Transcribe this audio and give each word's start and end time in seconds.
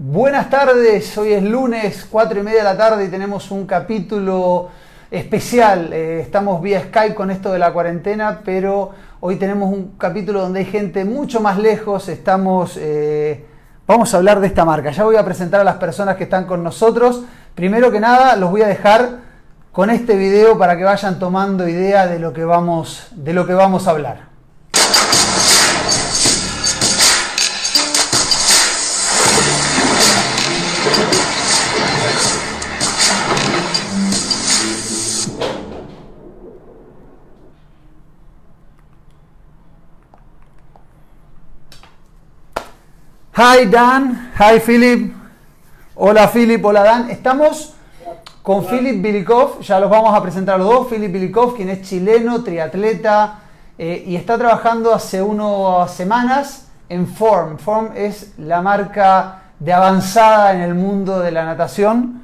Buenas 0.00 0.48
tardes, 0.48 1.18
hoy 1.18 1.32
es 1.32 1.42
lunes, 1.42 2.06
cuatro 2.08 2.38
y 2.38 2.44
media 2.44 2.58
de 2.58 2.64
la 2.64 2.76
tarde 2.76 3.06
y 3.06 3.08
tenemos 3.08 3.50
un 3.50 3.66
capítulo 3.66 4.68
especial. 5.10 5.92
Eh, 5.92 6.20
estamos 6.20 6.62
vía 6.62 6.82
Skype 6.82 7.16
con 7.16 7.32
esto 7.32 7.52
de 7.52 7.58
la 7.58 7.72
cuarentena, 7.72 8.42
pero 8.44 8.92
hoy 9.18 9.34
tenemos 9.34 9.72
un 9.72 9.96
capítulo 9.98 10.42
donde 10.42 10.60
hay 10.60 10.66
gente 10.66 11.04
mucho 11.04 11.40
más 11.40 11.58
lejos. 11.58 12.08
Estamos, 12.08 12.76
eh, 12.76 13.44
vamos 13.88 14.14
a 14.14 14.18
hablar 14.18 14.38
de 14.38 14.46
esta 14.46 14.64
marca. 14.64 14.92
Ya 14.92 15.02
voy 15.02 15.16
a 15.16 15.24
presentar 15.24 15.62
a 15.62 15.64
las 15.64 15.78
personas 15.78 16.14
que 16.14 16.22
están 16.22 16.44
con 16.44 16.62
nosotros. 16.62 17.24
Primero 17.56 17.90
que 17.90 17.98
nada, 17.98 18.36
los 18.36 18.52
voy 18.52 18.62
a 18.62 18.68
dejar 18.68 19.18
con 19.72 19.90
este 19.90 20.14
video 20.14 20.56
para 20.56 20.76
que 20.76 20.84
vayan 20.84 21.18
tomando 21.18 21.66
idea 21.66 22.06
de 22.06 22.20
lo 22.20 22.32
que 22.32 22.44
vamos, 22.44 23.08
de 23.16 23.32
lo 23.32 23.48
que 23.48 23.54
vamos 23.54 23.88
a 23.88 23.90
hablar. 23.90 24.27
Hi 43.40 43.66
Dan, 43.66 44.32
hi 44.36 44.58
Philip. 44.58 45.14
Hola 45.94 46.26
Philip, 46.26 46.64
hola 46.64 46.82
Dan. 46.82 47.08
Estamos 47.08 47.72
con 48.42 48.66
Philip 48.66 49.00
Bilikov, 49.00 49.60
ya 49.60 49.78
los 49.78 49.88
vamos 49.88 50.12
a 50.12 50.20
presentar 50.20 50.56
a 50.56 50.58
los 50.58 50.68
dos. 50.68 50.88
Philip 50.88 51.12
Bilikov, 51.12 51.54
quien 51.54 51.68
es 51.68 51.82
chileno, 51.82 52.42
triatleta 52.42 53.38
eh, 53.78 54.02
y 54.08 54.16
está 54.16 54.36
trabajando 54.38 54.92
hace 54.92 55.22
unas 55.22 55.92
semanas 55.92 56.66
en 56.88 57.06
Form. 57.06 57.58
Form 57.58 57.92
es 57.94 58.32
la 58.38 58.60
marca 58.60 59.42
de 59.60 59.72
avanzada 59.72 60.52
en 60.54 60.62
el 60.62 60.74
mundo 60.74 61.20
de 61.20 61.30
la 61.30 61.44
natación. 61.44 62.20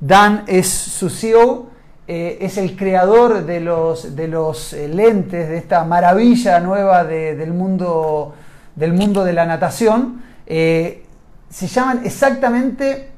Dan 0.00 0.42
es 0.48 0.68
su 0.68 1.10
CEO, 1.10 1.68
eh, 2.08 2.38
es 2.40 2.58
el 2.58 2.76
creador 2.76 3.46
de 3.46 3.60
los, 3.60 4.16
de 4.16 4.26
los 4.26 4.72
eh, 4.72 4.88
lentes, 4.88 5.48
de 5.48 5.58
esta 5.58 5.84
maravilla 5.84 6.58
nueva 6.58 7.04
del, 7.04 7.52
mundo, 7.52 8.34
del 8.74 8.94
mundo 8.94 9.22
de 9.22 9.32
la 9.32 9.46
natación. 9.46 10.25
Eh, 10.46 11.04
se 11.48 11.66
llaman 11.66 12.02
exactamente 12.04 13.10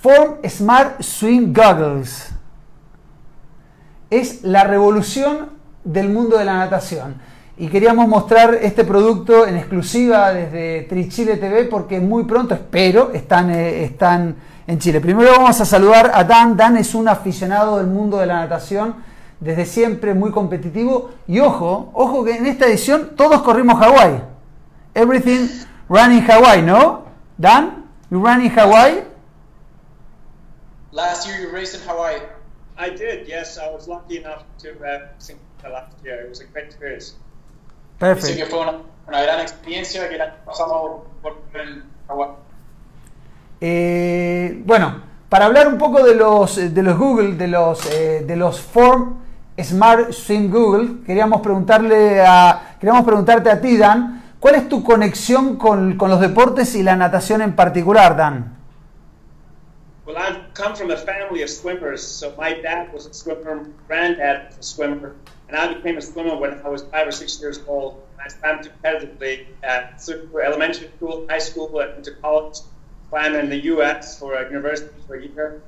Form 0.00 0.36
Smart 0.48 1.02
Swim 1.02 1.52
Goggles. 1.52 2.30
Es 4.10 4.42
la 4.42 4.64
revolución 4.64 5.50
del 5.84 6.10
mundo 6.10 6.36
de 6.38 6.44
la 6.44 6.58
natación. 6.58 7.16
Y 7.56 7.68
queríamos 7.68 8.08
mostrar 8.08 8.54
este 8.54 8.84
producto 8.84 9.46
en 9.46 9.56
exclusiva 9.56 10.32
desde 10.32 10.82
Trichile 10.88 11.36
TV 11.36 11.64
porque 11.64 12.00
muy 12.00 12.24
pronto, 12.24 12.54
espero, 12.54 13.12
están, 13.12 13.50
eh, 13.50 13.84
están 13.84 14.36
en 14.66 14.78
Chile. 14.78 15.00
Primero 15.00 15.32
vamos 15.32 15.60
a 15.60 15.64
saludar 15.64 16.10
a 16.14 16.24
Dan. 16.24 16.56
Dan 16.56 16.76
es 16.76 16.94
un 16.94 17.08
aficionado 17.08 17.78
del 17.78 17.86
mundo 17.86 18.18
de 18.18 18.26
la 18.26 18.40
natación 18.40 18.96
desde 19.38 19.66
siempre, 19.66 20.14
muy 20.14 20.30
competitivo. 20.30 21.10
Y 21.28 21.40
ojo, 21.40 21.90
ojo 21.94 22.24
que 22.24 22.36
en 22.36 22.46
esta 22.46 22.66
edición 22.66 23.10
todos 23.16 23.42
corrimos 23.42 23.78
Hawái. 23.78 24.22
Everything 24.94 25.48
run 25.92 26.12
in 26.12 26.22
Hawaii, 26.22 26.62
no? 26.62 27.04
Dan, 27.38 27.88
you 28.10 28.18
ran 28.18 28.40
in 28.40 28.50
Hawaii? 28.50 29.04
Last 30.90 31.28
year 31.28 31.38
you 31.40 31.50
raced 31.52 31.74
in 31.74 31.86
Hawaii. 31.86 32.20
I 32.78 32.88
did, 32.88 33.28
yes. 33.28 33.58
I 33.58 33.68
was 33.70 33.86
lucky 33.86 34.16
enough 34.16 34.44
to 34.64 34.72
uh, 34.80 35.08
sing 35.18 35.38
last 35.62 35.92
year. 36.02 36.22
It 36.24 36.30
was 36.30 36.40
a 36.40 36.46
great 36.46 36.66
experience. 36.66 37.16
Perfect. 37.98 38.26
Dice 38.26 38.36
que 38.36 38.46
fue 38.46 38.60
una, 38.60 38.80
una 39.06 39.22
gran 39.22 39.40
experiencia 39.40 40.08
que 40.08 40.16
la 40.16 40.36
pasamos 40.44 41.02
por 41.22 41.36
Hawaii. 42.08 42.30
Eh, 43.60 44.62
bueno, 44.64 45.02
para 45.28 45.44
hablar 45.46 45.68
un 45.68 45.78
poco 45.78 46.02
de 46.02 46.14
los, 46.14 46.56
de 46.56 46.82
los 46.82 46.98
Google, 46.98 47.36
de 47.36 47.48
los, 47.48 47.86
eh, 47.86 48.24
de 48.26 48.36
los 48.36 48.60
Form 48.60 49.18
Smart 49.60 50.12
Swim 50.12 50.50
Google, 50.50 51.04
queríamos 51.06 51.42
preguntarle 51.42 52.24
a, 52.26 52.76
queríamos 52.80 53.04
preguntarte 53.04 53.50
a 53.50 53.60
ti, 53.60 53.76
Dan, 53.76 54.21
¿Cuál 54.42 54.56
es 54.56 54.68
tu 54.68 54.82
conexión 54.82 55.54
con, 55.56 55.96
con, 55.96 56.10
los 56.10 56.20
deportes 56.20 56.74
y 56.74 56.82
la 56.82 56.96
natación 56.96 57.42
en 57.42 57.54
particular, 57.54 58.16
Dan? 58.16 58.56
Well, 60.04 60.16
I 60.18 60.36
come 60.52 60.74
from 60.74 60.90
a 60.90 60.96
family 60.96 61.44
of 61.44 61.48
swimmers. 61.48 62.02
So 62.02 62.34
my 62.36 62.60
dad 62.60 62.92
was 62.92 63.06
a 63.06 63.14
swimmer, 63.14 63.54
my 63.54 63.70
granddad 63.86 64.48
was 64.48 64.58
a 64.58 64.62
swimmer, 64.64 65.14
and 65.46 65.56
I 65.56 65.72
became 65.72 65.96
a 65.96 66.02
swimmer 66.02 66.34
when 66.36 66.60
I 66.64 66.68
was 66.68 66.82
five 66.90 67.06
or 67.06 67.12
six 67.12 67.40
years 67.40 67.60
old. 67.68 68.02
I 68.18 68.28
swam 68.30 68.58
competitively 68.64 69.46
at 69.62 70.02
elementary 70.10 70.90
school, 70.96 71.24
high 71.30 71.38
school, 71.38 71.78
into 71.78 72.10
college. 72.20 72.58
Swam 73.10 73.36
in 73.36 73.48
the 73.48 73.62
U.S. 73.76 74.18
for 74.18 74.34
a 74.34 74.50
university 74.50 74.92
for 75.06 75.14
a 75.14 75.24
year. 75.24 75.62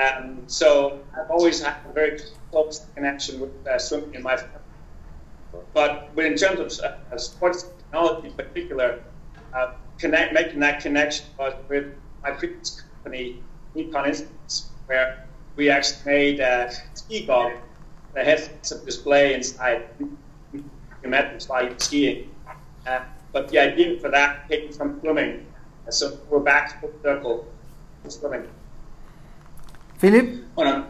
Um, 0.00 0.44
so 0.46 1.00
I've 1.18 1.28
always 1.28 1.60
had 1.60 1.74
a 1.90 1.92
very 1.92 2.20
close 2.52 2.86
connection 2.94 3.40
with 3.40 3.66
uh, 3.66 3.80
swimming 3.80 4.14
in 4.14 4.22
my 4.22 4.36
family. 4.36 4.60
But, 5.74 6.14
but 6.14 6.24
in 6.24 6.36
terms 6.36 6.78
of 6.78 6.94
uh, 7.12 7.18
sports 7.18 7.66
technology 7.92 8.28
in 8.28 8.34
particular, 8.34 9.00
uh, 9.54 9.72
connect, 9.98 10.32
making 10.32 10.60
that 10.60 10.80
connection 10.80 11.26
was 11.38 11.54
with 11.68 11.94
my 12.22 12.30
previous 12.30 12.80
company, 12.80 13.42
Nikon 13.74 14.06
Instruments, 14.06 14.70
where 14.86 15.26
we 15.56 15.68
actually 15.68 16.04
made 16.06 16.40
a 16.40 16.72
ski 16.94 17.26
goggles 17.26 17.60
that 18.14 18.26
had 18.26 18.50
some 18.62 18.84
display 18.84 19.34
inside. 19.34 19.84
You 20.52 21.08
met 21.08 21.30
them 21.30 21.40
while 21.48 21.78
skiing. 21.78 22.30
Uh, 22.86 23.00
but 23.32 23.48
the 23.48 23.58
idea 23.58 23.98
for 24.00 24.08
that 24.10 24.48
came 24.48 24.72
from 24.72 25.00
swimming. 25.00 25.46
So 25.90 26.18
we're 26.30 26.40
back 26.40 26.80
to 26.80 26.86
the 26.86 27.02
circle 27.02 27.46
swimming. 28.08 28.48
Philip? 29.98 30.54
Bueno, 30.54 30.86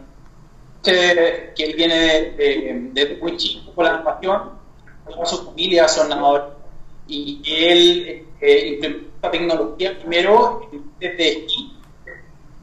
que, 0.82 1.52
que 1.56 1.64
él 1.64 1.76
viene 1.76 2.32
de, 2.36 2.90
de 2.92 3.16
muy 3.20 3.36
chico 3.36 3.72
con 3.74 3.84
la 3.84 4.04
pasión, 4.04 4.58
toda 5.06 5.26
su 5.26 5.44
familia 5.44 5.88
son 5.88 6.08
nadadores 6.08 6.61
y 7.06 7.42
él 7.46 8.26
eh, 8.40 8.68
implementó 8.74 9.30
tecnología 9.30 9.98
primero 9.98 10.68
desde 10.98 11.44
esquí 11.44 11.76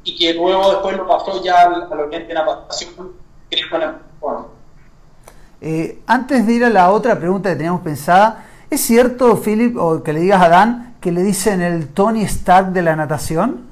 y 0.03 0.17
que 0.17 0.33
luego 0.33 0.72
después 0.72 0.97
lo 0.97 1.07
pasó 1.07 1.44
ya 1.44 1.63
al, 1.63 1.91
al 1.91 2.00
oriente 2.00 2.29
de 2.29 2.33
natación 2.33 3.13
que 3.50 3.59
es 3.59 3.67
con 3.67 3.79
la 3.79 4.00
eh, 5.61 6.00
antes 6.07 6.47
de 6.47 6.53
ir 6.53 6.63
a 6.63 6.69
la 6.69 6.91
otra 6.91 7.19
pregunta 7.19 7.50
que 7.50 7.57
teníamos 7.57 7.81
pensada, 7.81 8.45
¿es 8.69 8.79
cierto, 8.79 9.41
Philip, 9.41 9.75
o 9.77 10.01
que 10.03 10.13
le 10.13 10.22
digas 10.22 10.41
a 10.41 10.47
Dan, 10.47 10.95
que 11.01 11.11
le 11.11 11.21
dicen 11.21 11.61
el 11.61 11.89
Tony 11.89 12.23
Stark 12.23 12.71
de 12.71 12.81
la 12.81 12.95
natación? 12.95 13.67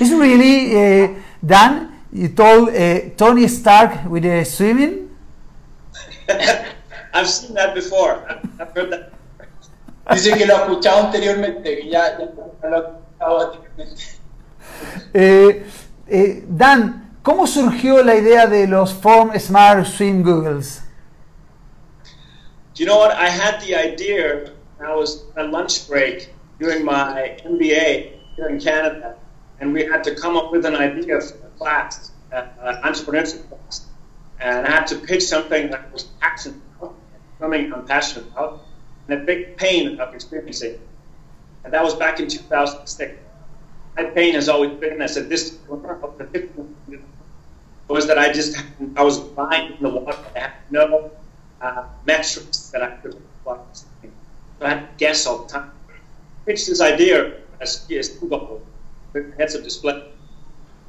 ¿Es 0.00 0.10
really, 0.10 0.74
uh, 0.74 1.14
Dan, 1.40 2.02
you 2.12 2.28
told 2.28 2.68
uh, 2.70 3.10
Tony 3.16 3.44
Stark 3.44 4.10
with 4.10 4.22
the 4.22 4.44
swimming? 4.44 5.08
I've 7.14 7.28
seen 7.28 7.54
that 7.54 7.74
before. 7.74 8.18
I've 8.58 8.72
heard 8.74 8.90
that. 8.90 9.19
Dice 10.12 10.36
que 10.36 10.46
lo 10.46 10.56
ha 10.56 10.60
escuchado 10.62 11.06
anteriormente, 11.06 11.78
que 11.78 11.88
ya, 11.88 12.18
ya 12.18 12.24
lo 12.68 12.76
ha 12.76 12.80
escuchado 12.80 13.40
anteriormente. 13.40 14.02
Eh, 15.12 15.66
eh, 16.06 16.44
Dan, 16.48 17.18
¿cómo 17.22 17.46
surgió 17.46 18.02
la 18.02 18.14
idea 18.14 18.46
de 18.46 18.66
los 18.66 18.94
Form 18.94 19.38
Smart 19.38 19.84
Swim 19.86 20.22
Googles? 20.22 20.82
You 22.76 22.86
know 22.86 22.98
what? 22.98 23.12
I 23.12 23.28
had 23.28 23.60
the 23.60 23.74
idea. 23.74 24.52
I 24.80 24.94
was 24.94 25.24
on 25.36 25.50
lunch 25.50 25.86
break 25.86 26.32
during 26.58 26.82
my 26.84 27.36
MBA 27.44 28.12
here 28.36 28.48
in 28.48 28.58
Canada, 28.58 29.16
and 29.60 29.74
we 29.74 29.84
had 29.84 30.02
to 30.04 30.14
come 30.14 30.36
up 30.36 30.50
with 30.50 30.64
an 30.64 30.76
idea 30.76 31.20
for 31.20 31.46
a 31.46 31.50
class, 31.58 32.12
uh, 32.32 32.46
an 32.62 32.82
entrepreneurship 32.82 33.46
class. 33.48 33.86
And 34.40 34.66
I 34.66 34.70
had 34.70 34.86
to 34.86 34.96
pitch 34.96 35.24
something 35.24 35.70
that 35.70 35.92
was 35.92 36.04
passionate 36.20 36.62
about, 36.78 36.94
something 37.38 37.72
I'm 37.72 37.84
passionate 37.84 38.28
about, 38.32 38.64
and 39.10 39.22
a 39.22 39.24
big 39.24 39.56
pain 39.56 40.00
of 40.00 40.14
experiencing. 40.14 40.78
And 41.64 41.72
that 41.72 41.82
was 41.82 41.94
back 41.94 42.20
in 42.20 42.28
2006. 42.28 43.18
My 43.96 44.04
pain 44.04 44.34
has 44.34 44.48
always 44.48 44.70
been, 44.78 45.02
I 45.02 45.06
said, 45.06 45.28
this 45.28 45.58
was 47.88 48.06
that 48.06 48.18
I 48.18 48.32
just, 48.32 48.56
I 48.96 49.02
was 49.02 49.18
blind 49.18 49.74
in 49.74 49.82
the 49.82 49.88
water. 49.88 50.16
I 50.36 50.38
had 50.38 50.52
no 50.70 51.10
uh, 51.60 51.84
metrics 52.06 52.70
that 52.70 52.82
I 52.82 52.90
could 52.96 53.14
apply. 53.14 53.58
So 53.72 54.08
I 54.62 54.68
had 54.68 54.80
to 54.80 54.88
guess 54.96 55.26
all 55.26 55.38
the 55.44 55.48
time. 55.48 55.72
Pitched 56.46 56.68
this 56.68 56.80
idea 56.80 57.34
as, 57.60 57.86
as 57.90 58.10
Google 58.10 58.64
with 59.12 59.36
heads 59.36 59.54
of 59.56 59.64
display 59.64 60.08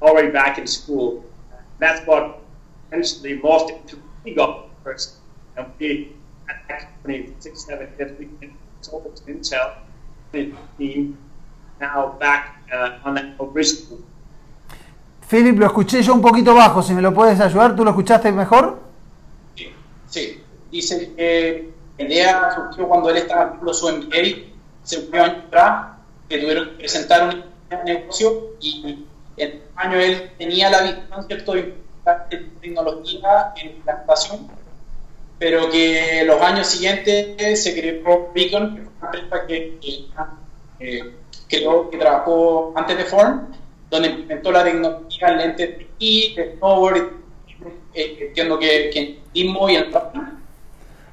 already 0.01 0.29
back 0.29 0.59
in 0.59 0.67
school. 0.67 1.25
That's 1.79 2.06
what 2.06 2.39
eventually 2.91 3.39
morphed 3.39 3.81
into 3.81 3.97
Google 4.24 4.69
first. 4.83 5.15
And 5.57 5.65
we 5.79 6.13
Philip, 15.30 15.57
lo 15.57 15.65
escuché 15.65 16.01
yo 16.01 16.13
un 16.13 16.21
poquito 16.21 16.53
bajo, 16.53 16.81
si 16.81 16.94
me 16.94 17.01
lo 17.01 17.13
puedes 17.13 17.39
ayudar, 17.39 17.75
¿tú 17.75 17.83
lo 17.83 17.92
escuchaste 17.92 18.31
mejor? 18.31 18.80
Sí, 20.07 20.44
dice 20.69 21.13
que 21.15 21.69
la 21.98 22.06
idea 22.06 22.50
cuando 22.88 23.09
él 23.09 23.18
estaba 23.18 23.45
haciendo 23.45 23.74
su 23.74 23.88
MBA, 23.88 24.51
se 24.83 25.00
unió 25.00 25.24
que 26.27 26.38
tuvieron 26.38 26.69
presentar 26.77 27.33
un 27.33 27.83
negocio 27.86 28.56
y 28.59 29.06
en 29.38 29.51
el 29.51 29.62
año 29.75 29.98
él 29.98 30.31
tenía 30.38 30.69
la 30.69 30.81
visión 30.81 31.27
cierto 31.27 31.53
de 31.53 31.75
tecnología 32.62 33.53
en 33.56 33.81
la 33.86 34.06
pero 35.41 35.71
que 35.71 36.23
los 36.23 36.39
años 36.39 36.67
siguientes 36.67 37.63
se 37.63 37.73
creó 37.73 38.29
Beacon, 38.31 38.75
que 38.75 38.81
fue 38.83 38.91
una 38.99 39.07
empresa 39.07 39.47
que, 39.47 39.79
que, 40.77 41.13
creó, 41.49 41.89
que 41.89 41.97
trabajó 41.97 42.71
antes 42.75 42.95
de 42.95 43.05
Form, 43.05 43.47
donde 43.89 44.09
implementó 44.09 44.51
la 44.51 44.63
tecnología 44.63 45.29
en 45.29 45.38
lentes 45.39 45.79
de 45.79 45.88
y 45.97 46.35
de 46.35 46.57
snowboard, 46.57 46.97
eh, 47.95 48.17
entiendo 48.21 48.59
que, 48.59 48.91
que 48.93 48.99
en 48.99 49.17
y 49.33 49.75
en 49.75 49.85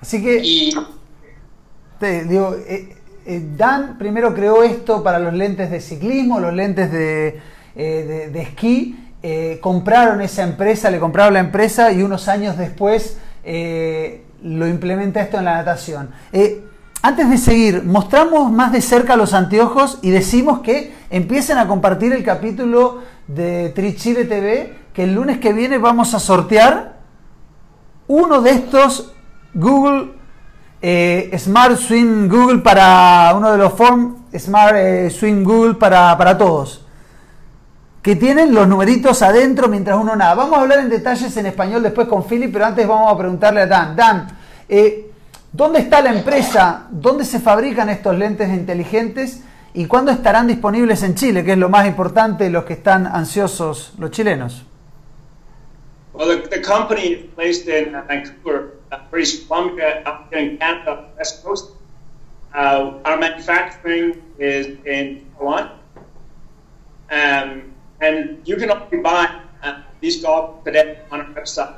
Así 0.02 0.22
que, 0.22 0.40
y, 0.42 0.74
te 1.98 2.24
digo, 2.24 2.54
eh, 2.68 2.96
eh, 3.24 3.42
Dan 3.56 3.96
primero 3.96 4.34
creó 4.34 4.62
esto 4.62 5.02
para 5.02 5.18
los 5.18 5.32
lentes 5.32 5.70
de 5.70 5.80
ciclismo, 5.80 6.38
los 6.38 6.52
lentes 6.52 6.92
de, 6.92 7.40
eh, 7.74 8.28
de, 8.30 8.42
esquí. 8.42 8.94
compraron 9.62 10.20
esa 10.20 10.42
empresa, 10.42 10.90
le 10.90 10.98
compraron 11.00 11.32
la 11.32 11.40
empresa 11.40 11.92
y 11.92 12.02
unos 12.02 12.28
años 12.28 12.58
después 12.58 13.16
lo 14.42 14.68
implementa 14.68 15.20
esto 15.20 15.38
en 15.38 15.44
la 15.44 15.54
natación. 15.54 16.10
antes 17.02 17.30
de 17.30 17.38
seguir, 17.38 17.84
mostramos 17.84 18.50
más 18.52 18.72
de 18.72 18.80
cerca 18.80 19.16
los 19.16 19.34
anteojos 19.34 19.98
y 20.02 20.10
decimos 20.10 20.60
que 20.60 20.94
empiecen 21.10 21.58
a 21.58 21.66
compartir 21.66 22.12
el 22.12 22.24
capítulo 22.24 23.02
de 23.26 23.70
Trichile 23.74 24.24
TV, 24.24 24.74
que 24.92 25.04
el 25.04 25.14
lunes 25.14 25.38
que 25.38 25.52
viene 25.52 25.78
vamos 25.78 26.14
a 26.14 26.18
sortear 26.18 26.98
uno 28.08 28.40
de 28.40 28.50
estos 28.50 29.12
Google 29.54 30.12
eh, 30.80 31.30
Smart 31.36 31.76
Swing 31.76 32.28
Google 32.28 32.58
para 32.58 33.32
uno 33.36 33.52
de 33.52 33.58
los 33.58 33.72
form 33.72 34.16
Smart 34.36 34.74
eh, 34.76 35.10
Swing 35.10 35.42
Google 35.42 35.74
para, 35.74 36.16
para, 36.16 36.38
todos. 36.38 36.86
Que 38.08 38.16
tienen 38.16 38.54
los 38.54 38.66
numeritos 38.66 39.20
adentro 39.20 39.68
mientras 39.68 39.98
uno 39.98 40.16
nada. 40.16 40.32
Vamos 40.32 40.56
a 40.56 40.62
hablar 40.62 40.78
en 40.78 40.88
detalles 40.88 41.36
en 41.36 41.44
español 41.44 41.82
después 41.82 42.08
con 42.08 42.24
Philip, 42.24 42.50
pero 42.50 42.64
antes 42.64 42.88
vamos 42.88 43.12
a 43.12 43.18
preguntarle 43.18 43.60
a 43.60 43.66
Dan. 43.66 43.94
Dan, 43.94 44.28
eh, 44.66 45.10
¿dónde 45.52 45.80
está 45.80 46.00
la 46.00 46.14
empresa? 46.14 46.86
¿Dónde 46.90 47.26
se 47.26 47.38
fabrican 47.38 47.90
estos 47.90 48.16
lentes 48.16 48.48
inteligentes? 48.48 49.42
¿Y 49.74 49.84
cuándo 49.84 50.10
estarán 50.10 50.46
disponibles 50.46 51.02
en 51.02 51.16
Chile? 51.16 51.44
Que 51.44 51.52
es 51.52 51.58
lo 51.58 51.68
más 51.68 51.86
importante, 51.86 52.48
los 52.48 52.64
que 52.64 52.72
están 52.72 53.06
ansiosos, 53.06 53.92
los 53.98 54.10
chilenos. 54.10 54.64
Well, 56.14 56.28
the, 56.28 56.48
the 56.48 56.62
company 56.62 57.28
placed 57.36 57.68
in 57.68 57.92
Vancouver, 57.92 58.78
uh, 58.90 59.00
British 59.10 59.46
Columbia, 59.46 60.02
up 60.06 60.32
here 60.32 60.40
in 60.40 60.56
Canada, 60.56 61.10
West 61.18 61.44
Coast. 61.44 61.72
Uh, 62.54 63.02
our 63.04 63.18
manufacturing 63.18 64.22
is 64.38 64.78
in 64.86 65.26
Taiwan. 65.36 65.72
Um, 67.10 67.74
and 68.00 68.46
you 68.46 68.56
can 68.56 68.70
only 68.70 68.98
buy 68.98 69.40
uh, 69.62 69.82
these 70.00 70.22
goggles 70.22 70.64
today 70.64 71.00
on 71.10 71.20
our 71.20 71.32
website 71.34 71.74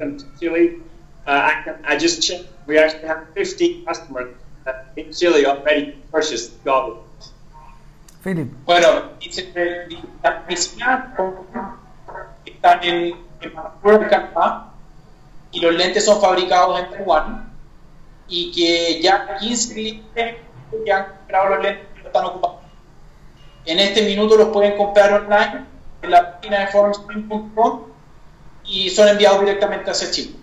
and 0.00 0.24
Chile. 0.38 0.80
Uh, 1.26 1.30
I, 1.30 1.62
can, 1.64 1.76
I 1.84 1.96
just 1.96 2.22
checked. 2.22 2.46
We 2.66 2.78
actually 2.78 3.08
have 3.08 3.26
15 3.34 3.84
customers 3.84 4.34
in 4.96 5.12
Chile 5.12 5.46
already 5.46 6.02
purchased 6.10 6.62
goggles. 6.64 7.32
Philip. 8.22 8.48
Bueno, 8.64 9.10
dice, 9.20 9.52
la 10.22 10.42
oficina 10.42 11.14
está 12.44 12.80
en 12.82 13.26
en 13.40 13.54
Vancouver, 13.54 14.00
de 14.00 14.08
Canadá, 14.08 14.72
y 15.52 15.60
los 15.60 15.74
lentes 15.74 16.04
son 16.04 16.20
fabricados 16.20 16.80
en 16.80 16.90
Taiwán, 16.90 17.52
y 18.28 18.50
que 18.52 19.00
ya 19.02 19.36
15 19.38 19.74
clientes 19.74 20.36
que 20.84 20.92
han 20.92 21.06
comprado 21.06 21.54
los 21.54 21.62
lentes 21.62 21.86
están 22.04 22.24
ocupados. 22.24 22.55
En 23.66 23.80
este 23.80 24.02
minuto 24.06 24.36
los 24.36 24.48
pueden 24.48 24.76
comprar 24.76 25.12
online 25.12 25.64
en 26.02 26.10
la 26.10 26.32
página 26.32 26.60
de 26.60 26.66
formspring.com 26.68 27.80
y 28.64 28.90
son 28.90 29.08
enviados 29.08 29.40
directamente 29.40 29.90
a 29.90 29.92
ese 29.92 30.10
chip. 30.10 30.36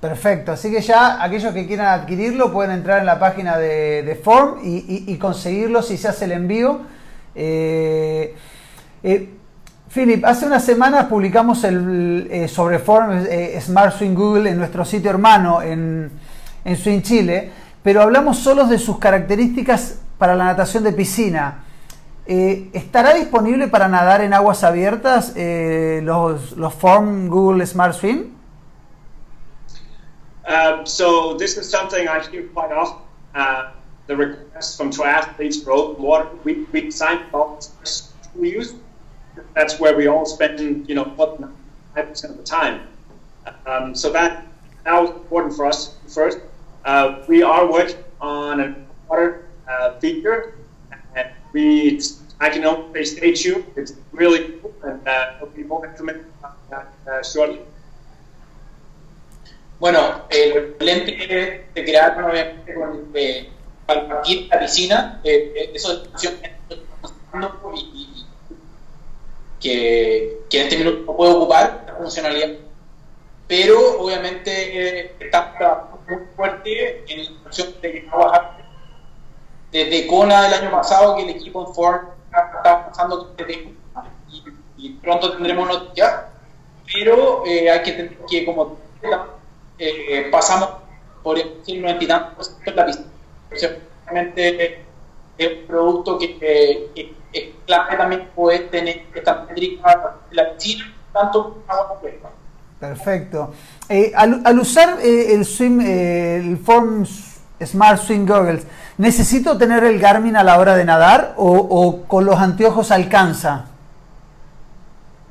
Perfecto, 0.00 0.52
así 0.52 0.70
que 0.70 0.80
ya 0.80 1.22
aquellos 1.22 1.52
que 1.52 1.66
quieran 1.66 1.86
adquirirlo 1.88 2.52
pueden 2.52 2.72
entrar 2.72 3.00
en 3.00 3.06
la 3.06 3.18
página 3.18 3.58
de, 3.58 4.02
de 4.02 4.14
Form 4.16 4.60
y, 4.64 4.78
y, 4.78 5.04
y, 5.12 5.18
conseguirlo 5.18 5.82
si 5.82 5.96
se 5.96 6.08
hace 6.08 6.24
el 6.24 6.32
envío. 6.32 6.80
Eh, 7.34 8.34
eh, 9.02 9.28
Philip, 9.92 10.24
hace 10.24 10.46
unas 10.46 10.64
semanas 10.64 11.06
publicamos 11.06 11.64
eh, 11.64 12.46
sobre 12.48 12.78
Form 12.78 13.26
eh, 13.28 13.60
Smart 13.60 13.96
Swing 13.96 14.14
Google 14.14 14.50
en 14.50 14.58
nuestro 14.58 14.84
sitio 14.84 15.10
hermano 15.10 15.62
en, 15.62 16.10
en 16.64 16.76
Swing 16.76 17.02
Chile, 17.02 17.50
pero 17.82 18.02
hablamos 18.02 18.38
solo 18.38 18.66
de 18.66 18.78
sus 18.78 18.98
características 18.98 19.98
para 20.16 20.34
la 20.34 20.44
natación 20.44 20.84
de 20.84 20.92
piscina. 20.92 21.64
Eh, 22.32 22.70
¿Estará 22.72 23.12
disponible 23.14 23.66
para 23.66 23.88
nadar 23.88 24.20
en 24.20 24.32
aguas 24.32 24.62
abiertas 24.62 25.34
los, 25.36 26.52
los 26.52 26.74
Form 26.74 27.28
Google 27.28 27.66
Smart 27.66 27.92
Swing? 27.92 28.36
Uh, 30.46 30.84
so 30.84 31.36
this 31.36 31.56
is 31.56 31.68
something 31.68 32.06
I 32.06 32.20
hear 32.30 32.46
quite 32.54 32.72
often. 32.72 33.02
Uh, 33.34 33.72
the 34.06 34.16
request 34.16 34.76
from 34.76 34.90
triathletes 34.90 35.62
for 35.62 35.72
open 35.72 36.02
water. 36.02 36.28
We, 36.44 36.66
we 36.72 36.82
designed 36.82 37.22
all 37.32 37.58
we 38.36 38.50
use 38.50 38.74
that's 39.54 39.78
where 39.78 39.96
we 39.96 40.06
all 40.06 40.26
spend, 40.26 40.88
you 40.88 40.94
know, 40.94 41.04
five 41.94 42.08
percent 42.08 42.32
of 42.32 42.38
the 42.38 42.44
time. 42.44 42.86
Um, 43.66 43.94
so 43.94 44.10
that 44.12 44.46
that 44.84 45.00
was 45.00 45.10
important 45.10 45.54
for 45.54 45.66
us 45.66 45.96
first. 46.08 46.38
Uh, 46.84 47.22
we 47.28 47.42
are 47.42 47.70
working 47.70 48.02
on 48.20 48.60
a 48.60 48.74
water 49.08 49.48
uh, 49.68 49.98
feature, 49.98 50.54
and 51.14 51.28
we 51.52 52.00
I 52.40 52.48
can 52.48 52.64
only 52.64 53.04
stay 53.04 53.34
tuned. 53.34 53.66
It's 53.76 53.92
really 54.12 54.58
cool, 54.60 54.74
and 54.82 55.06
uh, 55.06 55.36
there'll 55.38 55.54
be 55.54 55.62
more 55.62 55.86
information 55.86 56.24
that 56.70 56.88
uh, 57.06 57.22
shortly. 57.22 57.60
Bueno, 59.78 60.22
el 60.28 60.76
lente 60.78 61.66
se 61.74 61.84
crearon 61.84 62.24
obviamente 62.24 62.74
con, 62.74 63.10
eh, 63.14 63.48
para 63.86 64.08
partir 64.08 64.48
la 64.48 64.60
piscina, 64.60 65.20
eh, 65.24 65.52
eh 65.56 65.70
eso 65.74 66.04
es 66.14 66.24
y, 66.24 66.28
que, 69.58 70.38
que 70.50 70.60
en 70.60 70.64
este 70.64 70.76
minuto 70.78 71.04
no 71.06 71.16
puede 71.16 71.32
ocupar 71.32 71.84
la 71.86 71.94
funcionalidad. 71.94 72.58
Pero 73.48 74.00
obviamente 74.00 74.50
eh, 74.52 75.12
está 75.18 75.54
trabajando 75.56 76.02
muy 76.08 76.18
fuerte 76.36 77.04
en 77.08 77.24
la 77.24 77.30
función 77.42 77.74
de 77.80 78.06
agua 78.12 78.58
desde 79.72 80.06
Kona 80.06 80.42
del 80.42 80.54
año 80.54 80.70
pasado 80.70 81.16
que 81.16 81.22
el 81.22 81.30
equipo 81.30 81.66
en 81.66 81.74
Ford 81.74 82.19
y, 84.76 84.90
pronto 84.94 85.32
tendremos 85.32 85.68
noticias, 85.68 86.22
pero 86.92 87.44
eh, 87.46 87.70
hay 87.70 87.82
que 87.82 87.92
tener 87.92 88.18
que 88.28 88.44
como 88.44 88.78
eh, 89.78 90.28
pasamos 90.30 90.70
por 91.22 91.38
el 91.38 91.60
90 91.66 92.04
y 92.04 92.06
tantos 92.06 92.58
de 92.64 92.72
la 92.72 92.86
pista. 92.86 93.04
Obviamente 94.04 94.84
es 95.36 95.60
un 95.60 95.66
producto 95.66 96.18
que, 96.18 96.90
es 97.32 97.44
clave 97.66 97.96
también 97.96 98.28
poder 98.34 98.70
tener 98.70 99.06
esta 99.14 99.44
métrica 99.44 100.18
la 100.30 100.56
tanto. 101.12 101.62
Perfecto. 102.78 103.52
Eh, 103.88 104.10
al, 104.14 104.40
al, 104.44 104.58
usar 104.58 104.98
eh, 105.02 105.34
el 105.34 105.44
swim, 105.44 105.80
eh, 105.80 106.36
el 106.36 106.56
Form 106.56 107.04
Smart 107.64 108.00
Swim 108.00 108.26
Goggles, 108.26 108.66
¿necesito 108.98 109.56
tener 109.58 109.84
el 109.84 109.98
Garmin 109.98 110.36
a 110.36 110.42
la 110.42 110.58
hora 110.58 110.76
de 110.76 110.84
nadar 110.84 111.34
o, 111.36 111.50
o 111.52 112.08
con 112.08 112.24
los 112.24 112.38
anteojos 112.38 112.90
alcanza? 112.90 113.66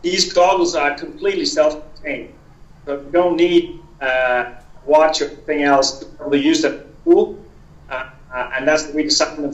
These 0.02 0.34
goggles 0.34 0.76
are 0.76 0.96
completely 0.96 1.46
self-contained, 1.46 2.30
so 2.86 2.94
you 2.94 3.10
don't 3.12 3.36
need 3.36 3.82
uh, 4.02 4.46
watch 4.86 5.22
or 5.22 5.26
anything 5.26 5.64
else 5.64 6.06
to 6.18 6.38
use 6.38 6.62
the 6.62 6.86
pool, 7.04 7.38
uh, 7.90 8.06
uh, 8.34 8.52
and 8.56 8.68
that's 8.68 8.86
what 8.86 8.96
we 8.96 9.04
designed 9.04 9.44
them. 9.44 9.54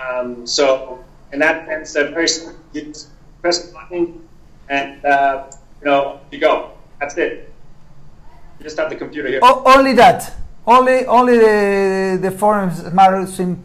Um, 0.00 0.46
so 0.46 1.04
in 1.32 1.38
that 1.40 1.66
sense, 1.66 1.92
they're 1.92 2.10
very 2.10 2.28
simple. 2.28 2.58
You 2.72 2.82
just 2.82 3.10
press 3.42 3.70
a 3.70 3.72
button 3.72 4.26
and, 4.68 5.04
uh, 5.04 5.44
you 5.80 5.86
know, 5.86 6.20
you 6.30 6.38
go. 6.38 6.72
That's 6.98 7.16
it. 7.16 7.52
You 8.58 8.64
just 8.64 8.78
have 8.78 8.88
the 8.88 8.96
computer 8.96 9.28
here. 9.28 9.40
O 9.42 9.62
only 9.66 9.92
that. 9.94 10.32
Only, 10.66 11.04
only 11.06 11.38
the, 11.38 12.18
the 12.22 12.30
smart 12.30 13.28
sim. 13.28 13.56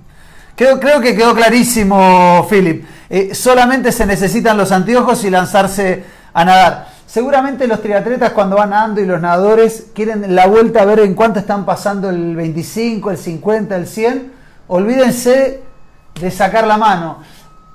Creo, 0.56 0.79
creo 0.79 1.00
que 1.00 1.15
quedó 1.15 1.34
clarísimo, 1.34 2.46
Philip. 2.50 2.84
Eh, 3.10 3.34
solamente 3.34 3.94
se 3.94 4.06
necesitan 4.06 4.58
los 4.58 4.74
anteojos 4.74 5.24
y 5.24 5.29
lanzarse 5.29 6.03
a 6.34 6.44
nadar. 6.44 6.89
Seguramente 7.08 7.65
los 7.65 7.82
triatletas 7.82 8.34
cuando 8.34 8.58
van 8.58 8.72
nadando 8.72 9.01
y 9.01 9.06
los 9.06 9.22
nadadores 9.22 9.88
quieren 9.96 10.36
la 10.36 10.48
vuelta 10.48 10.82
a 10.82 10.86
ver 10.86 11.00
en 11.00 11.15
cuánto 11.15 11.39
están 11.39 11.65
pasando 11.65 12.10
el 12.10 12.36
25, 12.36 13.12
el 13.12 13.18
50, 13.18 13.75
el 13.77 13.88
100. 13.88 14.34
Olvídense 14.68 15.63
de 16.20 16.32
sacar 16.32 16.68
la 16.68 16.77
mano. 16.77 17.20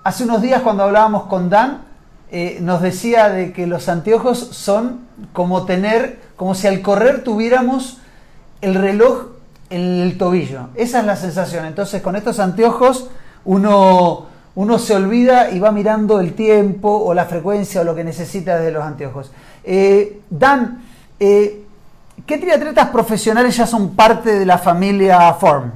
Hace 0.04 0.24
unos 0.24 0.42
días 0.42 0.60
cuando 0.62 0.84
hablábamos 0.84 1.24
con 1.24 1.48
Dan, 1.48 1.82
eh, 2.30 2.58
nos 2.60 2.82
decía 2.82 3.30
de 3.30 3.52
que 3.52 3.66
los 3.66 3.88
anteojos 3.88 4.38
son 4.38 5.00
como 5.32 5.64
tener, 5.64 6.20
como 6.36 6.54
si 6.54 6.66
al 6.66 6.82
correr 6.82 7.24
tuviéramos 7.24 7.98
el 8.60 8.74
reloj 8.74 9.26
en 9.70 10.00
el 10.00 10.18
tobillo. 10.18 10.68
Esa 10.74 11.00
es 11.00 11.06
la 11.06 11.16
sensación. 11.16 11.64
Entonces 11.64 12.02
con 12.02 12.16
estos 12.16 12.38
anteojos 12.38 13.10
uno, 13.44 14.26
uno 14.54 14.78
se 14.78 14.94
olvida 14.94 15.50
y 15.50 15.58
va 15.58 15.72
mirando 15.72 16.20
el 16.20 16.34
tiempo 16.34 16.88
o 16.88 17.14
la 17.14 17.24
frecuencia 17.26 17.80
o 17.80 17.84
lo 17.84 17.94
que 17.94 18.04
necesita 18.04 18.56
desde 18.56 18.72
los 18.72 18.84
anteojos. 18.84 19.30
Eh, 19.64 20.20
Dan, 20.30 20.82
eh, 21.18 21.64
¿qué 22.26 22.38
triatletas 22.38 22.88
profesionales 22.90 23.56
ya 23.56 23.66
son 23.66 23.94
parte 23.94 24.38
de 24.38 24.46
la 24.46 24.58
familia 24.58 25.32
Form? 25.34 25.72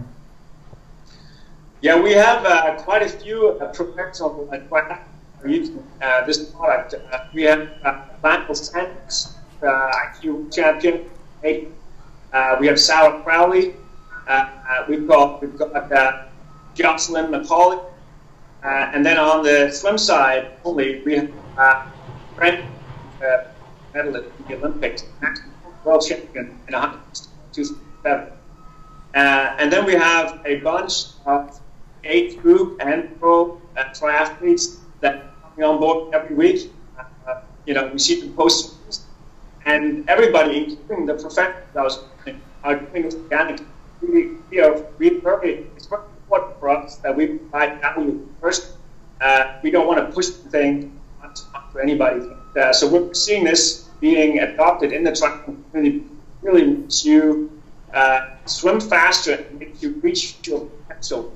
Yeah, 1.81 1.97
we 1.97 2.13
have 2.13 2.45
uh, 2.45 2.75
quite 2.83 3.03
a 3.03 3.09
few 3.09 3.51
uh, 3.51 3.71
professional 3.73 4.49
uh, 4.51 4.97
using 5.45 5.79
uh, 6.03 6.27
this 6.27 6.39
product. 6.39 6.95
Uh, 6.95 7.19
we 7.33 7.45
have 7.45 7.69
uh, 7.85 8.01
Michael 8.21 8.57
Sanders, 8.57 9.37
uh, 9.63 9.91
IQ 10.11 10.53
champion. 10.53 11.05
Uh, 12.33 12.57
we 12.61 12.67
have 12.67 12.79
Sarah 12.79 13.23
Crowley. 13.23 13.75
Uh, 14.27 14.31
uh, 14.69 14.85
we've 14.89 15.09
got 15.09 15.41
we've 15.41 15.57
got 15.57 15.91
uh, 15.91 16.25
Jocelyn 16.75 17.31
McCauley, 17.33 17.83
uh, 18.63 18.67
and 18.93 19.05
then 19.05 19.17
on 19.17 19.43
the 19.43 19.71
swim 19.71 19.97
side 19.97 20.53
only 20.65 21.03
we 21.05 21.17
have 21.17 21.31
uh, 21.57 21.87
Brent, 22.37 22.65
uh, 23.23 23.45
medal 23.95 24.17
at 24.17 24.25
the 24.49 24.55
Olympics, 24.57 25.05
world 25.85 26.05
champion 26.07 26.59
in 26.69 26.75
127. 26.75 28.29
Uh, 29.15 29.19
and 29.59 29.73
then 29.73 29.87
we 29.87 29.95
have 29.95 30.43
a 30.45 30.57
bunch 30.57 31.07
of 31.25 31.59
age 32.05 32.37
group 32.39 32.79
and 32.81 33.19
pro 33.19 33.61
triathletes 33.95 34.81
that 35.01 35.15
are 35.15 35.51
coming 35.51 35.65
on 35.65 35.81
board 35.81 36.15
every 36.15 36.37
week. 36.37 36.71
You 37.65 37.75
know, 37.75 37.89
we 37.93 37.99
see 37.99 38.21
them 38.21 38.35
post, 38.35 38.78
and 39.67 40.09
everybody, 40.09 40.65
including 40.65 41.07
the 41.07 41.15
professionals, 41.15 42.05
are 42.65 42.77
doing 42.77 43.03
this 43.05 43.15
organically. 43.15 43.67
We, 44.51 44.61
are 44.61 44.85
really 44.99 45.21
very, 45.21 45.67
it's 45.77 45.87
very 45.87 46.03
important 46.23 46.61
for 46.61 46.69
us 46.71 46.97
that 46.97 47.17
we 47.17 47.27
provide 47.27 47.81
value 47.81 48.29
first. 48.41 48.73
Uh, 49.21 49.59
we 49.63 49.71
don't 49.71 49.87
want 49.87 49.99
to 49.99 50.13
push 50.13 50.29
the 50.29 50.49
thing 50.51 50.99
onto 51.23 51.79
anybody. 51.79 52.27
Uh, 52.59 52.73
so 52.73 52.89
we're 52.89 53.13
seeing 53.15 53.45
this 53.45 53.89
being 54.01 54.39
adopted 54.39 54.93
in 54.93 55.03
the 55.03 55.11
triathlon 55.11 55.57
community 55.71 56.05
really 56.43 56.65
makes 56.65 57.05
you 57.05 57.51
uh, 57.93 58.31
swim 58.47 58.81
faster 58.81 59.35
and 59.35 59.59
makes 59.59 59.83
you 59.83 59.91
reach 60.03 60.37
your 60.47 60.67
potential. 60.67 61.33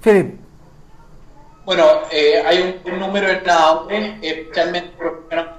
Philip. 0.00 0.43
Bueno, 1.64 1.84
eh, 2.10 2.42
hay 2.44 2.78
un, 2.84 3.00
número 3.00 3.26
en 3.26 3.42
nadadores, 3.42 4.16
especialmente 4.20 4.92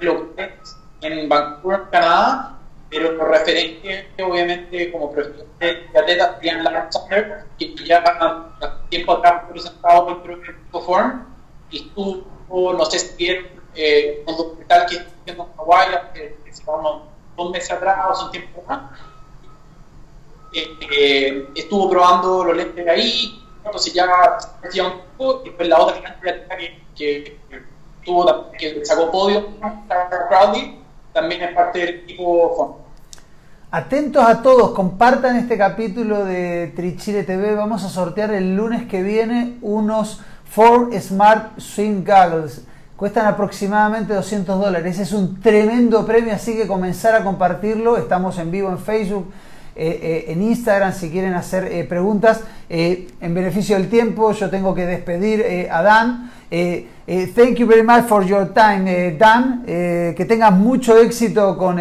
locales 0.02 0.78
en 1.02 1.28
Vancouver, 1.28 1.90
Canadá, 1.92 2.60
pero 2.92 3.14
los 3.14 3.28
referentes, 3.28 4.06
obviamente, 4.24 4.92
como 4.92 5.12
profesor 5.12 5.48
de 5.60 5.90
atletas, 5.98 6.36
serían 6.36 6.64
Lance 6.64 7.00
Sanders, 7.00 7.46
que 7.58 7.76
ya 7.84 7.98
hace 7.98 8.68
tiempo 8.90 9.14
atrás 9.14 9.46
presentado 9.50 10.22
por 10.22 10.32
el 10.32 10.42
Grupo 10.42 10.82
Form, 10.82 11.26
y 11.72 11.88
estuvo, 11.88 12.74
no 12.74 12.86
sé 12.86 13.00
si 13.00 13.16
vieron, 13.16 13.48
eh, 13.74 14.24
un 14.28 14.38
documental 14.38 14.86
que 14.86 14.98
estuvo 14.98 15.16
haciendo 15.22 15.44
en 15.44 15.58
Hawái, 15.58 15.88
que, 16.14 16.22
que 16.46 16.52
dos 17.36 17.52
meses 17.52 17.72
atrás, 17.72 17.98
o 18.08 18.12
hace 18.12 18.26
un 18.26 18.32
tiempo 18.32 18.62
atrás, 18.62 19.00
eh, 20.54 20.78
eh, 20.92 21.48
estuvo 21.56 21.90
probando 21.90 22.44
los 22.44 22.56
lentes 22.56 22.88
ahí, 22.88 23.45
ya 23.94 24.38
hacía 24.64 24.84
un 24.86 24.94
poco, 25.18 25.42
y 25.44 25.50
después 25.50 25.70
la 25.70 25.80
otra 25.80 26.18
que, 26.22 26.84
que, 26.96 27.38
tuvo, 28.04 28.52
que 28.58 28.86
sacó 28.86 29.12
podio, 29.12 29.48
Crowley, 30.30 30.80
también 31.14 31.44
es 31.44 31.54
parte 31.54 31.80
del 31.80 31.90
equipo 31.90 32.56
Form. 32.56 32.86
Atentos 33.72 34.24
a 34.24 34.42
todos, 34.42 34.72
compartan 34.72 35.36
este 35.36 35.58
capítulo 35.58 36.24
de 36.24 36.72
Trichile 36.76 37.24
TV. 37.24 37.56
Vamos 37.56 37.84
a 37.84 37.90
sortear 37.90 38.32
el 38.32 38.56
lunes 38.56 38.88
que 38.88 39.04
viene 39.04 39.58
unos 39.62 40.22
Ford 40.46 40.94
Smart 40.98 41.60
Swim 41.60 42.06
Goggles. 42.06 42.62
Cuestan 42.96 43.26
aproximadamente 43.26 44.14
200 44.14 44.58
dólares. 44.58 44.98
Es 45.00 45.12
un 45.12 45.42
tremendo 45.42 46.06
premio, 46.06 46.34
así 46.34 46.56
que 46.56 46.68
comenzar 46.68 47.16
a 47.16 47.24
compartirlo. 47.26 47.98
Estamos 47.98 48.38
en 48.38 48.52
vivo 48.52 48.70
en 48.70 48.80
Facebook, 48.80 49.34
eh, 49.76 50.00
eh, 50.28 50.32
en 50.32 50.42
Instagram, 50.42 50.94
si 50.94 51.10
quieren 51.10 51.34
hacer 51.34 51.66
eh, 51.66 51.84
preguntas. 51.84 52.42
Eh, 52.70 53.08
en 53.20 53.34
beneficio 53.34 53.76
del 53.76 53.90
tiempo, 53.90 54.32
yo 54.32 54.50
tengo 54.50 54.74
que 54.74 54.86
despedir 54.86 55.70
a 55.70 55.82
Dan. 55.82 56.32
Thank 56.50 57.58
you 57.58 57.68
very 57.68 57.84
much 57.84 58.06
for 58.08 58.24
your 58.26 58.54
time, 58.54 59.18
Dan. 59.18 59.64
Que 59.66 60.26
tengas 60.28 60.54
mucho 60.54 60.98
éxito 60.98 61.58
con 61.58 61.76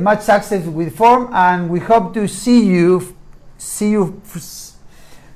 much 0.00 0.20
success 0.20 0.66
with 0.66 0.94
Form, 0.94 1.28
and 1.32 1.70
we 1.70 1.80
hope 1.80 2.12
to 2.14 2.28
see 2.28 2.66
you 2.66 3.02
see 3.58 3.90
you 3.90 4.20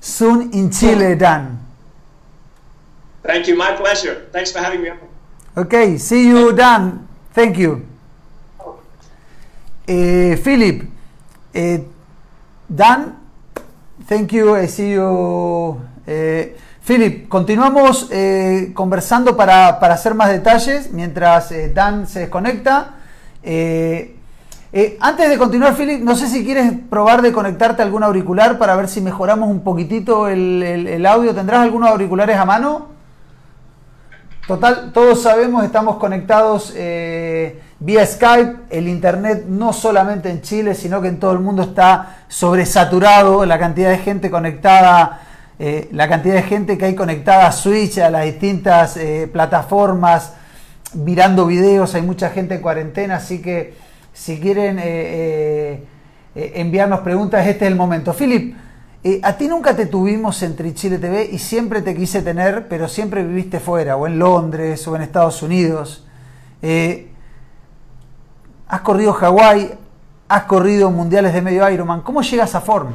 soon 0.00 0.50
in 0.52 0.70
Chile, 0.70 1.16
Dan. 1.16 1.58
Thank 3.22 3.48
you, 3.48 3.56
my 3.56 3.74
pleasure. 3.76 4.28
Thanks 4.32 4.52
for 4.52 4.60
having 4.60 4.82
me. 4.82 4.90
Okay, 5.56 5.98
see 5.98 6.28
you, 6.28 6.52
Dan. 6.52 7.08
Thank 7.32 7.58
you. 7.58 7.86
Eh, 9.86 10.36
Philip, 10.36 10.84
eh, 11.54 11.86
Dan, 12.68 13.16
thank 14.08 14.32
you. 14.32 14.56
I 14.56 14.66
see 14.66 14.92
you. 14.92 15.78
Eh, 16.06 16.56
Philip, 16.84 17.28
continuamos 17.28 18.08
eh, 18.10 18.72
conversando 18.74 19.36
para, 19.36 19.78
para, 19.80 19.94
hacer 19.94 20.14
más 20.14 20.28
detalles 20.28 20.90
mientras 20.92 21.54
Dan 21.72 22.06
se 22.06 22.20
desconecta. 22.20 22.96
Antes 25.00 25.28
de 25.30 25.38
continuar, 25.38 25.76
Philip, 25.76 26.02
no 26.02 26.16
sé 26.16 26.28
si 26.28 26.44
quieres 26.44 26.72
probar 26.90 27.22
de 27.22 27.32
conectarte 27.32 27.80
a 27.80 27.84
algún 27.84 28.02
auricular 28.02 28.58
para 28.58 28.74
ver 28.74 28.88
si 28.88 29.00
mejoramos 29.00 29.48
un 29.48 29.60
poquitito 29.60 30.26
el, 30.28 30.62
el, 30.62 31.06
audio. 31.06 31.34
¿Tendrás 31.34 31.60
algunos 31.60 31.88
auriculares 31.88 32.36
a 32.36 32.44
mano? 32.44 32.88
Total, 34.48 34.92
todos 34.92 35.22
sabemos, 35.22 35.64
estamos 35.64 35.96
conectados 35.96 36.74
vía 37.84 38.06
Skype. 38.06 38.56
El 38.70 38.88
Internet 38.88 39.44
no 39.46 39.72
solamente 39.72 40.30
en 40.30 40.42
Chile, 40.42 40.74
sino 40.74 41.00
que 41.00 41.08
en 41.08 41.18
todo 41.18 41.32
el 41.32 41.40
mundo 41.40 41.62
está 41.62 42.24
sobresaturado. 42.28 43.44
La 43.44 43.58
cantidad 43.58 43.90
de 43.90 43.98
gente 43.98 44.30
conectada, 44.30 45.20
eh, 45.58 45.88
la 45.92 46.08
cantidad 46.08 46.34
de 46.34 46.42
gente 46.42 46.78
que 46.78 46.86
hay 46.86 46.94
conectada 46.94 47.46
a 47.46 47.52
Switch, 47.52 47.98
a 47.98 48.10
las 48.10 48.24
distintas 48.24 48.96
eh, 48.96 49.28
plataformas, 49.32 50.34
mirando 50.94 51.46
videos. 51.46 51.94
Hay 51.94 52.02
mucha 52.02 52.30
gente 52.30 52.54
en 52.54 52.62
cuarentena, 52.62 53.16
así 53.16 53.40
que 53.40 53.74
si 54.12 54.38
quieren 54.38 54.80
enviarnos 56.34 57.00
preguntas, 57.00 57.46
este 57.46 57.64
es 57.64 57.70
el 57.70 57.76
momento. 57.76 58.12
Philip, 58.12 58.54
eh, 59.06 59.20
a 59.22 59.36
ti 59.36 59.48
nunca 59.48 59.76
te 59.76 59.84
tuvimos 59.84 60.42
en 60.42 60.56
Trichile 60.56 60.96
TV 60.96 61.28
y 61.30 61.38
siempre 61.38 61.82
te 61.82 61.94
quise 61.94 62.22
tener, 62.22 62.68
pero 62.68 62.88
siempre 62.88 63.22
viviste 63.22 63.60
fuera, 63.60 63.98
o 63.98 64.06
en 64.06 64.18
Londres, 64.18 64.88
o 64.88 64.96
en 64.96 65.02
Estados 65.02 65.42
Unidos. 65.42 66.06
Eh, 66.62 67.08
has 68.68 68.80
corrido 68.80 69.12
Hawái, 69.12 69.78
has 70.28 70.44
corrido 70.44 70.90
mundiales 70.90 71.32
de 71.32 71.42
medio 71.42 71.68
Ironman. 71.68 72.02
¿Cómo 72.02 72.22
llegas 72.22 72.54
a 72.54 72.60
Form? 72.60 72.94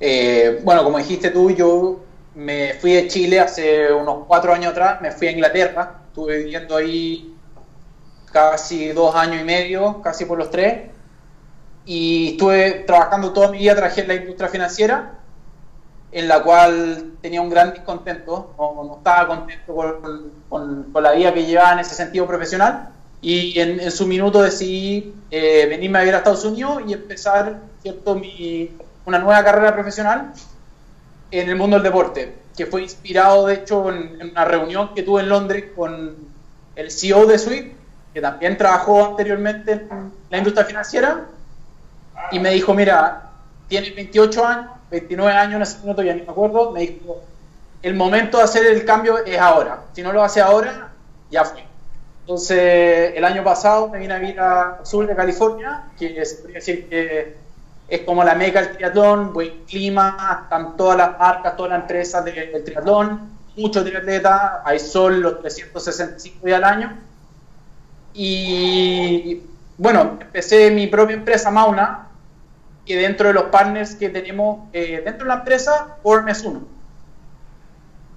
Eh, 0.00 0.60
bueno, 0.64 0.84
como 0.84 0.98
dijiste 0.98 1.30
tú, 1.30 1.50
yo 1.50 2.00
me 2.34 2.74
fui 2.74 2.92
de 2.92 3.08
Chile 3.08 3.40
hace 3.40 3.92
unos 3.92 4.24
cuatro 4.26 4.52
años 4.52 4.72
atrás, 4.72 5.00
me 5.00 5.10
fui 5.10 5.28
a 5.28 5.32
Inglaterra, 5.32 6.02
estuve 6.06 6.38
viviendo 6.38 6.76
ahí 6.76 7.34
casi 8.32 8.88
dos 8.88 9.14
años 9.14 9.40
y 9.40 9.44
medio, 9.44 10.00
casi 10.02 10.24
por 10.24 10.38
los 10.38 10.50
tres 10.50 10.90
y 11.88 12.32
estuve 12.32 12.84
trabajando 12.86 13.32
toda 13.32 13.50
mi 13.50 13.58
vida, 13.58 13.74
trabajé 13.74 14.02
en 14.02 14.08
la 14.08 14.14
industria 14.16 14.50
financiera, 14.50 15.14
en 16.12 16.28
la 16.28 16.42
cual 16.42 17.14
tenía 17.22 17.40
un 17.40 17.48
gran 17.48 17.70
descontento, 17.70 18.54
no, 18.58 18.84
no 18.84 18.96
estaba 18.98 19.26
contento 19.26 19.74
con, 19.74 20.32
con, 20.50 20.92
con, 20.92 21.02
la 21.02 21.12
vida 21.12 21.32
que 21.32 21.46
llevaba 21.46 21.72
en 21.72 21.78
ese 21.78 21.94
sentido 21.94 22.26
profesional, 22.26 22.90
y 23.20 23.58
en, 23.58 23.80
en 23.80 23.90
su 23.90 24.06
minuto 24.06 24.42
decidí 24.42 25.14
eh, 25.30 25.66
venirme 25.68 25.98
a 25.98 26.02
vivir 26.02 26.14
a 26.14 26.18
Estados 26.18 26.44
Unidos 26.44 26.82
y 26.86 26.92
empezar 26.92 27.58
cierto 27.82 28.14
mi, 28.14 28.70
una 29.04 29.18
nueva 29.18 29.42
carrera 29.44 29.74
profesional 29.74 30.32
en 31.30 31.48
el 31.48 31.56
mundo 31.56 31.76
del 31.76 31.82
deporte, 31.82 32.34
que 32.56 32.66
fue 32.66 32.82
inspirado 32.82 33.46
de 33.46 33.54
hecho 33.54 33.90
en, 33.90 34.20
en 34.20 34.30
una 34.30 34.44
reunión 34.44 34.94
que 34.94 35.02
tuve 35.02 35.22
en 35.22 35.28
Londres 35.28 35.64
con 35.74 36.16
el 36.76 36.90
CEO 36.90 37.26
de 37.26 37.38
Swift, 37.38 37.72
que 38.14 38.20
también 38.20 38.56
trabajó 38.56 39.04
anteriormente 39.04 39.72
en 39.72 40.12
la 40.30 40.38
industria 40.38 40.64
financiera, 40.64 41.26
y 42.30 42.38
me 42.38 42.50
dijo, 42.50 42.72
mira, 42.74 43.30
tienes 43.68 43.94
28 43.94 44.46
años, 44.46 44.70
29 44.90 45.32
años 45.32 45.56
en 45.56 45.62
ese 45.62 45.78
minuto, 45.80 46.02
ya 46.02 46.14
ni 46.14 46.22
me 46.22 46.30
acuerdo, 46.30 46.70
me 46.70 46.80
dijo, 46.80 47.22
el 47.82 47.94
momento 47.94 48.38
de 48.38 48.44
hacer 48.44 48.66
el 48.66 48.84
cambio 48.84 49.18
es 49.24 49.38
ahora, 49.38 49.84
si 49.92 50.02
no 50.02 50.12
lo 50.12 50.22
hace 50.22 50.40
ahora, 50.40 50.92
ya 51.30 51.44
fue. 51.44 51.67
Entonces, 52.28 53.14
el 53.16 53.24
año 53.24 53.42
pasado 53.42 53.88
me 53.88 54.00
vine 54.00 54.12
a 54.12 54.18
vivir 54.18 54.38
a 54.38 54.80
sur 54.84 55.06
de 55.06 55.16
California, 55.16 55.84
que 55.98 56.26
se 56.26 56.36
podría 56.36 56.56
decir 56.56 56.86
que 56.86 57.36
es 57.88 58.00
como 58.02 58.22
la 58.22 58.34
meca 58.34 58.60
del 58.60 58.76
triatlón, 58.76 59.32
buen 59.32 59.64
clima, 59.64 60.42
están 60.42 60.76
todas 60.76 60.98
las 60.98 61.18
marcas, 61.18 61.56
todas 61.56 61.72
las 61.72 61.80
empresas 61.80 62.22
de, 62.26 62.32
del 62.32 62.64
triatlón, 62.64 63.30
muchos 63.56 63.82
triatletas, 63.82 64.60
hay 64.62 64.78
sol 64.78 65.22
los 65.22 65.40
365 65.40 66.44
días 66.44 66.58
al 66.58 66.64
año. 66.64 66.98
Y 68.12 69.40
bueno, 69.78 70.18
empecé 70.20 70.70
mi 70.70 70.86
propia 70.86 71.16
empresa, 71.16 71.50
Mauna, 71.50 72.08
que 72.84 72.94
dentro 72.98 73.28
de 73.28 73.32
los 73.32 73.44
partners 73.44 73.94
que 73.94 74.10
tenemos 74.10 74.68
eh, 74.74 75.00
dentro 75.02 75.24
de 75.24 75.28
la 75.28 75.38
empresa, 75.38 75.96
Orm 76.02 76.28
es 76.28 76.44
uno. 76.44 76.77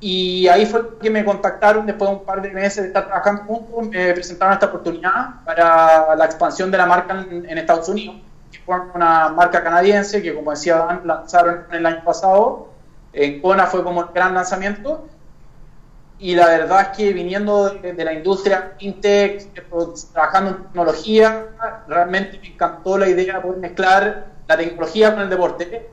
Y 0.04 0.48
ahí 0.48 0.66
fue 0.66 0.98
que 0.98 1.12
me 1.12 1.24
contactaron 1.24 1.86
después 1.86 2.10
de 2.10 2.18
un 2.18 2.26
par 2.26 2.42
de 2.42 2.50
meses 2.50 2.82
de 2.82 2.88
estar 2.88 3.06
trabajando 3.06 3.44
juntos, 3.44 3.88
me 3.88 4.12
presentaron 4.14 4.56
esta 4.56 4.66
oportunidad 4.66 5.44
para 5.46 6.16
la 6.16 6.26
expansión 6.26 6.72
de 6.72 6.78
la 6.80 6.88
marca 6.88 7.24
en, 7.30 7.56
Estados 7.56 7.88
Unidos, 7.88 8.16
que 8.52 8.58
fue 8.66 8.78
una 8.96 9.30
marca 9.30 9.64
canadiense 9.64 10.24
que, 10.24 10.34
como 10.34 10.50
decía 10.50 10.78
Dan, 10.78 11.02
lanzaron 11.06 11.66
el 11.72 11.86
año 11.86 12.04
pasado. 12.04 12.70
En 13.14 13.42
Kona 13.42 13.68
fue 13.68 13.84
como 13.84 14.02
el 14.02 14.08
gran 14.12 14.34
lanzamiento. 14.34 15.06
Y 16.18 16.34
la 16.34 16.48
verdad 16.48 16.82
es 16.82 16.98
que 16.98 17.14
viniendo 17.14 17.70
de, 17.70 18.04
la 18.04 18.14
industria 18.14 18.74
fintech, 18.80 19.54
trabajando 20.14 20.50
en 20.50 20.64
tecnología, 20.64 21.46
realmente 21.88 22.40
me 22.40 22.48
encantó 22.48 22.98
la 22.98 23.08
idea 23.08 23.36
de 23.36 23.42
poder 23.42 23.60
mezclar 23.60 24.26
la 24.48 24.58
tecnología 24.58 25.14
con 25.14 25.22
el 25.22 25.30
deporte 25.30 25.90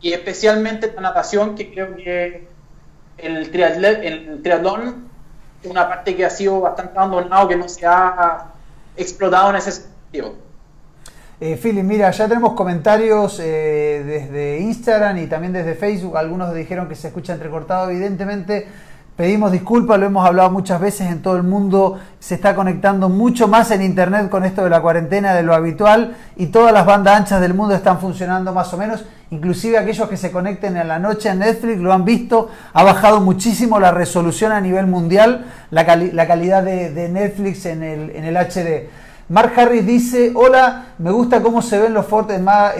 y 0.00 0.12
especialmente 0.14 0.90
la 0.94 1.02
natación, 1.02 1.54
que 1.54 1.70
creo 1.72 1.94
que 1.94 2.53
el, 3.18 3.50
triatlón, 3.50 5.08
es 5.62 5.70
una 5.70 5.88
parte 5.88 6.14
que 6.14 6.24
ha 6.24 6.30
sido 6.30 6.60
bastante 6.60 6.98
abandonado, 6.98 7.48
que 7.48 7.56
no 7.56 7.68
se 7.68 7.86
ha 7.86 8.46
explotado 8.96 9.50
en 9.50 9.56
ese 9.56 9.72
sentido. 9.72 10.34
Eh, 11.40 11.58
Philip, 11.60 11.84
mira, 11.84 12.10
ya 12.10 12.28
tenemos 12.28 12.54
comentarios 12.54 13.40
eh, 13.40 14.02
desde 14.06 14.60
Instagram 14.60 15.18
y 15.18 15.26
también 15.26 15.52
desde 15.52 15.74
Facebook. 15.74 16.16
Algunos 16.16 16.54
dijeron 16.54 16.88
que 16.88 16.94
se 16.94 17.08
escucha 17.08 17.32
entrecortado, 17.32 17.90
evidentemente 17.90 18.68
Pedimos 19.16 19.52
disculpas, 19.52 20.00
lo 20.00 20.06
hemos 20.06 20.26
hablado 20.26 20.50
muchas 20.50 20.80
veces 20.80 21.08
en 21.08 21.22
todo 21.22 21.36
el 21.36 21.44
mundo, 21.44 22.00
se 22.18 22.34
está 22.34 22.56
conectando 22.56 23.08
mucho 23.08 23.46
más 23.46 23.70
en 23.70 23.80
Internet 23.80 24.28
con 24.28 24.44
esto 24.44 24.64
de 24.64 24.70
la 24.70 24.82
cuarentena 24.82 25.34
de 25.34 25.44
lo 25.44 25.54
habitual 25.54 26.16
y 26.34 26.46
todas 26.46 26.72
las 26.72 26.84
bandas 26.84 27.18
anchas 27.18 27.40
del 27.40 27.54
mundo 27.54 27.76
están 27.76 28.00
funcionando 28.00 28.52
más 28.52 28.74
o 28.74 28.76
menos, 28.76 29.04
inclusive 29.30 29.78
aquellos 29.78 30.08
que 30.08 30.16
se 30.16 30.32
conecten 30.32 30.76
en 30.76 30.88
la 30.88 30.98
noche 30.98 31.28
en 31.28 31.38
Netflix 31.38 31.78
lo 31.78 31.92
han 31.92 32.04
visto, 32.04 32.50
ha 32.72 32.82
bajado 32.82 33.20
muchísimo 33.20 33.78
la 33.78 33.92
resolución 33.92 34.50
a 34.50 34.60
nivel 34.60 34.88
mundial, 34.88 35.46
la, 35.70 35.86
calidad 35.86 36.64
de, 36.64 37.08
Netflix 37.08 37.66
en 37.66 37.84
el, 37.84 38.10
en 38.16 38.24
el 38.24 38.36
HD. 38.36 38.88
Mark 39.28 39.52
Harris 39.56 39.86
dice, 39.86 40.32
hola, 40.34 40.86
me 40.98 41.10
gusta 41.10 41.40
cómo 41.40 41.62
se 41.62 41.78
ven 41.78 41.94
los 41.94 42.06
Ford 42.06 42.30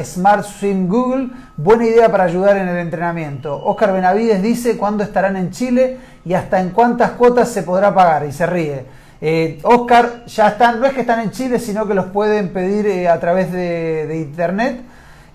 Smart 0.05 0.45
Swim 0.45 0.89
Google, 0.89 1.31
buena 1.57 1.87
idea 1.87 2.11
para 2.11 2.25
ayudar 2.25 2.57
en 2.59 2.69
el 2.69 2.77
entrenamiento. 2.77 3.65
Oscar 3.65 3.93
Benavides 3.93 4.43
dice, 4.43 4.77
¿cuándo 4.77 5.03
estarán 5.05 5.37
en 5.37 5.51
Chile? 5.51 5.99
y 6.25 6.35
hasta 6.35 6.61
en 6.61 6.71
cuántas 6.71 7.13
cuotas 7.13 7.51
se 7.51 7.63
podrá 7.63 7.95
pagar. 7.95 8.27
Y 8.27 8.33
se 8.33 8.47
ríe. 8.47 8.85
Eh, 9.21 9.59
Oscar, 9.63 10.25
ya 10.27 10.49
están, 10.49 10.81
no 10.81 10.87
es 10.87 10.93
que 10.93 11.03
están 11.03 11.21
en 11.21 11.31
Chile, 11.31 11.59
sino 11.59 11.87
que 11.87 11.95
los 11.95 12.07
pueden 12.07 12.51
pedir 12.53 12.87
eh, 12.87 13.09
a 13.09 13.19
través 13.21 13.53
de, 13.53 14.21
internet. 14.21 14.81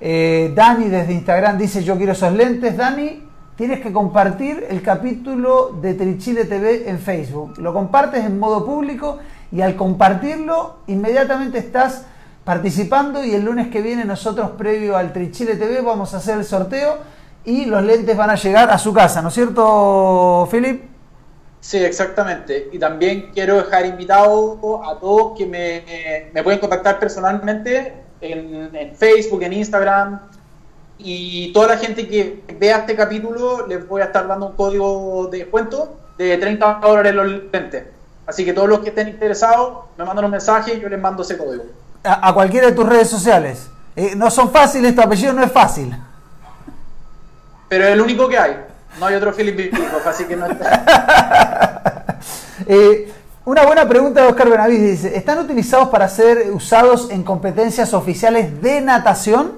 Eh, 0.01 0.51
Dani 0.55 0.89
desde 0.89 1.13
Instagram 1.13 1.57
dice, 1.57 1.83
yo 1.83 1.95
quiero 1.97 2.13
esos 2.13 2.33
lentes. 2.33 2.75
Dani, 2.75 3.23
tienes 3.55 3.81
que 3.81 3.91
compartir 3.91 4.65
el 4.69 4.81
capítulo 4.81 5.77
de 5.81 5.93
Trichile 5.93 6.45
TV 6.45 6.89
en 6.89 6.99
Facebook. 6.99 7.57
Lo 7.57 7.73
compartes 7.73 8.25
en 8.25 8.39
modo 8.39 8.65
público 8.65 9.19
y 9.51 9.61
al 9.61 9.75
compartirlo 9.75 10.77
inmediatamente 10.87 11.57
estás 11.57 12.05
participando 12.43 13.23
y 13.23 13.33
el 13.33 13.43
lunes 13.43 13.67
que 13.67 13.81
viene 13.81 14.05
nosotros 14.05 14.51
previo 14.57 14.97
al 14.97 15.13
Trichile 15.13 15.55
TV 15.55 15.81
vamos 15.81 16.13
a 16.13 16.17
hacer 16.17 16.37
el 16.37 16.45
sorteo 16.45 16.97
y 17.45 17.65
los 17.65 17.83
lentes 17.83 18.15
van 18.15 18.29
a 18.29 18.35
llegar 18.35 18.69
a 18.69 18.77
su 18.77 18.93
casa, 18.93 19.21
¿no 19.21 19.29
es 19.29 19.33
cierto, 19.33 20.47
Philip? 20.51 20.83
Sí, 21.61 21.77
exactamente. 21.77 22.69
Y 22.71 22.79
también 22.79 23.31
quiero 23.33 23.57
dejar 23.57 23.85
invitado 23.85 24.81
a 24.83 24.99
todos 24.99 25.37
que 25.37 25.45
me, 25.45 26.41
pueden 26.41 26.59
contactar 26.59 26.99
personalmente 26.99 27.93
en, 28.21 28.73
en, 28.73 28.95
Facebook, 28.95 29.43
en 29.43 29.53
Instagram. 29.53 30.21
Y 30.97 31.51
toda 31.53 31.69
la 31.69 31.77
gente 31.77 32.07
que 32.07 32.43
vea 32.59 32.79
este 32.79 32.95
capítulo 32.95 33.67
les 33.67 33.87
voy 33.87 34.01
a 34.01 34.05
estar 34.05 34.27
dando 34.27 34.47
un 34.47 34.55
código 34.55 35.27
de 35.31 35.39
descuento 35.39 35.97
de 36.17 36.37
30 36.37 36.79
dólares 36.81 37.15
los 37.15 37.27
lentes. 37.51 37.98
Así 38.29 38.45
que 38.45 38.53
todos 38.53 38.69
los 38.69 38.81
que 38.81 38.89
estén 38.89 39.07
interesados 39.07 39.85
me 39.97 40.05
mandan 40.05 40.25
un 40.25 40.29
mensaje 40.29 40.75
y 40.75 40.79
yo 40.79 40.87
les 40.87 41.01
mando 41.01 41.23
ese 41.23 41.35
código. 41.35 41.63
A, 42.03 42.31
cualquiera 42.31 42.67
de 42.67 42.73
tus 42.73 42.87
redes 42.87 43.09
sociales. 43.09 43.67
Eh, 43.95 44.13
no 44.15 44.29
son 44.29 44.51
fáciles, 44.51 44.93
tu 44.93 45.01
apellido 45.01 45.33
no 45.33 45.43
es 45.43 45.51
fácil. 45.51 45.97
Pero 47.67 47.85
es 47.85 47.93
el 47.93 48.01
único 48.01 48.29
que 48.29 48.37
hay. 48.37 48.55
No 48.99 49.07
hay 49.07 49.15
otro 49.15 49.33
Philip 49.33 49.55
Biblikoff, 49.55 50.05
así 50.05 50.25
que 50.25 50.35
no 50.35 50.45
está. 50.45 52.19
eh, 52.67 53.11
una 53.45 53.65
buena 53.65 53.89
pregunta 53.89 54.21
de 54.21 54.27
Oscar 54.27 54.47
Benavides 54.47 55.01
dice, 55.01 55.17
¿están 55.17 55.39
utilizados 55.39 55.89
para 55.89 56.07
ser 56.07 56.51
usados 56.51 57.09
en 57.09 57.23
competencias 57.23 57.95
oficiales 57.95 58.61
de 58.61 58.79
natación? 58.81 59.53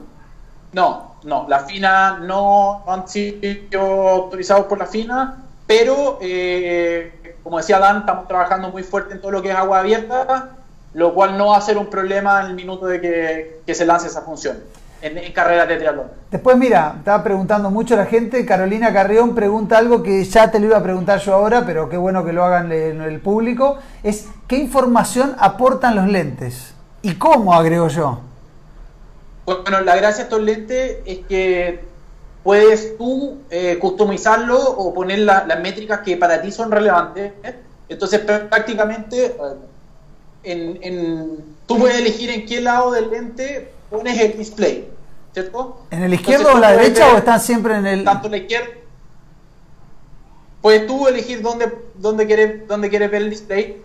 No, 0.71 1.15
no, 1.25 1.45
la 1.49 1.59
FINA 1.65 2.19
no, 2.19 2.85
han 2.87 3.05
sido 3.09 3.81
autorizados 4.07 4.67
por 4.67 4.79
la 4.79 4.85
FINA, 4.85 5.43
pero 5.67 6.19
eh, 6.21 7.20
como 7.43 7.57
decía 7.57 7.79
Dan, 7.79 7.99
estamos 7.99 8.27
trabajando 8.27 8.69
muy 8.69 8.83
fuerte 8.83 9.13
en 9.13 9.21
todo 9.21 9.31
lo 9.31 9.41
que 9.41 9.49
es 9.49 9.55
agua 9.55 9.79
abierta, 9.79 10.49
lo 10.93 11.13
cual 11.13 11.37
no 11.37 11.47
va 11.47 11.57
a 11.57 11.61
ser 11.61 11.77
un 11.77 11.87
problema 11.87 12.41
en 12.41 12.47
el 12.47 12.53
minuto 12.55 12.85
de 12.85 13.01
que, 13.01 13.61
que 13.65 13.73
se 13.73 13.85
lance 13.85 14.07
esa 14.07 14.21
función 14.21 14.57
en, 15.01 15.33
carreras 15.33 15.67
de 15.67 15.77
triatlón. 15.77 16.07
Después, 16.29 16.57
mira, 16.57 16.95
estaba 16.97 17.23
preguntando 17.23 17.69
mucho 17.69 17.95
la 17.95 18.05
gente. 18.05 18.45
Carolina 18.45 18.93
Carrión 18.93 19.35
pregunta 19.35 19.77
algo 19.77 20.03
que 20.03 20.23
ya 20.23 20.51
te 20.51 20.59
lo 20.59 20.67
iba 20.67 20.77
a 20.77 20.83
preguntar 20.83 21.19
yo 21.19 21.33
ahora, 21.33 21.65
pero 21.65 21.89
qué 21.89 21.97
bueno 21.97 22.23
que 22.23 22.33
lo 22.33 22.43
hagan 22.43 22.71
en 22.71 23.01
el 23.01 23.19
público. 23.19 23.77
Es 24.03 24.27
¿qué 24.47 24.57
información 24.57 25.35
aportan 25.39 25.95
los 25.95 26.07
lentes? 26.07 26.73
¿Y 27.01 27.15
cómo, 27.15 27.53
agrego 27.53 27.87
yo? 27.87 28.19
Bueno, 29.45 29.81
la 29.81 29.95
gracia 29.95 30.17
de 30.17 30.23
estos 30.23 30.41
lentes 30.41 30.97
es 31.05 31.19
que 31.27 31.90
puedes 32.43 32.97
tú 32.97 33.39
eh, 33.49 33.77
customizarlo 33.79 34.59
o 34.59 34.93
poner 34.93 35.19
las 35.19 35.59
métricas 35.61 35.99
que 35.99 36.17
para 36.17 36.41
ti 36.41 36.51
son 36.51 36.71
relevantes. 36.71 37.33
Entonces, 37.87 38.21
prácticamente, 38.21 39.35
en, 40.43 41.43
tú 41.67 41.77
puedes 41.77 41.97
elegir 41.97 42.29
en 42.29 42.45
qué 42.45 42.61
lado 42.61 42.91
del 42.91 43.09
lente 43.09 43.71
pones 43.89 44.19
el 44.19 44.37
display, 44.37 44.87
¿cierto? 45.33 45.81
¿En 45.91 46.03
el 46.03 46.13
izquierdo 46.13 46.53
o 46.53 46.57
la 46.57 46.71
derecha 46.71 47.13
o 47.13 47.17
están 47.17 47.39
siempre 47.39 47.75
en 47.75 47.85
el...? 47.85 48.03
Tanto 48.03 48.27
en 48.27 48.31
la 48.31 48.37
izquierda. 48.37 48.69
Puedes 50.61 50.87
tú 50.87 51.07
elegir 51.07 51.41
dónde, 51.41 51.71
dónde, 51.95 52.27
quieres, 52.27 52.67
dónde 52.67 52.89
quieres 52.89 53.11
ver 53.11 53.23
el 53.23 53.29
display 53.29 53.81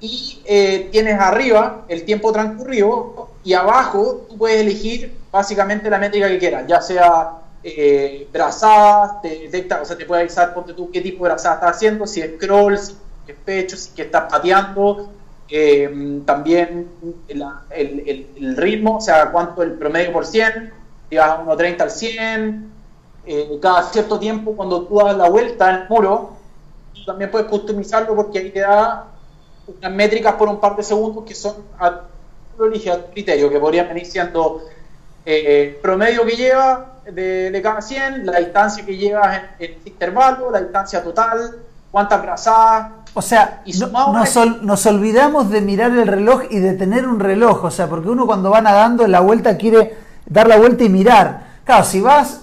y 0.00 0.42
eh, 0.44 0.88
tienes 0.92 1.18
arriba 1.18 1.84
el 1.88 2.04
tiempo 2.04 2.32
transcurrido 2.32 3.30
y 3.44 3.54
abajo 3.54 4.26
tú 4.28 4.36
puedes 4.36 4.60
elegir 4.60 5.16
básicamente 5.30 5.88
la 5.88 5.98
métrica 5.98 6.28
que 6.28 6.38
quieras, 6.38 6.64
ya 6.66 6.80
sea 6.80 7.45
eh, 7.68 8.28
brazadas, 8.32 9.20
te 9.22 9.28
detecta, 9.28 9.82
o 9.82 9.84
sea, 9.84 9.98
te 9.98 10.04
puede 10.04 10.20
avisar, 10.20 10.54
ponte 10.54 10.72
tú 10.72 10.88
qué 10.92 11.00
tipo 11.00 11.24
de 11.24 11.30
brazada 11.30 11.56
estás 11.56 11.76
haciendo, 11.76 12.06
si 12.06 12.20
es 12.20 12.36
scroll, 12.36 12.78
si 12.78 12.94
es 13.26 13.36
pecho, 13.44 13.76
si 13.76 13.88
es 13.88 13.94
que 13.96 14.02
estás 14.02 14.30
pateando, 14.30 15.10
eh, 15.48 16.20
también 16.24 16.88
el, 17.70 18.56
ritmo, 18.56 18.98
o 18.98 19.00
sea, 19.00 19.32
cuánto 19.32 19.64
el 19.64 19.72
promedio 19.72 20.12
por 20.12 20.24
100, 20.24 20.72
si 21.10 21.16
vas 21.16 21.30
a 21.30 21.44
1.30 21.44 21.80
al 21.80 21.90
100, 21.90 22.72
eh, 23.26 23.58
cada 23.60 23.82
cierto 23.82 24.20
tiempo 24.20 24.54
cuando 24.54 24.82
tú 24.82 24.98
das 25.00 25.16
la 25.16 25.28
vuelta 25.28 25.68
el 25.68 25.88
muro, 25.88 26.36
también 27.04 27.32
puedes 27.32 27.48
customizarlo 27.48 28.14
porque 28.14 28.38
ahí 28.38 28.50
te 28.52 28.60
da 28.60 29.08
unas 29.66 29.92
métricas 29.92 30.34
por 30.34 30.48
un 30.48 30.60
par 30.60 30.76
de 30.76 30.84
segundos 30.84 31.24
que 31.24 31.34
son 31.34 31.56
a 31.80 32.02
criterio, 33.12 33.50
que 33.50 33.58
podrían 33.58 33.88
venir 33.88 34.06
siendo 34.06 34.62
eh, 35.24 35.80
promedio 35.82 36.24
que 36.24 36.36
lleva 36.36 36.95
de, 37.12 37.60
cada 37.62 37.80
100, 37.80 38.26
la 38.26 38.38
distancia 38.38 38.84
que 38.84 38.96
llevas 38.96 39.40
en, 39.58 39.72
en 39.72 39.78
intervalo, 39.84 40.50
la 40.50 40.60
distancia 40.60 41.02
total, 41.02 41.56
cuántas 41.90 42.22
brazadas, 42.22 42.92
o 43.18 43.22
sea, 43.22 43.62
nos, 44.60 44.84
olvidamos 44.84 45.48
de 45.48 45.62
mirar 45.62 45.90
el 45.92 46.06
reloj 46.06 46.42
y 46.50 46.58
de 46.58 46.74
tener 46.74 47.08
un 47.08 47.18
reloj, 47.18 47.64
o 47.64 47.70
sea, 47.70 47.88
porque 47.88 48.10
uno 48.10 48.26
cuando 48.26 48.50
va 48.50 48.60
nadando 48.60 49.06
en 49.06 49.10
la 49.10 49.20
vuelta 49.20 49.56
quiere 49.56 49.96
dar 50.26 50.46
la 50.46 50.58
vuelta 50.58 50.84
y 50.84 50.90
mirar. 50.90 51.46
Claro, 51.64 51.82
si 51.82 52.02
vas, 52.02 52.42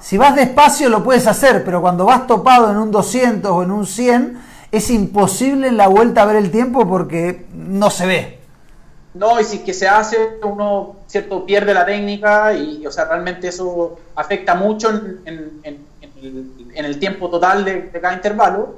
si 0.00 0.18
vas 0.18 0.36
despacio 0.36 0.90
lo 0.90 1.02
puedes 1.02 1.26
hacer, 1.26 1.64
pero 1.64 1.80
cuando 1.80 2.04
vas 2.04 2.26
topado 2.26 2.70
en 2.70 2.76
un 2.76 2.90
200 2.90 3.50
o 3.50 3.62
en 3.62 3.70
un 3.70 3.86
100, 3.86 4.38
es 4.70 4.90
imposible 4.90 5.68
en 5.68 5.78
la 5.78 5.88
vuelta 5.88 6.26
ver 6.26 6.36
el 6.36 6.50
tiempo 6.50 6.86
porque 6.86 7.46
no 7.54 7.88
se 7.88 8.06
ve. 8.06 8.41
No, 9.14 9.38
y 9.40 9.44
si 9.44 9.58
que 9.58 9.74
se 9.74 9.88
hace, 9.88 10.38
uno 10.42 10.96
cierto 11.06 11.44
pierde 11.44 11.74
la 11.74 11.84
técnica 11.84 12.54
y, 12.54 12.86
o 12.86 12.90
sea, 12.90 13.04
realmente 13.04 13.48
eso 13.48 13.98
afecta 14.14 14.54
mucho 14.54 14.88
en, 14.90 15.62
el, 16.74 16.98
tiempo 16.98 17.28
total 17.28 17.64
de 17.64 17.90
cada 17.90 18.14
intervalo. 18.14 18.76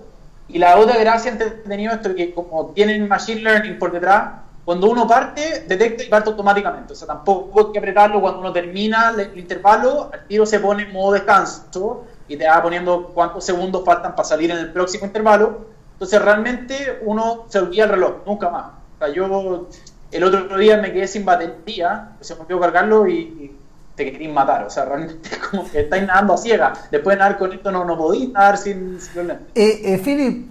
Y 0.49 0.59
la 0.59 0.79
otra 0.79 0.99
gracia 0.99 1.31
entretenido 1.31 1.93
es 1.95 2.01
que 2.01 2.35
como 2.35 2.67
tienen 2.75 3.09
Machine 3.09 3.41
Learning 3.41 3.79
por 3.79 3.93
detrás, 3.93 4.41
cuando 4.65 4.91
uno 4.91 5.07
parte, 5.07 5.65
detecta 5.67 6.05
y 6.05 6.09
parte 6.09 6.31
automáticamente. 6.31 6.93
O 6.93 6.97
sea, 6.97 7.07
tampoco 7.07 7.67
hay 7.67 7.73
que 7.73 7.79
apretarlo 7.79 8.21
cuando 8.21 8.41
uno 8.41 8.53
termina 8.53 9.11
el, 9.11 9.39
intervalo, 9.39 10.11
el 10.13 10.27
tiro 10.27 10.47
se 10.47 10.61
pone 10.61 10.85
en 10.85 10.93
modo 10.93 11.13
descanso 11.13 12.05
y 12.29 12.37
te 12.37 12.47
va 12.47 12.63
poniendo 12.63 13.09
cuántos 13.09 13.45
segundos 13.45 13.85
faltan 13.85 14.15
para 14.15 14.27
salir 14.27 14.51
en 14.51 14.59
el 14.59 14.73
próximo 14.73 15.07
intervalo. 15.07 15.67
Entonces 15.93 16.21
realmente 16.21 16.99
uno 17.03 17.45
se 17.49 17.59
olvida 17.59 17.85
el 17.85 17.91
reloj, 17.91 18.13
nunca 18.27 18.51
más. 18.51 18.67
O 18.97 18.99
sea, 18.99 19.09
yo 19.09 19.69
el 20.15 20.25
otro 20.25 20.57
día 20.57 20.77
me 20.79 20.93
quedé 20.93 21.09
sin 21.09 21.25
batería, 21.25 22.11
se 22.21 22.35
me 22.35 22.43
olvidó 22.43 22.61
cargarlo 22.61 23.09
y, 23.09 23.53
te 23.97 24.11
querís 24.11 24.29
matar. 24.33 24.65
O 24.65 24.71
sea, 24.71 24.85
realmente 24.85 25.29
es 25.31 25.39
como 25.51 25.71
que 25.71 25.81
estáis 25.81 26.05
nadando 26.05 26.35
a 26.35 26.37
ciega. 26.37 26.73
Después 26.91 27.15
de 27.15 27.21
nadar 27.21 27.39
con 27.39 27.53
esto 27.53 27.71
no, 27.71 27.85
no 27.85 27.97
podéis 27.97 28.31
nadar 28.31 28.59
sin, 28.59 29.01
sin 29.01 29.31
eh, 29.31 29.39
eh, 29.55 30.01
Philip, 30.03 30.49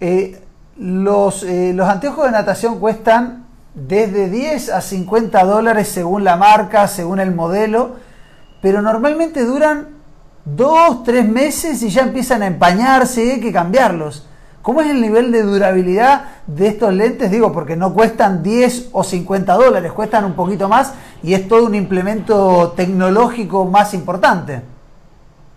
eh, 0.00 0.40
los, 0.78 1.42
eh, 1.42 1.72
los 1.74 1.88
anteojos 1.88 2.26
de 2.26 2.32
natación 2.32 2.78
cuestan 2.78 3.44
desde 3.74 4.28
10 4.28 4.70
a 4.70 4.80
50 4.80 5.44
dólares 5.44 5.88
según 5.88 6.24
la 6.24 6.36
marca, 6.36 6.88
según 6.88 7.20
el 7.20 7.34
modelo, 7.34 7.96
pero 8.62 8.80
normalmente 8.80 9.44
duran 9.44 9.88
2, 10.44 11.04
3 11.04 11.28
meses 11.28 11.82
y 11.82 11.90
ya 11.90 12.02
empiezan 12.02 12.42
a 12.42 12.46
empañarse 12.46 13.24
y 13.24 13.30
hay 13.30 13.40
que 13.40 13.52
cambiarlos. 13.52 14.26
¿Cómo 14.62 14.80
es 14.80 14.90
el 14.90 15.00
nivel 15.00 15.32
de 15.32 15.42
durabilidad 15.42 16.24
de 16.46 16.68
estos 16.68 16.92
lentes? 16.92 17.30
Digo, 17.30 17.52
porque 17.52 17.76
no 17.76 17.94
cuestan 17.94 18.42
10 18.42 18.90
o 18.92 19.04
50 19.04 19.54
dólares, 19.54 19.92
cuestan 19.92 20.24
un 20.24 20.34
poquito 20.34 20.68
más 20.68 20.92
y 21.22 21.34
es 21.34 21.48
todo 21.48 21.64
un 21.64 21.74
implemento 21.74 22.72
tecnológico 22.76 23.64
más 23.64 23.94
importante. 23.94 24.62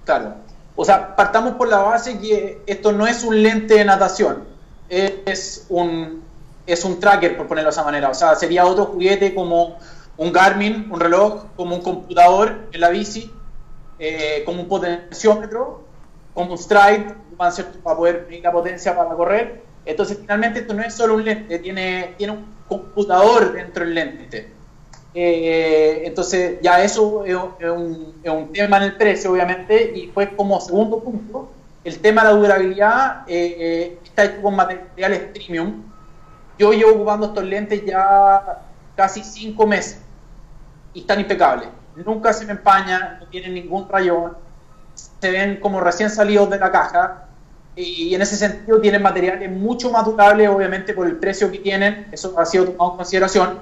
Claro. 0.06 0.36
O 0.76 0.86
sea, 0.86 1.16
partamos 1.16 1.54
por 1.54 1.68
la 1.68 1.80
base 1.80 2.20
que 2.20 2.62
esto 2.66 2.92
no 2.92 3.06
es 3.06 3.24
un 3.24 3.42
lente 3.44 3.76
de 3.76 3.86
natación, 3.86 4.44
es 4.90 5.66
un, 5.70 6.24
es 6.66 6.86
un 6.86 7.00
tracker, 7.00 7.38
por 7.38 7.48
ponerlo 7.48 7.70
de 7.70 7.74
esa 7.74 7.84
manera. 7.84 8.10
O 8.10 8.14
sea, 8.14 8.36
sería 8.36 8.66
otro 8.66 8.86
juguete 8.86 9.36
como 9.36 9.78
un 10.18 10.32
Garmin, 10.32 10.88
un 10.92 11.00
reloj, 11.00 11.46
como 11.56 11.76
un 11.76 11.82
computador 11.82 12.68
en 12.72 12.82
la 12.82 12.90
bici, 12.90 13.32
eh, 14.00 14.44
como 14.46 14.62
un 14.62 14.68
potenciómetro, 14.68 15.84
como 16.34 16.54
un 16.54 16.58
stride, 16.58 17.16
para 17.84 17.98
poder 17.98 18.26
medir 18.30 18.44
la 18.44 18.52
potencia 18.52 18.96
para 18.96 19.10
correr. 19.12 19.62
Entonces, 19.86 20.18
finalmente, 20.20 20.60
esto 20.60 20.74
no 20.74 20.84
es 20.84 20.94
solo 20.94 21.16
un 21.16 21.26
lente, 21.26 21.60
tiene, 21.60 22.14
tiene 22.18 22.34
un 22.34 22.46
computador 22.68 23.54
dentro 23.54 23.84
del 23.84 23.96
lente. 23.96 24.52
Eh, 25.14 26.04
entonces, 26.06 26.60
ya 26.62 26.82
eso 26.84 27.26
es, 27.26 27.36
un, 27.36 28.16
es, 28.24 28.32
un, 28.32 28.54
tema 28.54 28.78
en 28.78 28.84
el 28.84 28.96
precio, 28.96 29.32
obviamente, 29.32 29.92
y 29.96 30.08
pues 30.08 30.30
como 30.38 30.62
segundo 30.62 31.00
punto, 31.00 31.52
el 31.84 32.00
tema 32.00 32.24
de 32.24 32.30
la 32.30 32.36
durabilidad 32.36 33.24
eh, 33.28 33.56
eh, 33.60 34.00
está 34.04 34.26
hecho 34.26 34.42
con 34.42 34.56
materiales 34.56 35.20
premium. 35.34 35.84
Yo 36.58 36.72
llevo 36.72 36.92
ocupando 36.92 37.28
estos 37.28 37.44
lentes 37.44 37.84
ya 37.86 38.62
casi 38.96 39.24
cinco 39.24 39.66
meses 39.66 40.00
y 40.94 41.02
están 41.02 41.20
impecables. 41.20 41.68
Nunca 41.96 42.32
se 42.32 42.46
me 42.46 42.52
empañan, 42.52 43.18
no 43.20 43.28
tienen 43.28 43.56
ningún 43.56 43.90
rayón, 43.90 44.38
se 44.94 45.32
ven 45.32 45.60
como 45.60 45.82
recién 45.82 46.10
salidos 46.10 46.50
de 46.50 46.60
la 46.60 46.72
caja 46.72 47.28
y 47.76 48.14
en 48.14 48.22
ese 48.22 48.36
sentido 48.36 48.82
tienen 48.82 49.02
materiales 49.02 49.50
mucho 49.50 49.92
más 49.92 50.06
durables, 50.06 50.50
obviamente 50.50 50.94
por 50.94 51.08
el 51.08 51.16
precio 51.16 51.50
que 51.52 51.60
tienen, 51.60 52.08
eso 52.12 52.38
ha 52.38 52.46
sido 52.46 52.66
tomado 52.66 52.92
en 52.92 52.98
consideración. 52.98 53.60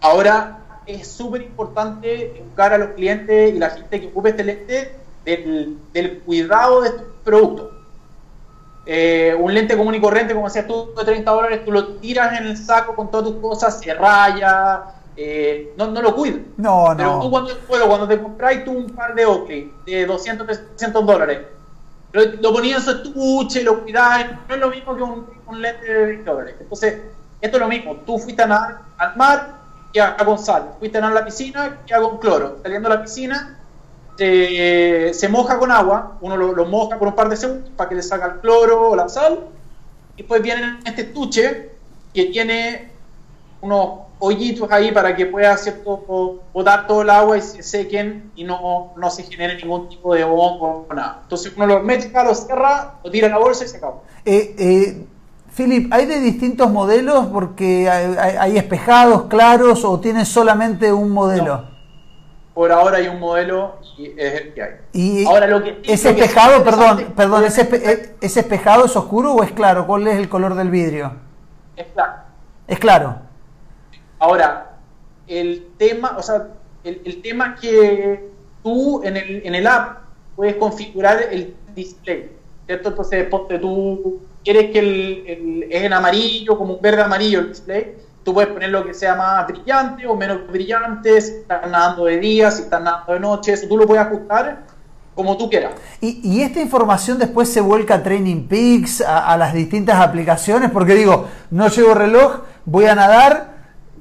Ahora 0.00 0.58
es 0.86 1.06
súper 1.06 1.42
importante 1.42 2.38
educar 2.38 2.72
a 2.72 2.78
los 2.78 2.90
clientes 2.90 3.54
y 3.54 3.58
la 3.58 3.70
gente 3.70 4.00
que 4.00 4.06
ocupe 4.06 4.30
este 4.30 4.44
lente 4.44 4.92
del, 5.24 6.22
cuidado 6.24 6.82
de 6.82 6.88
estos 6.88 7.04
productos. 7.24 7.72
Eh, 8.86 9.36
un 9.38 9.52
lente 9.52 9.76
común 9.76 9.96
y 9.96 10.00
corriente, 10.00 10.32
como 10.32 10.46
decías 10.46 10.66
tú, 10.66 10.94
de 10.96 11.04
30 11.04 11.30
dólares, 11.30 11.64
tú 11.64 11.72
lo 11.72 11.94
tiras 11.96 12.38
en 12.40 12.46
el 12.46 12.56
saco 12.56 12.94
con 12.94 13.10
todas 13.10 13.32
tus 13.32 13.42
cosas, 13.42 13.80
se 13.80 13.92
raya, 13.92 14.84
eh, 15.16 15.74
no, 15.76 15.88
no 15.88 16.00
lo 16.00 16.14
cuidas. 16.14 16.40
No, 16.56 16.94
Pero 16.96 17.18
tú 17.20 17.30
cuando, 17.30 17.50
cuando 17.66 18.06
te 18.06 18.22
compras 18.22 18.64
tú 18.64 18.70
un 18.70 18.90
par 18.90 19.14
de 19.14 19.26
Oakley 19.26 19.72
de 19.84 20.06
200, 20.06 20.46
300 20.46 21.04
dólares, 21.04 21.40
lo, 22.24 22.52
ponías 22.52 22.78
en 22.78 22.84
su 22.84 22.90
estuche, 23.02 23.62
lo 23.62 23.82
cuidabas, 23.82 24.26
no 24.48 24.54
es 24.54 24.60
lo 24.60 24.70
mismo 24.70 24.96
que 24.96 25.02
un, 25.02 25.60
lente 25.60 25.84
de 25.84 26.06
20 26.06 26.30
dólares. 26.30 26.54
Entonces, 26.60 27.02
esto 27.40 27.56
es 27.56 27.60
lo 27.60 27.68
mismo, 27.68 27.96
tú 28.06 28.18
fuiste 28.18 28.42
a 28.42 28.46
nadar 28.46 28.78
al 28.98 29.16
mar, 29.16 29.54
queda 29.92 30.16
con 30.16 30.38
sal, 30.38 30.74
fuiste 30.78 30.98
a 30.98 31.02
nadar 31.02 31.16
a 31.16 31.20
la 31.20 31.26
piscina, 31.26 31.78
queda 31.86 32.00
con 32.00 32.18
cloro, 32.18 32.58
saliendo 32.62 32.88
a 32.88 32.96
la 32.96 33.02
piscina, 33.02 33.58
se 34.16 35.28
moja 35.30 35.58
con 35.58 35.70
agua, 35.70 36.16
uno 36.20 36.36
lo, 36.36 36.64
moja 36.64 36.98
por 36.98 37.08
un 37.08 37.14
par 37.14 37.28
de 37.28 37.36
segundos 37.36 37.70
para 37.76 37.88
que 37.88 37.96
le 37.96 38.02
salga 38.02 38.26
el 38.26 38.40
cloro 38.40 38.90
o 38.90 38.96
la 38.96 39.08
sal, 39.08 39.40
y 40.14 40.22
después 40.22 40.40
viene 40.42 40.80
este 40.84 41.02
estuche 41.02 41.70
que 42.14 42.26
tiene 42.26 42.90
unos 43.60 44.05
hoyitos 44.18 44.70
ahí 44.70 44.92
para 44.92 45.14
que 45.14 45.26
pueda 45.26 45.56
¿cierto? 45.56 46.42
botar 46.52 46.86
todo 46.86 47.02
el 47.02 47.10
agua 47.10 47.36
y 47.36 47.42
se 47.42 47.62
sequen 47.62 48.30
y 48.34 48.44
no, 48.44 48.92
no 48.96 49.10
se 49.10 49.24
genere 49.24 49.56
ningún 49.56 49.88
tipo 49.88 50.14
de 50.14 50.24
hongo 50.24 50.86
o 50.88 50.94
nada. 50.94 51.20
Entonces 51.22 51.52
uno 51.56 51.66
lo 51.66 51.80
mete 51.80 52.08
acá, 52.08 52.24
lo 52.24 52.34
cierra, 52.34 52.94
lo 53.04 53.10
tira 53.10 53.26
en 53.26 53.32
la 53.32 53.38
bolsa 53.38 53.64
y 53.64 53.68
se 53.68 53.76
acaba. 53.76 53.96
Eh, 54.24 54.54
eh, 54.58 55.06
Philip, 55.54 55.92
¿hay 55.92 56.06
de 56.06 56.20
distintos 56.20 56.70
modelos 56.70 57.26
porque 57.26 57.88
hay, 57.88 58.56
espejados, 58.58 59.24
claros 59.24 59.84
o 59.84 60.00
tienes 60.00 60.28
solamente 60.28 60.92
un 60.92 61.10
modelo? 61.10 61.76
Por 62.54 62.72
ahora 62.72 62.98
hay 62.98 63.08
un 63.08 63.20
modelo 63.20 63.76
y 63.98 64.06
es 64.18 64.40
el 64.40 64.54
que 64.54 64.62
hay. 64.62 64.70
Y 64.92 65.26
ahora 65.26 65.46
lo 65.46 65.62
que 65.62 65.80
ese 65.84 66.10
espejado, 66.10 66.64
perdón, 66.64 67.12
perdón, 67.14 67.44
ese, 67.44 68.16
ese 68.20 68.40
espejado 68.40 68.86
es 68.86 68.96
oscuro 68.96 69.34
o 69.34 69.42
es 69.42 69.52
claro? 69.52 69.86
¿Cuál 69.86 70.06
es 70.06 70.16
el 70.16 70.28
color 70.28 70.54
del 70.54 70.70
vidrio? 70.70 71.12
Es 71.76 71.86
claro. 71.92 72.12
Es 72.66 72.78
claro. 72.78 73.25
Ahora, 74.18 74.76
el 75.26 75.68
tema, 75.76 76.16
o 76.18 76.22
sea, 76.22 76.48
el, 76.84 77.20
tema 77.22 77.56
que 77.56 78.30
tú 78.62 79.02
en 79.02 79.16
el, 79.16 79.42
en 79.44 79.54
el 79.54 79.66
app 79.66 79.98
puedes 80.36 80.56
configurar 80.56 81.22
el 81.30 81.54
display, 81.74 82.30
¿cierto? 82.66 82.90
Entonces, 82.90 83.26
ponte 83.28 83.58
tú, 83.58 84.20
quieres 84.44 84.70
que 84.70 84.78
el, 84.78 85.66
es 85.70 85.82
en 85.82 85.92
amarillo, 85.92 86.56
como 86.56 86.74
un 86.74 86.80
verde 86.80 87.02
amarillo 87.02 87.40
el 87.40 87.48
display, 87.48 87.96
tú 88.22 88.34
puedes 88.34 88.52
poner 88.52 88.70
lo 88.70 88.84
que 88.84 88.94
sea 88.94 89.14
más 89.14 89.46
brillante 89.46 90.06
o 90.06 90.14
menos 90.14 90.46
brillante, 90.50 91.20
si 91.20 91.32
estás 91.32 91.68
nadando 91.68 92.04
de 92.04 92.18
día, 92.18 92.50
si 92.50 92.62
estás 92.62 92.82
nadando 92.82 93.12
de 93.12 93.20
noche, 93.20 93.52
eso 93.52 93.66
tú 93.68 93.76
lo 93.76 93.86
puedes 93.86 94.04
ajustar 94.04 94.64
como 95.14 95.36
tú 95.38 95.48
quieras. 95.48 95.72
¿Y, 96.00 96.20
y 96.22 96.42
esta 96.42 96.60
información 96.60 97.18
después 97.18 97.48
se 97.48 97.62
vuelca 97.62 97.94
a 97.94 98.02
Training 98.02 98.46
Peaks, 98.46 99.00
a, 99.00 99.32
a 99.32 99.36
las 99.38 99.54
distintas 99.54 99.98
aplicaciones? 99.98 100.70
Porque 100.70 100.94
digo, 100.94 101.26
no 101.50 101.68
llevo 101.68 101.94
reloj, 101.94 102.42
voy 102.66 102.84
a 102.84 102.94
nadar 102.94 103.55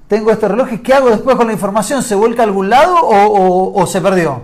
tengo 0.07 0.31
este 0.31 0.47
reloj 0.47 0.73
y 0.73 0.79
¿qué 0.79 0.93
hago 0.93 1.09
después 1.09 1.35
con 1.35 1.47
la 1.47 1.53
información? 1.53 2.03
¿Se 2.03 2.15
vuelca 2.15 2.43
a 2.43 2.45
algún 2.45 2.69
lado 2.69 2.95
o, 3.01 3.85
se 3.87 4.01
perdió? 4.01 4.41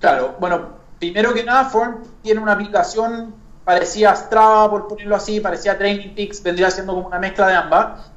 Claro, 0.00 0.36
bueno, 0.40 0.68
primero 0.98 1.32
que 1.34 1.44
nada, 1.44 1.66
Form 1.66 2.02
tiene 2.22 2.40
una 2.40 2.52
aplicación 2.52 3.34
parecía 3.64 4.16
Strava, 4.16 4.68
por 4.68 4.88
ponerlo 4.88 5.14
así, 5.14 5.38
parecía 5.38 5.78
Training 5.78 6.14
Peaks, 6.14 6.42
vendría 6.42 6.70
siendo 6.72 6.92
como 6.92 7.06
una 7.06 7.20
mezcla 7.20 7.46
de 7.46 7.54
ambas. 7.54 8.10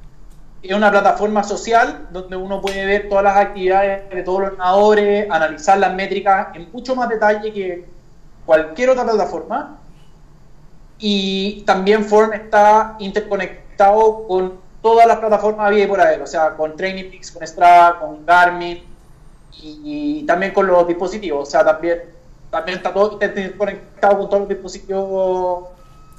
Es 0.64 0.74
una 0.74 0.90
plataforma 0.90 1.44
social 1.44 2.08
donde 2.12 2.38
uno 2.38 2.60
puede 2.60 2.86
ver 2.86 3.08
todas 3.08 3.24
las 3.24 3.38
actividades 3.38 4.10
de 4.10 4.24
todos 4.24 4.42
los 4.42 4.58
nadadores, 4.58 5.30
analizar 5.30 5.78
las 5.78 5.94
métricas 5.94 6.48
en 6.56 6.72
mucho 6.72 6.96
más 6.96 7.08
detalle 7.10 7.54
que 7.54 7.86
cualquier 8.46 8.90
otra 8.90 9.04
plataforma. 9.04 9.78
Y 10.98 11.62
también 11.68 12.06
Form 12.06 12.34
está 12.34 12.96
interconectado 12.98 14.26
con 14.28 14.63
todas 14.84 15.08
las 15.08 15.18
plataformas 15.18 15.66
había 15.66 15.88
por 15.88 16.00
ahí, 16.00 16.20
o 16.22 16.28
sea, 16.28 16.56
con 16.56 16.76
Training 16.76 17.10
Peaks, 17.10 17.32
con 17.32 17.48
Strava, 17.48 18.00
con 18.00 18.26
Garmin 18.26 18.84
y, 19.64 20.24
también 20.28 20.54
con 20.54 20.68
los 20.68 20.86
dispositivos, 20.86 21.48
o 21.48 21.52
sea, 21.52 21.64
también, 21.64 22.00
también 22.52 22.78
está 22.78 22.94
todo 22.94 23.18
conectado 23.58 24.18
con 24.18 24.30
todos 24.30 24.40
los 24.42 24.50
dispositivos. 24.50 25.70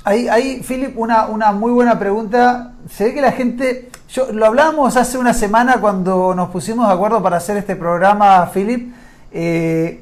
Ahí, 0.03 0.29
ahí 0.29 0.62
Philip, 0.66 0.98
una, 0.98 1.27
una 1.27 1.53
muy 1.53 1.72
buena 1.72 1.98
pregunta. 1.98 2.72
Se 2.90 3.05
ve 3.05 3.14
que 3.14 3.20
la 3.20 3.33
gente, 3.33 3.90
yo 4.09 4.33
lo 4.33 4.46
hablamos 4.46 4.96
hace 4.96 5.18
una 5.18 5.35
semana 5.35 5.81
cuando 5.81 6.35
nos 6.35 6.48
pusimos 6.50 6.88
de 6.88 6.94
acuerdo 6.94 7.22
para 7.22 7.37
hacer 7.37 7.59
este 7.59 7.77
programa, 7.77 8.50
Philip. 8.53 8.94
Eh, 9.31 10.00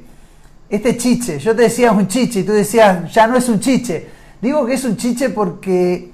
este 0.69 0.97
chiche, 0.97 1.37
yo 1.37 1.55
te 1.55 1.63
decía 1.63 1.91
un 1.91 2.07
chiche 2.07 2.39
y 2.39 2.43
tú 2.43 2.53
decías, 2.53 3.13
ya 3.13 3.27
no 3.27 3.37
es 3.37 3.47
un 3.49 3.59
chiche. 3.59 4.07
Digo 4.41 4.65
que 4.65 4.73
es 4.73 4.83
un 4.85 4.97
chiche 4.97 5.29
porque 5.29 6.12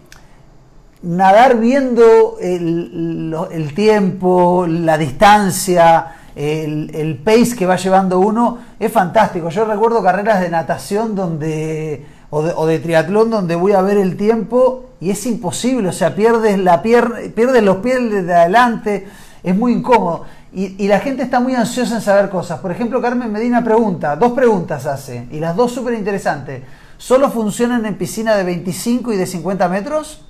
nadar 1.02 1.60
viendo 1.60 2.38
el, 2.42 3.72
tiempo, 3.76 4.66
la 4.68 4.98
distancia, 4.98 6.16
el, 6.36 7.22
pace 7.24 7.56
que 7.56 7.66
va 7.66 7.78
llevando 7.78 8.20
uno, 8.20 8.60
es 8.80 8.92
fantástico. 8.92 9.50
Yo 9.50 9.66
recuerdo 9.66 10.04
carreras 10.04 10.42
de 10.42 10.50
natación 10.50 11.16
donde, 11.16 12.06
o, 12.30 12.66
de, 12.66 12.80
triatlón 12.80 13.30
donde 13.30 13.56
voy 13.56 13.74
a 13.74 13.82
ver 13.82 13.98
el 13.98 14.18
tiempo 14.18 14.92
y 15.00 15.12
es 15.12 15.26
imposible, 15.26 15.90
o 15.90 15.94
sea, 15.94 16.16
pierdes, 16.16 16.60
la 16.60 16.82
pierdes 16.82 17.64
los 17.64 17.78
pies 17.78 18.26
de 18.26 18.34
adelante, 18.34 19.08
es 19.44 19.56
muy 19.56 19.74
incómodo. 19.74 20.26
Y, 20.52 20.84
y, 20.84 20.88
la 20.88 21.00
gente 21.00 21.22
está 21.22 21.40
muy 21.40 21.54
ansiosa 21.54 21.96
en 21.96 22.02
saber 22.02 22.28
cosas. 22.28 22.60
Por 22.60 22.72
ejemplo, 22.72 23.00
Carmen 23.00 23.32
Medina 23.32 23.64
pregunta, 23.64 24.16
dos 24.16 24.32
preguntas 24.32 24.88
hace, 24.88 25.28
y 25.32 25.40
las 25.40 25.56
dos 25.56 25.72
súper 25.72 25.94
interesantes. 25.94 26.64
¿Solo 26.98 27.30
funcionan 27.30 27.86
en 27.86 27.96
piscina 27.96 28.36
de 28.36 28.44
25 28.44 29.14
y 29.14 29.16
de 29.16 29.28
50 29.28 29.70
metros? 29.70 30.26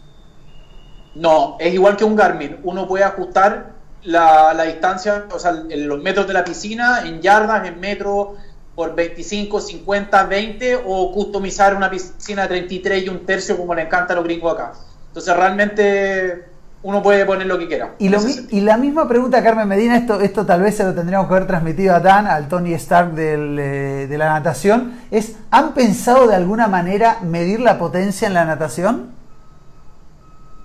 No, 1.15 1.57
es 1.59 1.73
igual 1.73 1.97
que 1.97 2.03
un 2.03 2.15
Garmin. 2.15 2.57
Uno 2.63 2.87
puede 2.87 3.03
ajustar 3.03 3.73
la, 4.03 4.63
distancia, 4.63 5.25
o 5.31 5.39
sea, 5.39 5.63
en 5.69 5.87
los 5.87 6.01
metros 6.01 6.27
de 6.27 6.33
la 6.33 6.43
piscina, 6.43 7.01
en 7.05 7.21
yardas, 7.21 7.67
en 7.67 7.79
metros, 7.79 8.29
por 8.75 8.95
25, 8.95 9.59
50, 9.59 10.23
20, 10.25 10.79
o 10.85 11.11
customizar 11.11 11.75
una 11.75 11.89
piscina 11.89 12.43
de 12.43 12.47
33 12.47 13.03
y 13.03 13.09
un 13.09 13.25
tercio, 13.25 13.57
como 13.57 13.75
le 13.75 13.81
encanta 13.81 14.13
a 14.13 14.15
los 14.15 14.25
gringos 14.25 14.53
acá. 14.53 14.73
Entonces, 15.07 15.35
realmente 15.35 16.45
uno 16.81 17.03
puede 17.03 17.25
poner 17.25 17.45
lo 17.45 17.59
que 17.59 17.67
quiera. 17.67 17.95
Y, 17.99 18.07
y 18.55 18.61
la 18.61 18.77
misma 18.77 19.07
pregunta, 19.07 19.43
Carmen 19.43 19.67
Medina, 19.67 19.97
esto, 19.97 20.21
esto 20.21 20.45
tal 20.45 20.61
vez 20.61 20.77
se 20.77 20.85
lo 20.85 20.93
tendríamos 20.93 21.27
que 21.27 21.33
haber 21.33 21.47
transmitido 21.47 21.93
a 21.93 21.99
Dan, 21.99 22.25
al 22.25 22.47
Tony 22.47 22.73
Stark 22.75 23.13
eh, 23.17 24.07
de 24.09 24.17
la 24.17 24.29
natación, 24.29 24.93
es, 25.11 25.35
¿han 25.51 25.73
pensado 25.73 26.27
de 26.27 26.35
alguna 26.35 26.67
manera 26.67 27.17
medir 27.21 27.59
la 27.59 27.77
potencia 27.77 28.27
en 28.27 28.33
la 28.33 28.45
natación? 28.45 29.18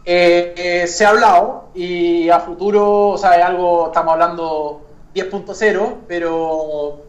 Eh, 0.05 0.55
eh, 0.57 0.87
se 0.87 1.07
ha 1.07 1.11
hablado 1.11 1.69
y 1.75 2.29
a 2.29 2.41
futuro, 2.41 3.11
o 3.11 3.19
sea, 3.19 3.39
es 3.39 3.45
algo, 3.45 3.87
estamos 3.87 4.13
hablando 4.13 4.87
10.0, 5.15 5.95
pero 6.07 7.03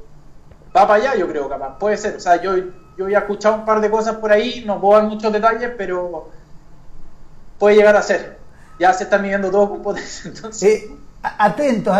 va 0.75 0.87
para 0.87 0.93
allá 0.95 1.15
yo 1.15 1.27
creo, 1.27 1.49
capaz, 1.49 1.77
puede 1.77 1.97
ser. 1.97 2.15
O 2.15 2.19
sea, 2.19 2.41
yo, 2.41 2.55
yo 2.97 3.09
ya 3.09 3.19
he 3.19 3.21
escuchado 3.21 3.55
un 3.55 3.65
par 3.65 3.81
de 3.81 3.91
cosas 3.91 4.15
por 4.15 4.31
ahí, 4.31 4.63
no 4.65 4.79
puedo 4.79 4.99
dar 4.99 5.09
muchos 5.09 5.31
detalles, 5.31 5.71
pero 5.77 6.29
puede 7.57 7.75
llegar 7.75 7.95
a 7.95 8.01
ser 8.01 8.45
ya 8.79 8.93
se 8.93 9.05
están 9.05 9.21
midiendo 9.21 9.51
todo 9.51 9.69
con 9.69 9.81
potencia. 9.81 10.31
Entonces, 10.33 10.83
eh, 10.83 10.97
atentos, 11.21 11.95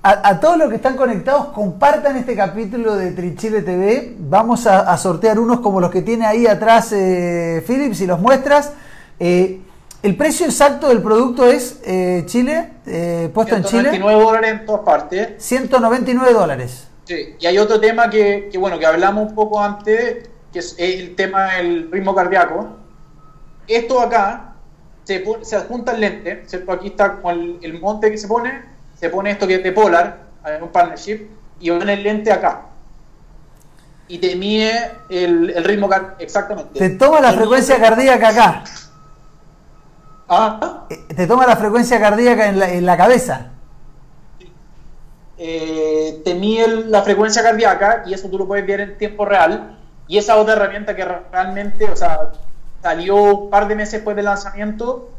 a, 0.00 0.40
todos 0.40 0.56
los 0.56 0.68
que 0.70 0.76
están 0.76 0.96
conectados, 0.96 1.46
compartan 1.48 2.16
este 2.16 2.34
capítulo 2.36 2.96
de 2.96 3.10
Trichile 3.10 3.62
TV. 3.62 4.14
Vamos 4.18 4.66
a, 4.66 4.96
sortear 4.96 5.38
unos 5.38 5.60
como 5.60 5.80
los 5.80 5.90
que 5.90 6.02
tiene 6.02 6.24
ahí 6.24 6.46
atrás 6.46 6.92
eh, 6.92 7.62
Philip, 7.66 7.92
si 7.94 8.06
los 8.06 8.20
muestras. 8.20 8.72
Eh, 9.18 9.60
el 10.02 10.16
precio 10.16 10.46
exacto 10.46 10.88
del 10.88 11.02
producto 11.02 11.46
es 11.46 11.80
eh, 11.84 12.22
Chile, 12.26 12.70
puesto 13.34 13.56
en 13.56 13.64
Chile. 13.64 13.90
199 13.90 14.22
dólares 14.22 14.50
en 14.52 14.66
todas 14.66 14.82
partes. 14.82 15.28
199 15.38 16.32
dólares. 16.32 16.88
Sí, 17.04 17.36
y 17.38 17.46
hay 17.46 17.58
otro 17.58 17.80
tema 17.80 18.10
que, 18.10 18.48
que, 18.52 18.58
bueno, 18.58 18.78
que 18.78 18.86
hablamos 18.86 19.30
un 19.30 19.34
poco 19.34 19.62
antes, 19.62 20.28
que 20.52 20.58
es 20.58 20.76
el 20.78 21.16
tema 21.16 21.54
del 21.54 21.90
ritmo 21.90 22.14
cardíaco. 22.14 22.68
Esto 23.66 24.00
acá 24.00 24.48
se, 25.04 25.24
se 25.40 25.56
adjunta 25.56 25.92
el 25.92 26.00
lente, 26.00 26.42
¿cierto? 26.46 26.70
Aquí 26.70 26.88
está 26.88 27.16
como 27.16 27.30
el, 27.30 27.80
monte 27.80 28.10
que 28.10 28.18
se 28.18 28.28
pone, 28.28 28.62
se 29.00 29.08
pone 29.08 29.30
esto 29.30 29.46
que 29.46 29.54
es 29.54 29.62
de 29.62 29.72
Polar, 29.72 30.18
en 30.44 30.62
un 30.62 30.68
partnership, 30.68 31.28
y 31.60 31.70
pone 31.70 31.94
el 31.94 32.02
lente 32.02 32.30
acá. 32.30 32.66
Y 34.06 34.18
te 34.18 34.36
mide 34.36 34.90
el, 35.08 35.50
el 35.50 35.64
ritmo 35.64 35.88
exactamente. 36.18 36.78
Te 36.78 36.90
toma 36.90 37.20
la 37.20 37.32
frecuencia 37.32 37.80
cardíaca 37.80 38.28
acá. 38.28 38.64
¿Ah? 40.28 40.86
Eh, 40.90 41.14
te 41.14 41.26
toma 41.26 41.46
la 41.46 41.56
frecuencia 41.56 42.00
cardíaca 42.00 42.48
en 42.48 42.58
la, 42.58 42.70
en 42.70 42.84
la 42.84 42.96
cabeza. 42.96 43.48
Eh, 45.38 46.20
te 46.24 46.34
mide 46.34 46.84
la 46.86 47.02
frecuencia 47.02 47.42
cardíaca 47.42 48.02
y 48.06 48.12
eso 48.12 48.28
tú 48.28 48.38
lo 48.38 48.46
puedes 48.46 48.66
ver 48.66 48.80
en 48.80 48.98
tiempo 48.98 49.24
real. 49.24 49.78
Y 50.06 50.18
esa 50.18 50.36
otra 50.36 50.54
herramienta 50.54 50.96
que 50.96 51.04
realmente, 51.04 51.84
o 51.90 51.96
sea, 51.96 52.32
salió 52.82 53.16
un 53.16 53.50
par 53.50 53.68
de 53.68 53.74
meses 53.74 53.92
después 53.94 54.16
del 54.16 54.24
lanzamiento 54.24 55.10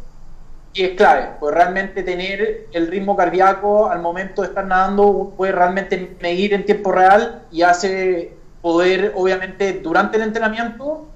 y 0.73 0.83
es 0.83 0.95
clave, 0.95 1.31
pues 1.39 1.53
realmente 1.53 2.03
tener 2.03 2.67
el 2.73 2.87
ritmo 2.87 3.15
cardíaco 3.15 3.89
al 3.89 4.01
momento 4.01 4.41
de 4.41 4.49
estar 4.49 4.65
nadando 4.65 5.33
puede 5.35 5.51
realmente 5.51 6.15
medir 6.21 6.53
en 6.53 6.65
tiempo 6.65 6.91
real 6.91 7.43
y 7.51 7.63
hace 7.63 8.33
poder, 8.61 9.13
obviamente, 9.15 9.73
durante 9.73 10.17
el 10.17 10.23
entrenamiento, 10.23 11.07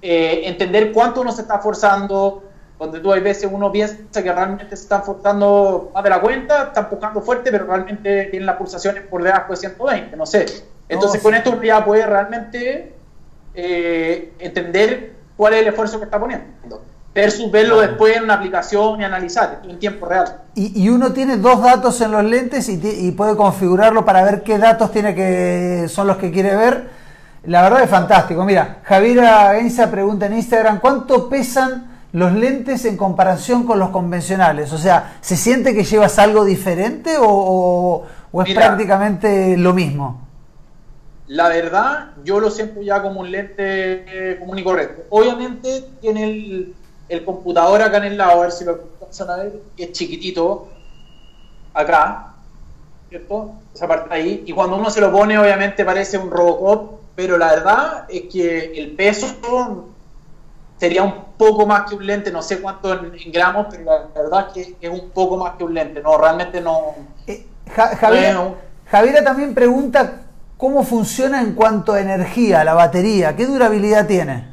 eh, 0.00 0.42
entender 0.44 0.92
cuánto 0.92 1.20
uno 1.20 1.32
se 1.32 1.42
está 1.42 1.58
forzando, 1.58 2.49
donde 2.80 2.98
tú 3.00 3.12
hay 3.12 3.20
veces 3.20 3.48
uno 3.52 3.70
piensa 3.70 4.22
que 4.22 4.32
realmente 4.32 4.74
se 4.74 4.84
están 4.84 5.04
forzando 5.04 5.90
más 5.92 6.02
de 6.02 6.08
la 6.08 6.18
cuenta, 6.18 6.62
están 6.68 6.84
empujando 6.84 7.20
fuerte, 7.20 7.50
pero 7.50 7.66
realmente 7.66 8.24
tienen 8.30 8.46
las 8.46 8.56
pulsaciones 8.56 9.02
por 9.04 9.22
debajo 9.22 9.52
de 9.52 9.56
120, 9.58 10.16
no 10.16 10.24
sé. 10.24 10.46
Entonces 10.88 11.20
con 11.20 11.34
esto 11.34 11.62
ya 11.62 11.84
puede 11.84 12.06
realmente 12.06 12.94
eh, 13.54 14.32
entender 14.38 15.12
cuál 15.36 15.52
es 15.52 15.60
el 15.60 15.68
esfuerzo 15.68 15.98
que 15.98 16.06
está 16.06 16.18
poniendo. 16.18 16.82
Versus 17.14 17.50
verlo 17.50 17.80
después 17.80 18.16
en 18.16 18.24
una 18.24 18.34
aplicación 18.34 18.98
y 18.98 19.04
analizar 19.04 19.60
en 19.68 19.78
tiempo 19.78 20.06
real. 20.06 20.40
Y, 20.54 20.88
uno 20.88 21.12
tiene 21.12 21.36
dos 21.36 21.60
datos 21.60 22.00
en 22.00 22.12
los 22.12 22.24
lentes 22.24 22.68
y, 22.70 23.10
puede 23.12 23.36
configurarlo 23.36 24.06
para 24.06 24.24
ver 24.24 24.42
qué 24.42 24.58
datos 24.58 24.90
tiene 24.90 25.14
que 25.14 25.86
son 25.88 26.06
los 26.06 26.16
que 26.16 26.30
quiere 26.30 26.56
ver. 26.56 26.88
La 27.44 27.62
verdad 27.62 27.82
es 27.82 27.90
fantástico. 27.90 28.42
Mira, 28.44 28.78
Javier 28.84 29.20
Gainza 29.20 29.90
pregunta 29.90 30.26
en 30.26 30.34
Instagram, 30.34 30.78
¿cuánto 30.80 31.28
pesan 31.28 31.89
los 32.12 32.32
lentes 32.32 32.84
en 32.84 32.96
comparación 32.96 33.64
con 33.64 33.78
los 33.78 33.90
convencionales? 33.90 34.72
O 34.72 34.78
sea, 34.78 35.18
¿se 35.20 35.36
siente 35.36 35.74
que 35.74 35.84
llevas 35.84 36.18
algo 36.18 36.44
diferente 36.44 37.16
o, 37.18 38.04
es 38.44 38.54
prácticamente 38.54 39.56
lo 39.56 39.72
mismo? 39.72 40.26
La 41.28 41.48
verdad, 41.48 42.10
yo 42.24 42.40
lo 42.40 42.50
siento 42.50 42.82
ya 42.82 43.00
como 43.02 43.20
un 43.20 43.30
lente 43.30 43.62
eh, 43.62 44.38
común 44.40 44.58
y 44.58 44.64
correcto. 44.64 45.04
Obviamente 45.10 45.84
tiene 46.00 46.24
el, 46.24 46.74
el, 47.08 47.24
computador 47.24 47.82
acá 47.82 47.98
en 47.98 48.04
el 48.04 48.18
lado, 48.18 48.40
a 48.40 48.42
ver 48.42 48.52
si 48.52 48.64
lo 48.64 48.72
alcanzan 48.72 49.30
a 49.30 49.36
ver, 49.36 49.52
que 49.76 49.84
es 49.84 49.92
chiquitito, 49.92 50.68
acá, 51.72 52.34
¿cierto? 53.08 53.52
Esa 53.74 53.86
parte 53.86 54.12
ahí. 54.12 54.42
Y 54.46 54.52
cuando 54.52 54.76
uno 54.76 54.90
se 54.90 55.00
lo 55.00 55.12
pone, 55.12 55.38
obviamente 55.38 55.84
parece 55.84 56.18
un 56.18 56.30
Robocop, 56.30 57.00
pero 57.14 57.38
la 57.38 57.50
verdad 57.50 58.06
es 58.08 58.22
que 58.22 58.72
el 58.80 58.92
peso 58.92 59.89
sería 60.80 61.04
un 61.04 61.26
poco 61.36 61.66
más 61.66 61.88
que 61.88 61.94
un 61.94 62.04
lente, 62.04 62.32
no 62.32 62.42
sé 62.42 62.60
cuánto 62.60 62.92
en, 62.92 63.12
gramos, 63.30 63.66
pero 63.70 63.84
la 63.84 64.22
verdad 64.22 64.48
es 64.56 64.66
que 64.66 64.76
es 64.80 64.90
un 64.90 65.10
poco 65.10 65.36
más 65.36 65.54
que 65.56 65.64
un 65.64 65.74
lente, 65.74 66.02
no, 66.02 66.18
realmente 66.18 66.60
no... 66.60 66.94
Eh, 67.26 67.46
Javiera 68.86 69.22
también 69.22 69.54
pregunta 69.54 70.22
¿Cómo 70.60 70.84
funciona 70.84 71.40
en 71.40 71.54
cuanto 71.54 71.94
a 71.94 72.00
energía, 72.00 72.62
la 72.64 72.74
batería? 72.74 73.34
¿Qué 73.34 73.46
durabilidad 73.46 74.06
tiene? 74.06 74.46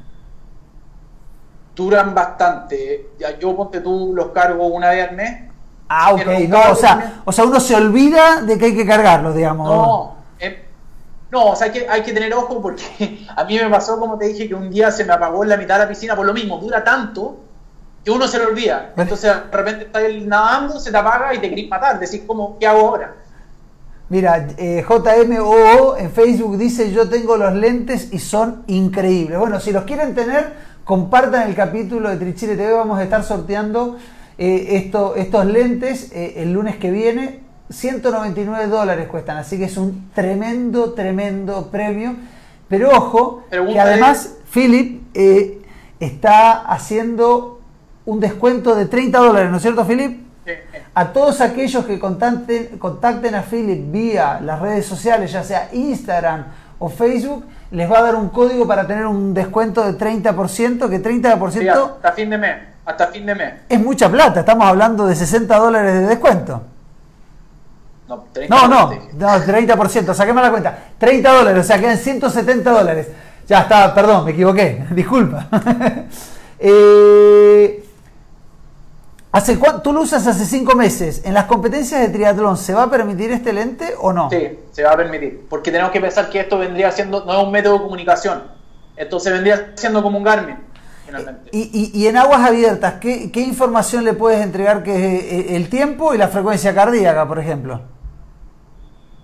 Duran 1.75 2.15
bastante. 2.15 3.09
Ya 3.19 3.37
yo 3.37 3.53
ponte 3.53 3.81
tú 3.81 4.13
los 4.15 4.27
cargo 4.27 4.67
una 4.67 4.91
vez 4.91 5.09
al 5.09 5.15
mes. 5.17 5.41
Ah, 5.89 6.13
ok. 6.13 6.25
No, 6.47 6.71
o 6.71 6.75
sea, 6.75 7.21
o 7.25 7.31
sea, 7.33 7.43
uno 7.43 7.59
se 7.59 7.75
olvida 7.75 8.41
de 8.41 8.57
que 8.57 8.67
hay 8.67 8.75
que 8.77 8.85
cargarlos, 8.85 9.35
digamos. 9.35 9.67
No, 9.67 10.15
eh, 10.39 10.66
no, 11.29 11.47
o 11.47 11.55
sea, 11.55 11.67
hay 11.67 11.73
que, 11.73 11.87
hay 11.89 12.03
que 12.03 12.13
tener 12.13 12.33
ojo 12.33 12.61
porque 12.61 13.25
a 13.35 13.43
mí 13.43 13.57
me 13.57 13.69
pasó, 13.69 13.99
como 13.99 14.17
te 14.17 14.27
dije, 14.27 14.47
que 14.47 14.55
un 14.55 14.69
día 14.69 14.91
se 14.91 15.03
me 15.03 15.13
apagó 15.13 15.43
en 15.43 15.49
la 15.49 15.57
mitad 15.57 15.75
de 15.75 15.83
la 15.83 15.89
piscina 15.89 16.15
por 16.15 16.25
lo 16.25 16.33
mismo. 16.33 16.57
Dura 16.57 16.83
tanto 16.83 17.37
que 18.03 18.11
uno 18.11 18.27
se 18.27 18.39
lo 18.39 18.47
olvida. 18.47 18.93
Entonces, 18.95 19.33
de 19.33 19.57
repente 19.57 19.85
estás 19.85 20.03
nadando, 20.25 20.79
se 20.79 20.91
te 20.91 20.97
apaga 20.97 21.33
y 21.33 21.39
te 21.39 21.49
querés 21.49 21.67
matar. 21.69 21.99
Decís, 21.99 22.23
¿cómo, 22.25 22.57
¿qué 22.57 22.65
hago 22.65 22.87
ahora? 22.87 23.15
Mira, 24.09 24.47
eh, 24.57 24.85
JMOO 24.87 25.97
en 25.97 26.11
Facebook 26.11 26.57
dice 26.57 26.93
yo 26.93 27.09
tengo 27.09 27.35
los 27.35 27.53
lentes 27.53 28.13
y 28.13 28.19
son 28.19 28.63
increíbles. 28.67 29.37
Bueno, 29.37 29.59
si 29.59 29.73
los 29.73 29.83
quieren 29.83 30.15
tener, 30.15 30.53
compartan 30.85 31.49
el 31.49 31.55
capítulo 31.55 32.09
de 32.09 32.15
Trichile 32.15 32.55
TV. 32.55 32.71
Vamos 32.71 32.97
a 32.97 33.03
estar 33.03 33.25
sorteando 33.25 33.97
eh, 34.37 34.89
estos 35.17 35.45
lentes 35.45 36.13
eh, 36.13 36.35
el 36.37 36.53
lunes 36.53 36.77
que 36.77 36.89
viene. 36.89 37.46
199 37.69 38.67
dólares 38.67 39.07
cuestan, 39.07 39.37
así 39.37 39.57
que 39.57 39.65
es 39.65 39.77
un 39.77 40.09
tremendo, 40.13 40.93
tremendo 40.93 41.67
premio. 41.69 42.15
Pero 42.69 42.91
ojo, 42.91 43.43
que 43.49 43.79
además 43.79 44.35
Philip 44.53 45.03
eh, 45.13 45.61
está 45.99 46.61
haciendo 46.61 47.61
un 48.05 48.19
descuento 48.19 48.75
de 48.75 48.85
30 48.85 49.17
dólares, 49.19 49.51
¿no 49.51 49.57
es 49.57 49.61
cierto, 49.61 49.85
Philip? 49.85 50.27
A 50.93 51.11
todos 51.11 51.41
aquellos 51.41 51.85
que 51.85 51.99
contacten, 51.99 52.77
contacten 52.79 53.35
a 53.35 53.41
Philip 53.41 53.91
vía 53.91 54.39
las 54.41 54.61
redes 54.61 54.85
sociales, 54.85 55.31
ya 55.31 55.43
sea 55.43 55.69
Instagram 55.73 56.45
o 56.79 56.89
Facebook, 56.89 57.45
les 57.71 57.91
va 57.91 57.99
a 57.99 58.01
dar 58.03 58.15
un 58.15 58.29
código 58.29 58.65
para 58.65 58.87
tener 58.87 59.05
un 59.05 59.33
descuento 59.33 59.83
de 59.83 59.97
30%, 59.97 60.89
que 60.89 61.03
30%... 61.03 61.91
hasta 61.95 62.11
fin 62.13 62.29
de 62.29 62.37
mes, 62.37 62.55
hasta 62.85 63.07
fin 63.07 63.25
de 63.25 63.35
mes. 63.35 63.53
Es 63.67 63.79
mucha 63.79 64.09
plata, 64.09 64.39
estamos 64.39 64.65
hablando 64.65 65.05
de 65.05 65.15
60 65.15 65.57
dólares 65.57 65.93
de 65.93 66.07
descuento. 66.07 66.63
No, 68.07 68.25
30 68.31 68.55
no, 68.55 68.67
no, 68.67 68.99
no, 69.13 69.27
30%, 69.27 70.13
saquemos 70.13 70.41
la 70.41 70.49
cuenta. 70.49 70.77
30 70.97 71.33
dólares, 71.33 71.65
o 71.65 71.67
sea, 71.67 71.79
quedan 71.79 71.97
170 71.97 72.71
dólares. 72.71 73.07
Ya 73.47 73.61
está, 73.61 73.93
perdón, 73.93 74.25
me 74.25 74.31
equivoqué, 74.31 74.85
disculpa. 74.91 75.47
eh, 76.59 77.83
¿Hace 79.31 79.59
¿Tú 79.83 79.93
lo 79.93 80.01
usas 80.01 80.25
hace 80.25 80.45
cinco 80.45 80.75
meses? 80.75 81.21
¿En 81.25 81.33
las 81.33 81.45
competencias 81.45 82.01
de 82.01 82.09
triatlón 82.09 82.57
se 82.57 82.73
va 82.73 82.83
a 82.83 82.89
permitir 82.89 83.31
este 83.31 83.53
lente 83.53 83.93
o 83.99 84.11
no? 84.13 84.29
Sí, 84.29 84.59
se 84.71 84.83
va 84.83 84.93
a 84.93 84.97
permitir. 84.97 85.45
Porque 85.49 85.69
tenemos 85.69 85.91
que 85.91 86.01
pensar 86.01 86.29
que 86.29 86.39
esto 86.39 86.57
vendría 86.57 86.91
siendo, 86.91 87.23
no 87.25 87.37
es 87.37 87.43
un 87.43 87.51
método 87.51 87.73
de 87.73 87.79
comunicación. 87.81 88.43
Esto 88.95 89.19
se 89.19 89.31
vendría 89.31 89.73
siendo 89.75 90.01
como 90.01 90.17
un 90.17 90.23
Garmin, 90.23 90.57
finalmente. 91.05 91.49
Y, 91.51 92.07
en 92.07 92.17
aguas 92.17 92.41
abiertas, 92.41 92.95
¿qué, 92.99 93.29
información 93.35 94.03
le 94.05 94.13
puedes 94.13 94.41
entregar 94.41 94.81
que 94.81 94.95
es 94.95 95.23
eh, 95.23 95.55
el 95.55 95.69
tiempo 95.69 96.15
y 96.15 96.17
la 96.17 96.29
frecuencia 96.29 96.73
cardíaca, 96.73 97.27
por 97.27 97.37
ejemplo? 97.37 97.81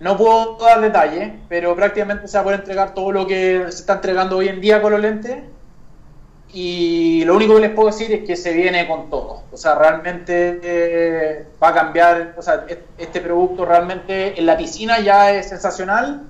No 0.00 0.16
puedo 0.16 0.56
dar 0.58 0.80
detalles, 0.80 1.32
pero 1.48 1.74
prácticamente 1.76 2.28
se 2.28 2.36
va 2.36 2.40
a 2.40 2.44
poder 2.44 2.60
entregar 2.60 2.94
todo 2.94 3.12
lo 3.12 3.26
que 3.26 3.64
se 3.70 3.78
está 3.80 3.94
entregando 3.94 4.36
hoy 4.38 4.48
en 4.48 4.60
día 4.60 4.82
con 4.82 4.92
los 4.92 5.00
lentes 5.00 5.44
y 6.54 7.24
lo 7.24 7.34
único 7.34 7.56
que 7.56 7.62
les 7.62 7.70
puedo 7.72 7.88
decir 7.88 8.12
es 8.12 8.24
que 8.24 8.36
se 8.36 8.52
viene 8.52 8.86
con 8.86 9.10
todo. 9.10 9.42
O 9.50 9.56
sea, 9.56 9.74
realmente 9.74 10.60
eh, 10.62 11.46
va 11.60 11.70
a 11.70 11.74
cambiar. 11.74 12.34
O 12.38 12.42
sea, 12.42 12.64
este 12.96 13.20
producto 13.20 13.64
realmente 13.64 14.38
en 14.38 14.46
la 14.46 14.56
piscina 14.56 15.00
ya 15.00 15.32
es 15.32 15.48
sensacional. 15.48 16.28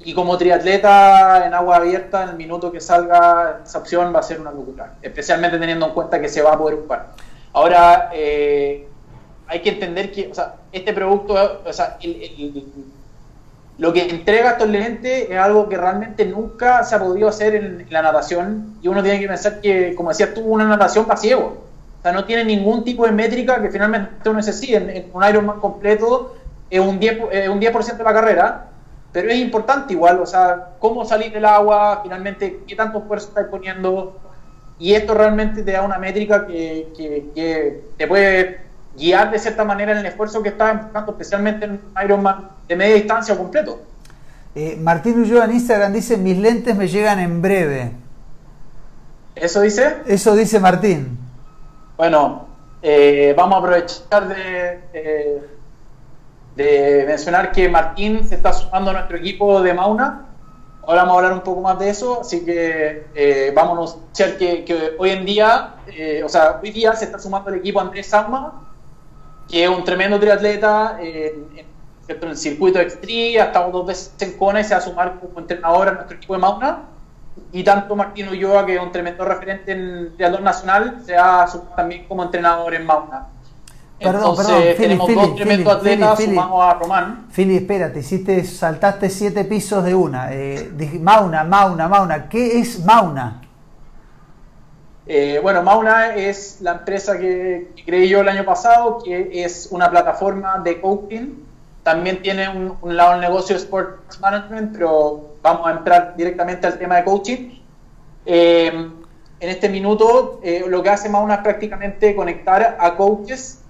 Y 0.00 0.12
como 0.12 0.36
triatleta 0.36 1.46
en 1.46 1.54
agua 1.54 1.76
abierta, 1.76 2.24
en 2.24 2.30
el 2.30 2.36
minuto 2.36 2.72
que 2.72 2.80
salga 2.80 3.60
esa 3.64 3.78
opción 3.78 4.12
va 4.12 4.18
a 4.18 4.22
ser 4.24 4.40
una 4.40 4.50
locura. 4.50 4.94
Especialmente 5.00 5.56
teniendo 5.60 5.86
en 5.86 5.92
cuenta 5.92 6.20
que 6.20 6.28
se 6.28 6.42
va 6.42 6.54
a 6.54 6.58
poder 6.58 6.80
ocupar. 6.80 7.10
Ahora, 7.52 8.10
eh, 8.12 8.88
hay 9.46 9.62
que 9.62 9.70
entender 9.70 10.10
que 10.10 10.32
o 10.32 10.34
sea, 10.34 10.56
este 10.74 10.92
producto, 10.92 11.62
o 11.64 11.72
sea, 11.72 11.98
lo 13.78 13.92
que 13.92 14.08
entrega 14.08 14.52
estos 14.52 14.68
lentes 14.68 15.30
es 15.30 15.38
algo 15.38 15.68
que 15.68 15.76
realmente 15.76 16.24
nunca 16.26 16.84
se 16.84 16.94
ha 16.94 16.98
podido 16.98 17.28
hacer 17.28 17.54
en, 17.54 17.86
la 17.90 18.02
natación 18.02 18.76
y 18.82 18.88
uno 18.88 19.02
tiene 19.02 19.20
que 19.20 19.28
pensar 19.28 19.60
que, 19.60 19.94
como 19.94 20.10
decías 20.10 20.34
tú, 20.34 20.42
una 20.42 20.66
natación 20.66 21.06
para. 21.06 21.20
O 21.20 22.02
sea, 22.02 22.12
no 22.12 22.24
tiene 22.24 22.44
ningún 22.44 22.84
tipo 22.84 23.06
de 23.06 23.12
métrica 23.12 23.62
que 23.62 23.70
finalmente 23.70 24.28
uno 24.28 24.36
necesite. 24.36 24.76
En, 24.76 24.90
en 24.90 25.10
un 25.12 25.24
Ironman 25.24 25.58
completo 25.58 26.36
es 26.68 26.80
un 26.80 27.00
10%, 27.00 27.50
un 27.50 27.60
10 27.60 27.98
de 27.98 28.04
la 28.04 28.12
carrera, 28.12 28.66
pero 29.12 29.30
es 29.30 29.38
importante 29.38 29.92
igual, 29.92 30.18
o 30.20 30.26
sea, 30.26 30.70
cómo 30.80 31.04
salir 31.04 31.32
del 31.32 31.44
agua, 31.44 32.00
finalmente 32.02 32.62
qué 32.66 32.74
tanto 32.74 32.98
esfuerzo 32.98 33.28
estás 33.28 33.46
poniendo, 33.46 34.18
y 34.78 34.94
esto 34.94 35.14
realmente 35.14 35.62
te 35.62 35.72
da 35.72 35.82
una 35.82 35.98
métrica 35.98 36.46
que, 36.46 36.88
que, 36.96 37.84
te 37.96 38.06
puede 38.08 38.63
guiar 38.96 39.30
de 39.30 39.38
cierta 39.38 39.64
manera 39.64 39.92
en 39.92 39.98
el 39.98 40.06
esfuerzo 40.06 40.42
que 40.42 40.50
estás 40.50 40.72
enfocando, 40.74 41.12
especialmente 41.12 41.64
en 41.66 41.80
Ironman 42.04 42.50
de 42.68 42.76
media 42.76 42.94
distancia 42.94 43.34
o 43.34 43.38
completo. 43.38 43.82
Eh, 44.54 44.78
Martín 44.80 45.20
Ulloa 45.20 45.44
en 45.46 45.52
Instagram 45.52 45.92
dice, 45.92 46.16
mis 46.16 46.38
lentes 46.38 46.76
me 46.76 46.88
llegan 46.88 47.18
en 47.18 47.42
breve. 47.42 47.92
¿Eso 49.34 49.60
dice? 49.60 49.96
Eso 50.06 50.36
dice 50.36 50.60
Martín. 50.60 51.18
Bueno, 51.96 52.46
eh, 52.82 53.34
vamos 53.36 53.56
a 53.56 53.58
aprovechar 53.58 54.28
de, 54.28 55.42
de 56.56 57.04
mencionar 57.06 57.52
que 57.52 57.68
Martín 57.68 58.26
se 58.28 58.36
está 58.36 58.52
sumando 58.52 58.90
a 58.90 58.94
nuestro 58.94 59.16
equipo 59.16 59.60
de 59.62 59.74
Mauna. 59.74 60.26
Ahora 60.86 61.02
vamos 61.02 61.14
a 61.14 61.18
hablar 61.18 61.32
un 61.32 61.40
poco 61.40 61.62
más 61.62 61.78
de 61.78 61.88
eso, 61.88 62.20
así 62.20 62.44
que 62.44 63.06
eh, 63.14 63.52
vamos 63.54 63.70
a 63.70 63.94
anunciar 63.94 64.36
que, 64.36 64.94
hoy 64.98 65.10
en 65.10 65.24
día, 65.24 65.76
eh, 65.86 66.22
o 66.22 66.28
sea, 66.28 66.60
hoy 66.62 66.70
día 66.70 66.94
se 66.94 67.06
está 67.06 67.18
sumando 67.18 67.48
el 67.50 67.56
equipo 67.56 67.80
Andrés 67.80 68.06
Sauma, 68.06 68.68
que 69.48 69.64
es 69.64 69.68
un 69.68 69.84
tremendo 69.84 70.18
triatleta 70.18 70.98
en, 71.00 71.64
el 72.06 72.36
circuito 72.36 72.78
Extreme, 72.78 73.40
ha 73.40 73.44
estado 73.46 73.70
dos 73.70 73.86
veces 73.86 74.12
en 74.20 74.36
Kona 74.36 74.60
y 74.60 74.64
se 74.64 74.74
va 74.74 74.78
a 74.78 74.82
sumar 74.82 75.18
como 75.20 75.40
entrenador 75.40 75.88
a 75.88 75.92
nuestro 75.92 76.16
equipo 76.16 76.34
de 76.34 76.40
Mauna. 76.40 76.82
Y 77.50 77.64
tanto 77.64 77.96
Martín 77.96 78.28
Ulloa, 78.28 78.66
que 78.66 78.76
es 78.76 78.80
un 78.80 78.92
tremendo 78.92 79.24
referente 79.24 79.72
en 79.72 80.14
triatlón 80.14 80.44
nacional, 80.44 81.02
se 81.04 81.14
va 81.16 81.42
a 81.42 81.48
sumar 81.48 81.74
también 81.76 82.06
como 82.06 82.22
entrenador 82.22 82.74
en 82.74 82.84
Mauna. 82.84 83.28
Perdón, 83.98 84.36
perdón, 84.36 84.62
tenemos 84.76 85.14
dos 85.14 85.36
tremendos 85.36 85.76
atletas 85.76 86.20
sumamos 86.20 86.62
a 86.62 86.74
Román. 86.74 87.26
Fili, 87.30 87.56
espérate, 87.56 88.00
hiciste, 88.00 88.44
saltaste 88.44 89.08
siete 89.08 89.44
pisos 89.44 89.84
de 89.84 89.94
una. 89.94 90.28
Eh, 90.32 90.98
Mauna, 91.00 91.44
Mauna, 91.44 91.88
Mauna. 91.88 92.28
¿Qué 92.28 92.58
es 92.58 92.84
Mauna? 92.84 93.40
Eh, 95.06 95.38
bueno, 95.42 95.62
Mauna 95.62 96.14
es 96.14 96.60
la 96.60 96.72
empresa 96.72 97.18
que, 97.18 97.72
creé 97.84 98.08
yo 98.08 98.20
el 98.20 98.28
año 98.28 98.44
pasado, 98.44 99.02
que 99.04 99.44
es 99.44 99.68
una 99.70 99.90
plataforma 99.90 100.60
de 100.64 100.80
coaching. 100.80 101.34
También 101.82 102.22
tiene 102.22 102.48
un, 102.48 102.96
lado 102.96 103.12
del 103.12 103.20
negocio 103.20 103.54
de 103.54 103.62
Sports 103.62 104.18
Management, 104.20 104.72
pero 104.76 105.34
vamos 105.42 105.66
a 105.66 105.72
entrar 105.72 106.16
directamente 106.16 106.66
al 106.66 106.78
tema 106.78 106.96
de 106.96 107.04
coaching. 107.04 107.60
Eh, 108.24 108.90
en 109.40 109.50
este 109.50 109.68
minuto, 109.68 110.40
lo 110.68 110.82
que 110.82 110.88
hace 110.88 111.10
Mauna 111.10 111.34
es 111.34 111.40
prácticamente 111.40 112.16
conectar 112.16 112.78
a 112.80 112.96
coaches 112.96 113.60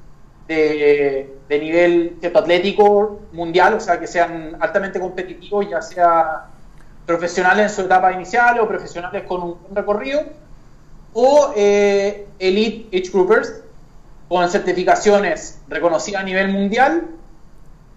de, 0.47 1.31
nivel 1.49 2.19
atlético 2.35 3.21
mundial, 3.33 3.75
o 3.75 3.81
sea, 3.81 3.99
que 3.99 4.07
sean 4.07 4.57
altamente 4.61 5.01
competitivos, 5.01 5.69
ya 5.69 5.81
sea 5.81 6.47
profesionales 7.07 7.71
en 7.71 7.77
su 7.77 7.83
etapa 7.83 8.13
inicial 8.13 8.59
o 8.61 8.69
profesionales 8.69 9.25
con 9.25 9.43
un 9.43 9.57
recorrido, 9.75 10.23
o 11.15 11.53
eh, 11.57 12.27
Elite 12.39 12.97
Age 12.97 13.11
Groupers 13.11 13.63
con 14.29 14.49
certificaciones 14.49 15.61
reconocidas 15.69 16.23
a 16.23 16.25
nivel 16.25 16.49
mundial 16.49 17.09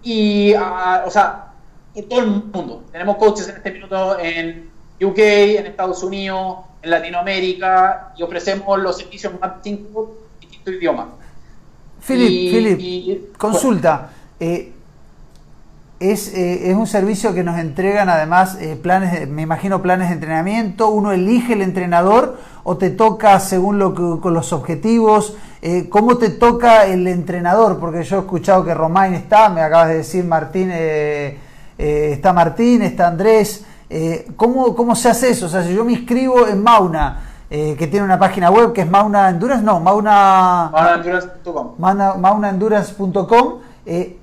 y, 0.02 0.54
o 0.54 1.10
sea, 1.10 1.52
en 1.94 2.08
todo 2.08 2.20
el 2.20 2.26
mundo. 2.26 2.84
Tenemos 2.92 3.16
coaches 3.16 3.48
en 3.48 3.56
este 3.56 3.72
minuto 3.72 4.18
en 4.18 4.70
UK, 5.00 5.18
en 5.18 5.66
Estados 5.66 6.02
Unidos, 6.02 6.58
en 6.82 6.90
Latinoamérica 6.90 8.12
y 8.16 8.22
ofrecemos 8.22 8.78
los 8.78 8.98
servicios 8.98 9.32
más 9.40 9.54
distintos 9.62 10.08
distintos 10.40 10.74
idiomas. 10.74 11.06
Philip, 12.00 13.36
consulta. 13.36 14.10
Eh, 14.38 14.72
es, 16.00 16.32
eh, 16.32 16.70
es, 16.70 16.76
un 16.76 16.86
servicio 16.86 17.34
que 17.34 17.42
nos 17.42 17.58
entregan 17.58 18.08
además 18.08 18.56
eh, 18.60 18.78
planes, 18.80 19.28
me 19.28 19.42
imagino 19.42 19.82
planes 19.82 20.08
de 20.08 20.14
entrenamiento, 20.14 20.90
uno 20.90 21.10
elige 21.10 21.54
el 21.54 21.62
entrenador 21.62 22.38
o 22.68 22.76
te 22.76 22.90
toca 22.90 23.40
según 23.40 23.78
lo 23.78 23.94
que, 23.94 24.20
con 24.20 24.34
los 24.34 24.52
objetivos, 24.52 25.36
¿cómo 25.88 26.18
te 26.18 26.30
toca 26.30 26.84
el 26.86 27.06
entrenador? 27.06 27.78
Porque 27.78 28.02
yo 28.02 28.16
he 28.16 28.20
escuchado 28.20 28.64
que 28.64 28.74
Romain 28.74 29.14
está, 29.14 29.48
me 29.48 29.62
acabas 29.62 29.88
de 29.88 29.96
decir 29.98 30.24
Martín, 30.24 30.70
está 30.70 32.32
Martín, 32.32 32.82
está 32.82 33.08
Andrés, 33.08 33.64
¿cómo, 34.36 34.74
¿cómo 34.76 34.94
se 34.94 35.08
hace 35.08 35.30
eso? 35.30 35.46
O 35.46 35.48
sea, 35.48 35.62
si 35.62 35.74
yo 35.74 35.84
me 35.84 35.92
inscribo 35.92 36.46
en 36.46 36.62
Mauna, 36.62 37.28
eh, 37.50 37.76
que 37.78 37.86
tiene 37.86 38.04
una 38.04 38.18
página 38.18 38.50
web 38.50 38.74
que 38.74 38.82
es 38.82 38.90
Mauna 38.90 39.30
Endurance, 39.30 39.64
no, 39.64 39.80
Mauna, 39.80 40.70
maunaendurance.com. 42.18 43.54
Eh, 43.86 44.18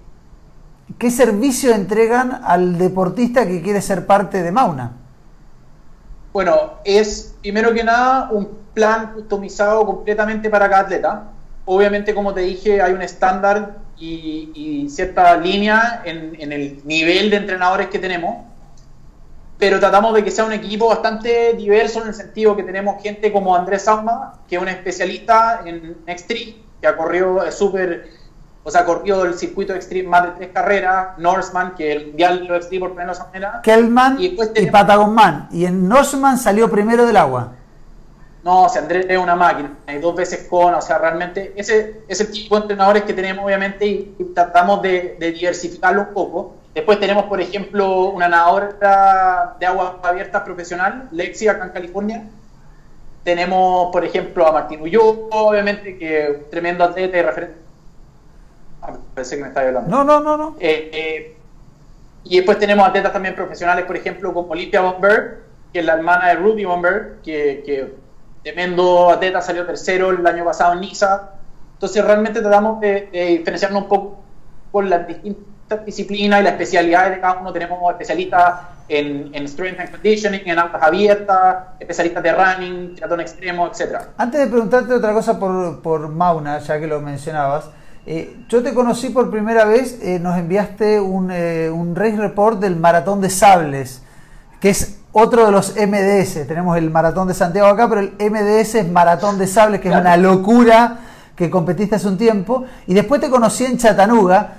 ¿Qué 0.99 1.09
servicio 1.09 1.73
entregan 1.73 2.41
al 2.43 2.77
deportista 2.77 3.47
que 3.47 3.63
quiere 3.63 3.81
ser 3.81 4.05
parte 4.05 4.43
de 4.43 4.51
Mauna? 4.51 4.91
Bueno, 6.35 6.79
es 6.83 7.33
primero 7.41 7.73
que 7.73 7.81
nada 7.81 8.27
un 8.29 8.57
plan 8.73 9.13
customizado 9.13 9.85
completamente 9.85 10.49
para 10.49 10.69
cada 10.69 10.81
atleta. 10.81 11.23
Obviamente, 11.63 12.13
como 12.13 12.33
te 12.33 12.41
dije, 12.41 12.81
hay 12.81 12.91
un 12.91 13.01
estándar 13.01 13.77
y, 13.97 14.85
cierta 14.89 15.37
línea 15.37 16.01
en, 16.03 16.51
el 16.51 16.81
nivel 16.83 17.29
de 17.29 17.37
entrenadores 17.37 17.87
que 17.87 17.99
tenemos 17.99 18.43
pero 19.57 19.79
tratamos 19.79 20.13
de 20.13 20.25
que 20.25 20.31
sea 20.31 20.43
un 20.43 20.51
equipo 20.51 20.89
bastante 20.89 21.53
diverso 21.53 22.01
en 22.01 22.09
el 22.09 22.13
sentido 22.13 22.57
que 22.57 22.63
tenemos 22.63 23.01
gente 23.01 23.31
como 23.31 23.55
Andrés 23.55 23.83
Sauma, 23.83 24.33
que 24.49 24.57
es 24.57 24.61
un 24.61 24.67
especialista 24.67 25.61
en 25.65 25.95
Extreme, 26.05 26.57
que 26.81 26.87
ha 26.87 26.97
corrido 26.97 27.49
súper, 27.53 28.09
o 28.65 28.69
sea, 28.69 28.81
ha 28.81 28.85
corrido 28.85 29.23
el 29.23 29.35
circuito 29.35 29.73
Extreme 29.73 30.09
más 30.09 30.23
de 30.23 30.29
tres 30.31 30.49
carreras, 30.51 31.17
Norseman, 31.17 31.75
que 31.75 31.93
el 31.93 32.07
mundial 32.07 32.45
de 32.45 32.57
Extreme 32.57 32.79
por 32.87 32.95
primera 32.95 33.17
manera. 33.17 33.61
Kelman 33.63 34.19
y, 34.19 34.37
y 34.55 34.65
Patagonman, 34.69 35.47
y 35.51 35.65
en 35.65 35.87
Norseman 35.87 36.37
salió 36.37 36.69
primero 36.69 37.05
del 37.05 37.15
agua. 37.15 37.53
No, 38.43 38.63
o 38.63 38.69
sea, 38.69 38.81
Andrés 38.81 39.05
es 39.07 39.17
una 39.17 39.35
máquina, 39.35 39.71
hay 39.87 39.99
dos 39.99 40.15
veces 40.15 40.47
con, 40.49 40.73
o 40.73 40.81
sea, 40.81 40.97
realmente 40.97 41.53
ese 41.55 42.01
es 42.07 42.19
el 42.19 42.31
tipo 42.31 42.55
de 42.55 42.61
entrenadores 42.63 43.03
que 43.03 43.13
tenemos, 43.13 43.45
obviamente, 43.45 43.85
y, 43.87 44.15
tratamos 44.35 44.81
de, 44.81 45.15
de 45.19 45.31
diversificarlo 45.31 46.01
un 46.01 46.13
poco 46.13 46.55
Después 46.75 46.99
tenemos, 46.99 47.23
por 47.23 47.39
ejemplo, 47.39 48.09
una 48.09 48.27
nadadora 48.27 49.55
de 49.57 49.65
agua 49.65 49.97
abierta 50.03 50.43
profesional, 50.43 51.07
Lexi, 51.11 51.47
acá 51.47 51.63
en 51.63 51.69
California. 51.69 52.27
Tenemos, 53.23 53.93
por 53.93 54.03
ejemplo, 54.03 54.45
a 54.45 54.51
Martín 54.51 54.81
Ullo, 54.81 55.29
obviamente, 55.31 55.97
que 55.97 56.23
es 56.23 56.29
un 56.31 56.49
tremendo 56.49 56.83
atleta 56.83 57.17
y 57.17 57.21
referente. 57.21 57.64
Ah, 58.87 58.93
pensé 59.13 59.35
que 59.35 59.41
me 59.43 59.47
estaba 59.49 59.67
hablando. 59.67 59.89
No, 59.89 60.03
no, 60.03 60.19
no, 60.19 60.37
no. 60.37 60.55
Eh, 60.59 60.89
eh, 60.93 61.37
y 62.23 62.37
después 62.37 62.59
tenemos 62.59 62.87
atletas 62.87 63.13
también 63.13 63.35
profesionales, 63.35 63.85
por 63.85 63.95
ejemplo, 63.95 64.33
como 64.33 64.51
Olympia 64.51 64.81
Bomber, 64.81 65.43
que 65.71 65.79
es 65.79 65.85
la 65.85 65.93
hermana 65.93 66.29
de 66.29 66.35
Ruby 66.35 66.65
Bomber, 66.65 67.17
que, 67.23 67.63
que 67.65 67.95
tremendo 68.43 69.09
atleta, 69.09 69.41
salió 69.41 69.65
tercero 69.65 70.09
el 70.11 70.25
año 70.25 70.45
pasado 70.45 70.73
en 70.73 70.81
Niza. 70.81 71.31
Entonces, 71.73 72.03
realmente 72.03 72.41
tratamos 72.41 72.79
de, 72.79 73.09
de 73.11 73.25
diferenciarnos 73.37 73.83
un 73.83 73.89
poco 73.89 74.23
por 74.71 74.85
las 74.85 75.07
distintas 75.07 75.55
disciplina 75.85 76.39
y 76.39 76.43
la 76.43 76.51
especialidad 76.51 77.09
de 77.09 77.19
cada 77.19 77.39
uno. 77.39 77.51
Tenemos 77.51 77.91
especialistas 77.91 78.53
en, 78.87 79.31
en, 79.33 79.47
strength 79.47 79.79
and 79.79 79.91
conditioning, 79.91 80.41
en 80.45 80.59
altas 80.59 80.81
abiertas, 80.81 81.57
especialistas 81.79 82.23
de 82.23 82.33
running, 82.33 82.95
triatlón 82.95 83.21
extremo, 83.21 83.67
etc. 83.67 83.97
Antes 84.17 84.41
de 84.41 84.47
preguntarte 84.47 84.93
otra 84.93 85.13
cosa 85.13 85.39
por, 85.39 85.81
por 85.81 86.07
Mauna, 86.09 86.59
ya 86.59 86.79
que 86.79 86.87
lo 86.87 87.01
mencionabas, 87.01 87.69
eh, 88.05 88.37
yo 88.49 88.61
te 88.63 88.73
conocí 88.73 89.09
por 89.09 89.29
primera 89.29 89.65
vez, 89.65 89.99
eh, 90.01 90.19
nos 90.19 90.37
enviaste 90.37 90.99
un, 90.99 91.29
eh, 91.31 91.69
un 91.69 91.95
race 91.95 92.17
report 92.17 92.59
del 92.59 92.75
Maratón 92.75 93.21
de 93.21 93.29
Sables, 93.29 94.01
que 94.59 94.69
es 94.69 94.99
otro 95.11 95.45
de 95.45 95.51
los 95.51 95.75
MDS. 95.75 96.47
Tenemos 96.47 96.77
el 96.77 96.89
Maratón 96.91 97.27
de 97.27 97.33
Santiago 97.33 97.67
acá, 97.67 97.89
pero 97.89 98.01
el 98.01 98.13
MDS 98.19 98.75
es 98.75 98.91
Maratón 98.91 99.37
de 99.37 99.47
Sables, 99.47 99.81
que 99.81 99.89
es 99.89 99.95
una 99.95 100.17
locura 100.17 100.99
que 101.35 101.49
competiste 101.49 101.95
hace 101.95 102.07
un 102.07 102.17
tiempo. 102.17 102.65
Y 102.87 102.93
después 102.93 103.21
te 103.21 103.29
conocí 103.29 103.65
en 103.65 103.77
Chattanooga 103.77 104.53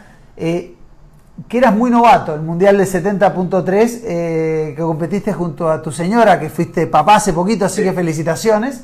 que 1.48 1.58
eras 1.58 1.74
muy 1.74 1.90
novato, 1.90 2.34
el 2.34 2.40
Mundial 2.40 2.78
de 2.78 2.84
70.3, 2.84 4.00
eh, 4.04 4.74
que 4.74 4.82
competiste 4.82 5.32
junto 5.32 5.70
a 5.70 5.82
tu 5.82 5.92
señora, 5.92 6.40
que 6.40 6.48
fuiste 6.48 6.86
papá 6.86 7.16
hace 7.16 7.32
poquito, 7.32 7.66
así 7.66 7.82
que 7.82 7.92
felicitaciones. 7.92 8.82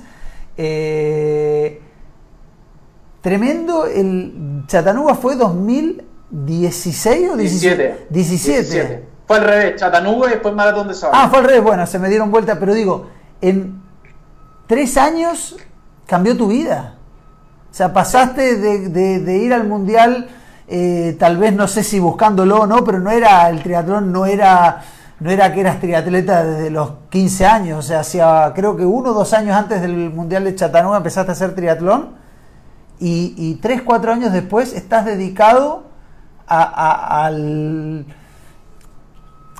Eh, 0.56 1.80
tremendo, 3.22 3.86
el 3.86 4.51
Chattanooga 4.66 5.14
fue 5.14 5.36
2016 5.36 7.30
o 7.30 7.36
17? 7.36 8.06
17. 8.10 9.08
Fue 9.26 9.36
al 9.36 9.44
revés, 9.44 9.76
Chattanooga 9.76 10.28
y 10.28 10.32
después 10.32 10.54
Maratón 10.54 10.88
de 10.88 10.94
Sábado. 10.94 11.18
Ah, 11.20 11.28
fue 11.28 11.38
al 11.38 11.44
revés, 11.44 11.62
bueno, 11.62 11.86
se 11.86 11.98
me 11.98 12.08
dieron 12.08 12.30
vuelta, 12.30 12.58
pero 12.58 12.74
digo, 12.74 13.08
en 13.40 13.80
tres 14.66 14.96
años 14.96 15.56
cambió 16.06 16.36
tu 16.36 16.48
vida. 16.48 16.96
O 17.70 17.74
sea, 17.74 17.92
pasaste 17.92 18.56
de, 18.56 19.36
ir 19.38 19.54
al 19.54 19.66
mundial, 19.66 20.28
eh, 20.68 21.16
tal 21.18 21.38
vez 21.38 21.54
no 21.54 21.66
sé 21.66 21.82
si 21.82 21.98
buscándolo 22.00 22.60
o 22.60 22.66
no, 22.66 22.84
pero 22.84 22.98
no 22.98 23.10
era 23.10 23.48
el 23.48 23.62
triatlón, 23.62 24.12
no 24.12 24.26
era, 24.26 24.82
no 25.20 25.30
era 25.30 25.52
que 25.54 25.60
eras 25.60 25.80
triatleta 25.80 26.44
desde 26.44 26.70
los 26.70 26.92
15 27.08 27.46
años. 27.46 27.78
O 27.78 27.82
sea, 27.82 28.00
hacía 28.00 28.52
creo 28.54 28.76
que 28.76 28.84
uno 28.84 29.10
o 29.10 29.14
dos 29.14 29.32
años 29.32 29.56
antes 29.56 29.80
del 29.80 30.10
mundial 30.10 30.44
de 30.44 30.54
Chattanooga 30.54 30.98
empezaste 30.98 31.30
a 31.30 31.32
hacer 31.32 31.54
triatlón 31.54 32.21
y, 33.02 33.34
y 33.36 33.54
tres, 33.56 33.82
cuatro 33.82 34.12
años 34.12 34.32
después 34.32 34.72
estás 34.72 35.04
dedicado 35.04 35.90
a, 36.46 37.30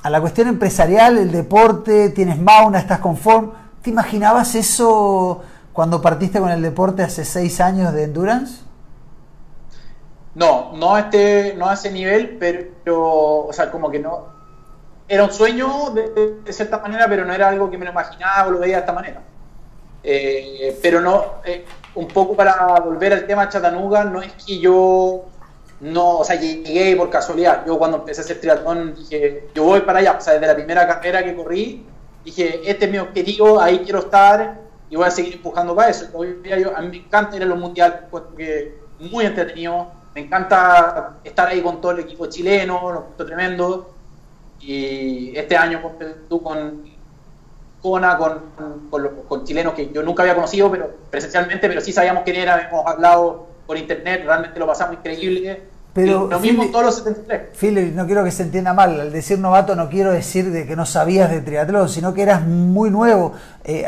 la 0.09 0.21
cuestión 0.21 0.47
empresarial, 0.47 1.17
el 1.17 1.31
deporte, 1.31 2.09
tienes 2.11 2.39
Mauna, 2.39 2.79
estás 2.79 2.99
conforme. 2.99 3.51
¿Te 3.81 3.89
imaginabas 3.89 4.55
eso? 4.55 5.43
cuando 5.73 6.01
partiste 6.03 6.39
con 6.39 6.51
el 6.51 6.61
deporte 6.61 7.01
hace 7.01 7.25
seis 7.25 7.59
años 7.59 7.93
de 7.93 8.03
endurance? 8.03 8.61
No, 10.35 10.71
no 10.73 10.97
este, 10.97 11.55
no 11.57 11.67
a 11.67 11.73
ese 11.73 11.91
nivel, 11.91 12.37
pero, 12.39 13.47
o 13.47 13.51
sea, 13.51 13.71
como 13.71 13.89
que 13.89 13.99
no. 13.99 14.27
Era 15.07 15.23
un 15.25 15.31
sueño 15.31 15.89
de, 15.89 16.53
cierta 16.53 16.77
manera, 16.77 17.07
pero 17.09 17.25
no 17.25 17.33
era 17.33 17.49
algo 17.49 17.69
que 17.69 17.77
me 17.77 17.85
lo 17.85 17.91
imaginaba 17.91 18.47
o 18.47 18.51
lo 18.51 18.59
veía 18.59 18.75
de 18.75 18.81
esta 18.81 18.93
manera. 18.93 19.21
Eh, 20.03 20.77
pero 20.81 21.01
no, 21.01 21.23
eh, 21.43 21.65
un 21.95 22.07
poco 22.07 22.35
para 22.35 22.79
volver 22.79 23.13
al 23.13 23.27
tema 23.27 23.49
Chattanooga, 23.49 24.03
no 24.05 24.21
es 24.21 24.31
que 24.33 24.59
yo 24.59 25.25
no, 25.79 26.19
o 26.19 26.23
sea, 26.23 26.35
llegué 26.39 26.95
por 26.95 27.09
casualidad. 27.09 27.65
Yo 27.65 27.77
cuando 27.77 27.97
empecé 27.97 28.21
a 28.21 28.23
hacer 28.23 28.39
triatlón 28.39 28.95
dije, 28.95 29.49
yo 29.53 29.63
voy 29.63 29.81
para 29.81 29.99
allá, 29.99 30.15
o 30.17 30.21
sea, 30.21 30.33
desde 30.33 30.47
la 30.47 30.55
primera 30.55 30.87
carrera 30.87 31.23
que 31.23 31.35
corrí, 31.35 31.85
dije, 32.23 32.61
este 32.65 32.85
es 32.85 32.91
mi 32.91 32.97
objetivo, 32.97 33.59
ahí 33.59 33.79
quiero 33.79 33.99
estar, 33.99 34.61
y 34.89 34.95
voy 34.95 35.05
a 35.05 35.11
seguir 35.11 35.33
empujando 35.33 35.75
para 35.75 35.89
eso. 35.89 36.05
Yo, 36.43 36.75
a 36.75 36.81
mí 36.81 36.87
me 36.89 36.97
encanta 36.97 37.35
ir 37.35 37.43
a 37.43 37.45
los 37.45 37.59
mundiales 37.59 37.99
porque 38.09 38.75
es 38.99 39.11
muy 39.11 39.25
entretenido, 39.25 39.91
me 40.15 40.21
encanta 40.21 41.17
estar 41.23 41.47
ahí 41.47 41.61
con 41.61 41.81
todo 41.81 41.93
el 41.93 41.99
equipo 41.99 42.27
chileno, 42.27 43.07
lo 43.17 43.25
tremendo. 43.25 43.89
Y 44.59 45.35
este 45.35 45.57
año 45.57 45.81
tú 46.29 46.41
con 46.41 46.83
Kona, 47.83 48.17
con, 48.17 48.39
con, 48.89 49.09
con, 49.27 49.43
chilenos 49.43 49.75
que 49.75 49.91
yo 49.91 50.01
nunca 50.01 50.23
había 50.23 50.33
conocido, 50.33 50.71
pero 50.71 50.89
presencialmente, 51.11 51.67
pero 51.67 51.81
sí 51.81 51.91
sabíamos 51.91 52.23
quién 52.23 52.37
era, 52.37 52.67
hemos 52.67 52.87
hablado 52.87 53.45
por 53.67 53.77
internet, 53.77 54.23
realmente 54.25 54.57
lo 54.57 54.65
pasamos 54.65 54.95
increíble 54.95 55.61
pero, 55.93 56.27
lo 56.27 56.39
mismo 56.39 56.65
todos 56.71 56.85
los 56.85 56.95
73. 56.95 57.55
Philip, 57.55 57.93
no 57.93 58.07
quiero 58.07 58.23
que 58.23 58.31
se 58.31 58.41
entienda 58.41 58.73
mal. 58.73 58.99
Al 58.99 59.11
decir 59.11 59.37
novato 59.37 59.75
no 59.75 59.89
quiero 59.89 60.11
decir 60.11 60.51
de 60.51 60.65
que 60.65 60.75
no 60.75 60.87
sabías 60.87 61.29
de 61.29 61.41
triatlón, 61.41 61.87
sino 61.87 62.15
que 62.15 62.23
eras 62.23 62.41
muy 62.41 62.89
nuevo. 62.89 63.33
Eh, 63.63 63.85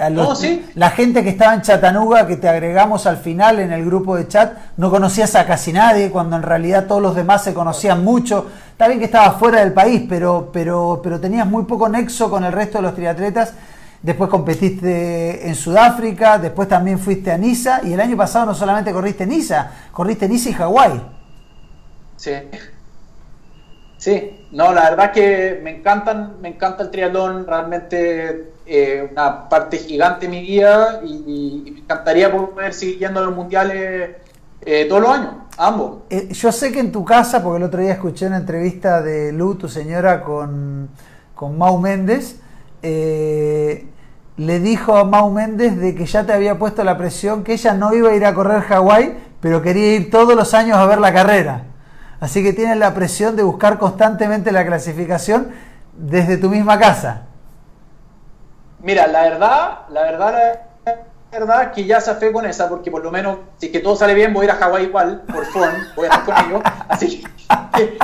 la 0.76 0.92
gente 0.92 1.24
que 1.24 1.30
estaba 1.30 1.56
en 1.56 1.64
Chattanooga, 1.64 2.28
que 2.28 2.36
te 2.36 2.48
agregamos 2.48 3.08
al 3.08 3.18
final 3.18 3.60
en 3.60 3.74
el 3.74 3.84
grupo 3.84 4.16
de 4.16 4.28
chat, 4.28 4.56
no 4.78 4.92
conocías 4.92 5.34
a 5.34 5.48
casi 5.48 5.74
nadie, 5.74 6.12
cuando 6.12 6.36
en 6.36 6.44
realidad 6.44 6.86
todos 6.86 7.02
los 7.02 7.16
demás 7.16 7.44
se 7.44 7.56
conocían 7.56 8.04
mucho. 8.04 8.46
Está 8.72 8.88
bien 8.88 9.00
que 9.00 9.06
estabas 9.06 9.40
fuera 9.40 9.62
del 9.62 9.74
país, 9.74 10.04
pero, 10.08 10.52
pero, 10.54 11.00
pero 11.04 11.20
tenías 11.20 11.48
muy 11.48 11.64
poco 11.64 11.90
nexo 11.90 12.30
con 12.30 12.44
el 12.44 12.52
resto 12.52 12.78
de 12.78 12.82
los 12.84 12.94
triatletas. 12.94 13.54
Después 14.02 14.30
competiste 14.30 15.48
en 15.48 15.56
Sudáfrica, 15.56 16.38
después 16.38 16.68
también 16.68 17.00
fuiste 17.00 17.32
a 17.32 17.38
Niza 17.38 17.82
y 17.84 17.94
el 17.94 18.00
año 18.00 18.16
pasado 18.16 18.46
no 18.46 18.54
solamente 18.54 18.92
corriste 18.92 19.26
Niza, 19.26 19.72
corriste 19.92 20.30
Niza 20.30 20.50
y 20.50 20.54
Hawái. 20.54 21.02
Sí. 22.18 22.32
Sí, 23.98 24.48
no, 24.52 24.72
la 24.72 24.92
verdad 24.92 25.12
que 25.12 25.60
me 25.64 25.78
encantan, 25.78 26.40
me 26.40 26.50
encanta 26.50 26.84
el 26.84 26.92
triatlón, 26.92 27.48
realmente 27.48 28.54
eh, 28.68 29.08
una 29.12 29.50
parte 29.50 29.78
gigante 29.78 30.28
de 30.28 30.32
mi 30.32 30.42
vida 30.42 31.02
y, 31.04 31.72
me 31.74 31.80
encantaría 31.80 32.32
poder 32.32 32.74
seguir 32.74 33.00
yendo 33.00 33.20
a 33.20 33.24
los 33.24 33.36
mundiales 33.36 34.12
eh, 34.62 34.86
todos 34.88 35.02
los 35.02 35.12
años, 35.12 35.34
ambos. 35.58 36.04
Eh, 36.10 36.28
yo 36.32 36.52
sé 36.52 36.72
que 36.72 36.82
en 36.82 36.92
tu 36.92 37.04
casa, 37.04 37.42
porque 37.42 37.58
el 37.58 37.64
otro 37.64 37.82
día 37.82 37.94
escuché 37.94 38.28
una 38.28 38.38
entrevista 38.38 39.02
de 39.02 39.32
Lu, 39.32 39.56
tu 39.56 39.68
señora, 39.68 40.22
con, 40.22 40.90
con 41.34 41.58
Mau 41.58 41.80
Méndez, 41.80 42.40
le 42.82 44.60
dijo 44.60 44.98
a 44.98 45.06
Mau 45.06 45.32
Méndez 45.32 45.78
de 45.78 45.96
que 45.96 46.06
ya 46.06 46.26
te 46.26 46.34
había 46.34 46.58
puesto 46.58 46.84
la 46.84 46.98
presión, 46.98 47.44
que 47.44 47.54
ella 47.54 47.74
no 47.74 47.94
iba 47.94 48.10
a 48.10 48.16
ir 48.16 48.26
a 48.26 48.34
correr 48.34 48.62
Hawái, 48.62 49.18
pero 49.40 49.62
quería 49.62 49.96
ir 49.96 50.12
todos 50.12 50.36
los 50.36 50.54
años 50.54 50.78
a 50.78 50.86
ver 50.86 51.00
la 51.00 51.14
carrera. 51.14 51.64
Así 52.20 52.44
que 52.44 52.54
tienes 52.54 52.78
la 52.78 52.94
presión 52.94 53.36
de 53.36 53.44
buscar 53.44 53.78
constantemente 53.78 54.52
la 54.52 54.66
clasificación 54.66 55.52
desde 55.94 56.38
tu 56.38 56.50
misma 56.50 56.80
casa. 56.80 57.24
Mira, 58.82 59.08
la 59.08 59.22
verdad, 59.24 59.80
la 59.90 60.02
verdad, 60.04 60.60
la 60.86 61.40
verdad 61.40 61.72
que 61.72 61.86
ya 61.86 62.00
se 62.02 62.14
fue 62.16 62.32
con 62.32 62.46
esa, 62.46 62.70
porque 62.70 62.92
por 62.92 63.04
lo 63.04 63.12
menos, 63.12 63.40
si 63.58 63.72
que 63.72 63.80
todo 63.80 63.96
sale 63.96 64.14
bien, 64.14 64.34
voy 64.34 64.44
a 64.44 64.46
ir 64.46 64.52
a 64.52 64.56
Hawái 64.56 64.86
igual, 64.86 65.22
por 65.22 65.46
fun, 65.46 65.70
voy 65.96 66.08
a 66.08 66.10
estar 66.10 66.26
con 66.26 66.46
ellos. 66.46 66.62
Así 66.88 67.24
que, 67.74 67.98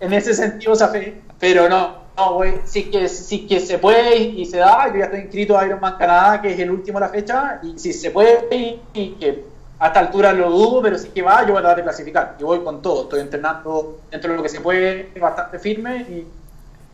en 0.00 0.12
ese 0.12 0.34
sentido 0.34 0.74
se 0.74 0.88
fe, 0.88 1.22
pero 1.38 1.68
no, 1.68 2.05
no, 2.16 2.34
voy, 2.34 2.60
sí 2.64 2.90
que, 2.90 3.08
sí 3.08 3.46
que 3.46 3.60
se 3.60 3.78
puede 3.78 4.16
y, 4.16 4.46
se 4.46 4.58
da, 4.58 4.88
yo 4.92 4.98
ya 4.98 5.04
estoy 5.04 5.20
inscrito 5.20 5.58
a 5.58 5.66
Ironman 5.66 5.96
Canadá, 5.96 6.40
que 6.40 6.52
es 6.52 6.58
el 6.58 6.70
último 6.70 6.98
de 6.98 7.06
la 7.06 7.12
fecha, 7.12 7.60
y 7.62 7.78
si 7.78 7.92
se 7.92 8.10
puede 8.10 8.80
y 8.94 9.10
que 9.10 9.44
a 9.78 9.88
esta 9.88 10.00
altura 10.00 10.32
lo 10.32 10.50
dudo, 10.50 10.82
pero 10.82 10.98
si 10.98 11.08
que 11.08 11.22
va, 11.22 11.42
yo 11.42 11.48
voy 11.48 11.58
a 11.58 11.60
tratar 11.60 11.76
de 11.76 11.82
clasificar. 11.82 12.36
Yo 12.38 12.46
voy 12.46 12.60
con 12.60 12.80
todo, 12.80 13.02
estoy 13.02 13.20
entrenando 13.20 13.98
dentro 14.10 14.30
de 14.30 14.36
lo 14.36 14.42
que 14.42 14.48
se 14.48 14.60
puede, 14.60 15.10
bastante 15.20 15.58
firme 15.58 16.06
y 16.08 16.26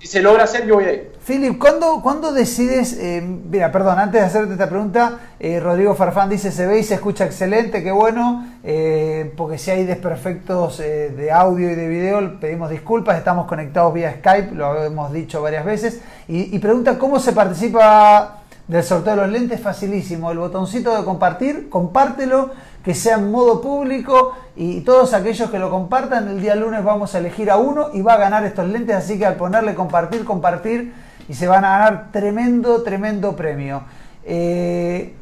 si 0.03 0.09
se 0.09 0.21
logra 0.21 0.43
hacer, 0.43 0.67
yo 0.67 0.75
voy 0.75 0.85
a 0.85 0.93
ir. 0.95 1.13
Philip, 1.25 1.57
¿cuándo, 1.59 2.33
decides? 2.33 2.99
Eh, 2.99 3.23
mira, 3.23 3.71
perdón, 3.71 4.01
antes 4.01 4.21
de 4.21 4.27
hacerte 4.27 4.55
esta 4.55 4.69
pregunta, 4.69 5.21
eh, 5.39 5.61
Rodrigo 5.61 5.95
Farfán 5.95 6.29
dice: 6.29 6.51
Se 6.51 6.67
ve 6.67 6.81
y 6.81 6.83
se 6.83 6.95
escucha 6.95 7.25
excelente, 7.25 7.85
qué 7.85 7.93
bueno, 7.93 8.45
eh, 8.65 9.33
porque 9.37 9.59
si 9.59 9.71
hay 9.71 9.85
desperfectos 9.85 10.79
de 10.79 11.31
audio 11.31 11.71
y 11.71 11.77
de 11.77 11.87
video, 11.87 12.41
pedimos 12.41 12.69
disculpas, 12.69 13.17
estamos 13.17 13.47
conectados 13.47 13.95
vía 13.95 14.17
Skype, 14.19 14.53
lo 14.57 14.83
hemos 14.83 15.13
dicho 15.13 15.41
varias 15.41 15.65
veces. 15.65 16.01
Y 16.27 16.59
pregunta: 16.59 16.99
¿Cómo 16.99 17.21
se 17.21 17.33
participa 17.33 18.42
del 18.69 18.83
sorteo 18.83 19.17
de 19.17 19.23
los 19.23 19.31
lentes? 19.31 19.61
Facilísimo, 19.61 20.31
el 20.31 20.39
botoncito 20.39 20.97
de 20.97 21.05
compartir, 21.05 21.69
compártelo 21.69 22.51
que 22.83 22.95
sea 22.95 23.17
en 23.17 23.31
modo 23.31 23.61
público 23.61 24.33
y 24.57 24.81
todos 24.81 25.15
aquellos 25.15 25.51
que 25.51 25.59
lo 25.59 25.71
compartan, 25.71 26.29
el 26.29 26.41
día 26.41 26.55
lunes 26.57 26.83
vamos 26.83 27.15
a 27.15 27.19
elegir 27.19 27.51
a 27.51 27.57
uno 27.57 27.91
y 27.93 28.03
va 28.03 28.15
a 28.15 28.19
ganar 28.19 28.45
estos 28.45 28.67
lentes, 28.69 28.97
así 28.97 29.19
que 29.19 29.27
al 29.27 29.37
ponerle 29.37 29.75
compartir, 29.75 30.25
compartir 30.25 30.93
y 31.29 31.35
se 31.35 31.47
van 31.47 31.65
a 31.65 31.79
ganar 31.79 32.09
tremendo, 32.11 32.83
tremendo 32.83 33.37
premio. 33.37 33.85
Eh, 34.25 35.15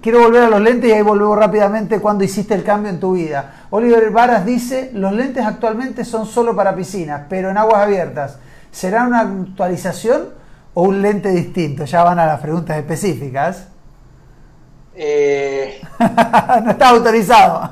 quiero 0.00 0.20
volver 0.20 0.42
a 0.42 0.48
los 0.48 0.60
lentes 0.60 0.90
y 0.90 0.92
ahí 0.92 1.02
volvemos 1.02 1.38
rápidamente 1.38 2.00
cuando 2.00 2.24
hiciste 2.24 2.54
el 2.54 2.64
cambio 2.64 2.90
en 2.90 2.98
tu 2.98 3.12
vida. 3.12 3.66
Oliver 3.70 4.10
Varas 4.10 4.44
dice, 4.44 4.90
los 4.92 5.12
lentes 5.12 5.44
actualmente 5.44 6.04
son 6.04 6.26
solo 6.26 6.56
para 6.56 6.74
piscinas, 6.74 7.22
pero 7.28 7.50
en 7.50 7.58
aguas 7.58 7.82
abiertas. 7.82 8.38
¿Será 8.72 9.06
una 9.06 9.20
actualización 9.20 10.30
o 10.74 10.82
un 10.82 11.00
lente 11.00 11.30
distinto? 11.30 11.84
Ya 11.84 12.04
van 12.04 12.18
a 12.18 12.26
las 12.26 12.40
preguntas 12.40 12.76
específicas. 12.76 13.68
Eh, 14.94 15.80
no 16.64 16.70
está 16.70 16.88
autorizado. 16.90 17.70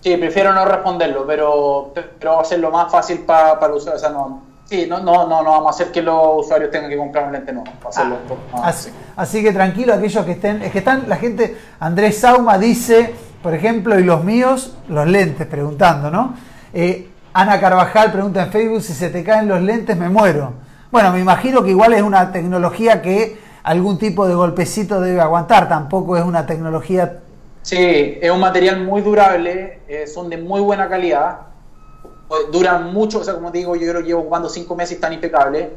sí, 0.00 0.16
prefiero 0.16 0.52
no 0.52 0.64
responderlo, 0.64 1.26
pero, 1.26 1.92
pero 2.18 2.36
va 2.36 2.42
a 2.42 2.44
ser 2.44 2.58
lo 2.58 2.70
más 2.70 2.90
fácil 2.90 3.20
para 3.20 3.66
el 3.66 3.72
usuario. 3.72 3.96
O 3.96 4.00
sea, 4.00 4.10
no, 4.10 4.42
sí, 4.64 4.86
no, 4.88 5.00
no, 5.00 5.26
no, 5.26 5.42
no 5.42 5.50
vamos 5.50 5.66
a 5.68 5.70
hacer 5.70 5.92
que 5.92 6.02
los 6.02 6.44
usuarios 6.44 6.70
tengan 6.70 6.90
que 6.90 6.96
comprar 6.96 7.26
un 7.26 7.32
lente 7.32 7.52
nuevo. 7.52 7.70
Ah, 8.54 8.72
así, 9.16 9.42
que 9.42 9.52
tranquilo, 9.52 9.94
aquellos 9.94 10.24
que 10.24 10.32
estén, 10.32 10.62
es 10.62 10.72
que 10.72 10.78
están, 10.78 11.08
la 11.08 11.16
gente, 11.16 11.56
Andrés 11.80 12.18
Sauma 12.18 12.58
dice, 12.58 13.14
por 13.42 13.54
ejemplo, 13.54 13.98
y 13.98 14.04
los 14.04 14.24
míos, 14.24 14.76
los 14.88 15.06
lentes, 15.06 15.46
preguntando, 15.46 16.10
¿no? 16.10 16.34
Eh, 16.74 17.08
Ana 17.34 17.58
Carvajal 17.60 18.12
pregunta 18.12 18.42
en 18.42 18.52
Facebook, 18.52 18.82
si 18.82 18.92
se 18.92 19.08
te 19.08 19.24
caen 19.24 19.48
los 19.48 19.60
lentes 19.62 19.96
me 19.96 20.10
muero. 20.10 20.52
Bueno, 20.92 21.10
me 21.10 21.20
imagino 21.20 21.64
que 21.64 21.70
igual 21.70 21.94
es 21.94 22.02
una 22.02 22.30
tecnología 22.32 23.00
que 23.00 23.38
algún 23.62 23.96
tipo 23.96 24.28
de 24.28 24.34
golpecito 24.34 25.00
debe 25.00 25.22
aguantar, 25.22 25.66
tampoco 25.66 26.18
es 26.18 26.22
una 26.22 26.44
tecnología... 26.44 27.20
Sí, 27.62 28.18
es 28.20 28.30
un 28.30 28.40
material 28.40 28.84
muy 28.84 29.00
durable, 29.00 29.80
eh, 29.88 30.06
son 30.06 30.28
de 30.28 30.36
muy 30.36 30.60
buena 30.60 30.90
calidad, 30.90 31.46
pues, 32.28 32.42
duran 32.52 32.92
mucho, 32.92 33.20
o 33.20 33.24
sea, 33.24 33.32
como 33.32 33.50
te 33.50 33.58
digo, 33.58 33.74
yo 33.74 33.90
lo 33.94 34.00
llevo 34.00 34.20
ocupando 34.20 34.50
cinco 34.50 34.76
meses 34.76 34.92
y 34.92 34.94
están 34.96 35.14
impecables, 35.14 35.68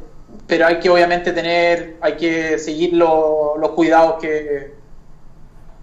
pero 0.47 0.67
hay 0.67 0.79
que 0.81 0.89
obviamente 0.89 1.31
tener, 1.31 1.95
hay 2.01 2.17
que 2.17 2.59
seguir 2.59 2.95
los 2.95 3.69
cuidados 3.73 4.15
que, 4.19 4.73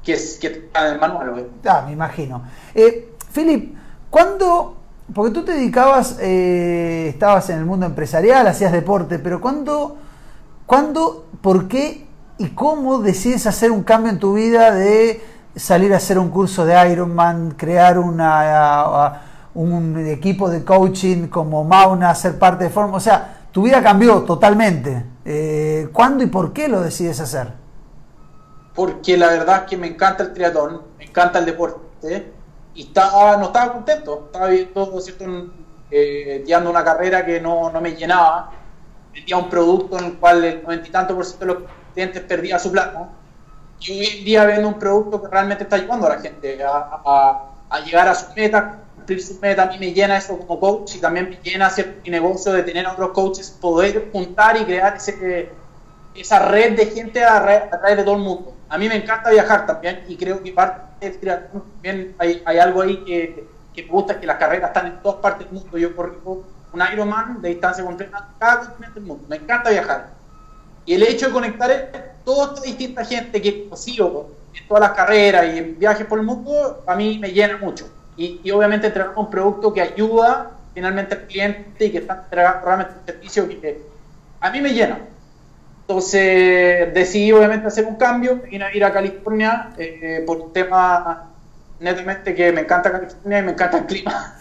que, 0.03 0.13
que 0.13 0.47
están 0.47 0.89
en 0.89 0.93
el 0.93 1.01
manual. 1.01 1.47
Ah, 1.65 1.85
me 1.87 1.93
imagino. 1.93 2.43
Eh, 2.75 3.15
Philip, 3.33 3.75
¿cuándo 4.11 4.82
porque 5.15 5.33
tú 5.33 5.45
te 5.45 5.53
dedicabas, 5.53 6.19
eh, 6.21 7.09
estabas 7.09 7.51
en 7.51 7.59
el 7.59 7.65
mundo 7.65 7.87
empresarial, 7.87 8.47
hacías 8.47 8.73
deporte, 8.73 9.19
pero 9.19 9.41
¿cuándo, 9.41 9.97
¿cuándo 10.67 11.27
¿por 11.41 11.69
qué 11.69 12.07
y 12.39 12.49
cómo 12.49 12.99
decides 12.99 13.47
hacer 13.47 13.71
un 13.71 13.83
cambio 13.83 14.11
en 14.11 14.19
tu 14.19 14.35
vida 14.35 14.71
de 14.73 15.23
salir 15.55 15.93
a 15.95 15.99
hacer 15.99 16.19
un 16.19 16.31
curso 16.31 16.65
de 16.65 16.91
Ironman, 16.91 17.53
crear 17.53 17.99
una, 17.99 19.21
un 19.55 19.99
equipo 20.07 20.49
de 20.49 20.65
coaching 20.65 21.29
como 21.29 21.65
Mauna, 21.65 22.15
ser 22.15 22.39
parte 22.39 22.65
de 22.65 22.71
Forma? 22.71 22.97
O 22.97 23.01
sea, 23.01 23.43
tu 23.53 23.63
vida 23.63 23.83
cambió 23.83 24.23
totalmente. 24.23 25.05
Eh, 25.25 25.89
¿Cuándo 25.93 26.25
y 26.25 26.27
por 26.27 26.53
qué 26.53 26.69
lo 26.69 26.81
decides 26.81 27.21
hacer? 27.21 27.63
porque 28.75 29.17
la 29.17 29.29
verdad 29.29 29.63
es 29.65 29.71
que 29.71 29.77
me 29.77 29.87
encanta 29.87 30.23
el 30.23 30.33
triatlón, 30.33 30.83
me 30.99 31.05
encanta 31.05 31.39
el 31.39 31.47
deporte 31.47 32.33
y 32.75 32.83
estaba, 32.83 33.37
no 33.37 33.47
estaba 33.47 33.73
contento, 33.73 34.25
estaba 34.27 34.49
viendo, 34.49 35.01
¿cierto? 35.01 35.25
Eh, 35.91 36.45
una 36.67 36.85
carrera 36.85 37.25
que 37.25 37.41
no, 37.41 37.71
no 37.71 37.81
me 37.81 37.95
llenaba, 37.95 38.51
vendía 39.13 39.37
un 39.37 39.51
producto 39.51 39.99
en 39.99 40.07
el 40.07 40.15
cual 40.15 40.43
el 40.45 40.63
noventa 40.63 40.89
y 40.89 40.91
tanto 40.91 41.15
por 41.15 41.25
ciento 41.25 41.47
de 41.47 41.53
los 41.53 41.63
clientes 41.93 42.23
perdía 42.23 42.59
su 42.59 42.73
plata 42.73 43.11
y 43.81 43.91
hoy 43.93 44.07
en 44.07 44.25
día 44.25 44.45
vendo 44.47 44.69
un 44.69 44.79
producto 44.79 45.21
que 45.21 45.29
realmente 45.29 45.65
está 45.65 45.77
ayudando 45.77 46.07
a 46.07 46.17
la 46.17 46.21
gente 46.21 46.63
a, 46.65 47.03
a, 47.05 47.51
a 47.69 47.81
llegar 47.81 48.09
a 48.09 48.15
sus 48.15 48.35
metas, 48.35 48.77
cumplir 48.95 49.23
sus 49.23 49.41
metas, 49.41 49.69
a 49.69 49.71
mí 49.71 49.79
me 49.79 49.93
llena 49.93 50.17
eso 50.17 50.39
como 50.39 50.61
coach 50.61 50.95
y 50.95 50.99
también 50.99 51.29
me 51.29 51.37
llena 51.43 51.67
hacer 51.67 52.01
mi 52.05 52.11
negocio 52.11 52.53
de 52.53 52.63
tener 52.63 52.87
a 52.87 52.93
otros 52.93 53.11
coaches, 53.11 53.51
poder 53.51 54.11
juntar 54.13 54.57
y 54.57 54.65
crear 54.65 54.97
ese, 54.97 55.51
esa 56.15 56.39
red 56.49 56.77
de 56.77 56.87
gente 56.87 57.25
a, 57.25 57.69
través 57.71 57.97
de 57.97 58.05
todo 58.05 58.17
el 58.17 58.23
mundo. 58.23 58.55
A 58.69 58.79
mí 58.79 58.89
me 58.89 58.97
encanta 58.97 59.31
viajar 59.31 59.67
también 59.67 60.05
y 60.09 60.17
creo 60.17 60.43
que 60.43 60.53
parte 60.53 60.92
triatlón 61.11 61.63
también 61.75 62.15
hay, 62.19 62.43
hay, 62.45 62.59
algo 62.59 62.83
ahí 62.83 62.99
que, 63.05 63.47
que, 63.75 63.83
me 63.85 63.89
gusta, 63.89 64.21
que 64.21 64.27
las 64.27 64.37
carreras 64.37 64.71
están 64.71 64.87
en 64.87 65.03
todas 65.03 65.21
partes 65.21 65.47
del 65.51 65.61
mundo. 65.61 65.79
Yo 65.79 65.95
corro 65.95 66.45
un 66.73 66.83
Ironman 66.93 67.43
de 67.43 67.51
distancia 67.51 67.85
completa 67.85 68.19
en 68.19 68.39
cada 68.39 68.61
continente 68.61 69.01
del 69.01 69.09
mundo. 69.09 69.25
Me 69.29 69.37
encanta 69.37 69.71
viajar. 69.71 70.11
Y 70.87 70.95
el 70.95 71.03
hecho 71.03 71.27
de 71.27 71.33
conectar 71.33 72.15
toda 72.25 72.55
esta 72.55 72.67
distinta 72.67 73.05
gente 73.05 73.41
que 73.41 73.69
consigo 73.69 74.31
en 74.55 74.69
todas 74.69 74.83
las 74.83 74.93
carreras 74.93 75.55
y 75.55 75.59
en 75.59 75.79
viajes 75.79 76.07
por 76.07 76.19
el 76.19 76.25
mundo, 76.25 76.83
a 76.87 76.95
mí 76.97 77.19
me 77.19 77.31
llena 77.31 77.59
mucho. 77.59 77.89
Y, 78.17 78.41
y 78.43 78.51
obviamente 78.51 78.87
entregar 78.87 79.13
un 79.17 79.31
producto 79.31 79.73
que 79.73 79.81
ayuda 79.81 80.51
finalmente 80.75 81.15
al 81.15 81.27
cliente 81.27 81.85
y 81.85 81.91
que 81.91 81.99
está 81.99 82.23
entregando 82.25 82.67
realmente 82.67 82.95
un 82.99 83.07
servicio 83.07 83.49
que 83.49 83.83
a 84.41 84.51
mí 84.51 84.61
me 84.61 84.71
llena. 84.71 84.99
Entonces 85.83 86.95
decidí 86.95 87.33
obviamente 87.33 87.67
hacer 87.67 87.85
un 87.85 87.97
cambio, 87.97 88.43
ir 88.51 88.63
a, 88.63 88.75
ir 88.75 88.85
a 88.85 88.93
California 88.93 89.71
eh, 89.77 90.23
por 90.27 90.39
un 90.39 90.53
tema 90.53 91.33
netamente 91.81 92.35
que 92.35 92.53
me 92.53 92.63
encanta 92.63 92.93
California 92.93 93.41
y 93.41 93.43
me 93.43 93.53
encanta 93.53 93.79
el 93.79 93.87
clima. 93.87 94.37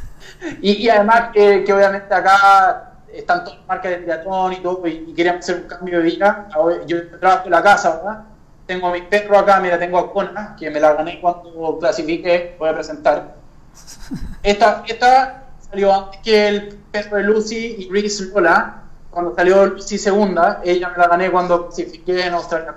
y, 0.62 0.88
además 0.88 1.30
que, 1.32 1.72
obviamente 1.72 2.12
acá 2.14 2.94
están 3.12 3.44
todas 3.44 3.58
las 3.58 3.68
marcas 3.68 3.90
de 3.92 3.96
triatlón 3.98 4.52
y 4.54 4.56
todo, 4.56 4.86
y, 4.86 5.12
queríamos 5.14 5.44
hacer 5.44 5.62
un 5.62 5.68
cambio 5.68 5.98
de 5.98 6.04
vida. 6.04 6.48
Yo 6.86 7.18
trabajo 7.18 7.44
en 7.44 7.50
la 7.50 7.62
casa, 7.62 7.96
¿verdad? 7.96 8.24
Tengo 8.66 8.88
a 8.88 8.92
mi 8.92 9.02
perro 9.02 9.38
acá, 9.38 9.60
mira, 9.60 9.78
tengo 9.78 9.98
a 9.98 10.12
Kona, 10.12 10.56
que 10.58 10.70
me 10.70 10.80
la 10.80 10.94
gané 10.94 11.20
cuando 11.20 11.78
clasifique, 11.78 12.56
voy 12.58 12.68
a 12.70 12.74
presentar. 12.74 13.36
Esta, 14.42 14.82
esta 14.86 15.44
salió 15.70 15.94
antes 15.94 16.20
que 16.22 16.48
el 16.48 16.68
perro 16.90 17.16
de 17.18 17.22
Lucy 17.24 17.76
y 17.78 17.90
Reese 17.90 18.24
Lola, 18.26 18.87
cuando 19.10 19.34
salió 19.34 19.66
Lucy 19.66 19.98
segunda, 19.98 20.60
ella 20.64 20.90
me 20.90 20.98
la 20.98 21.08
gané 21.08 21.30
cuando 21.30 21.66
clasifiqué 21.66 22.26
en 22.26 22.34
Australia. 22.34 22.74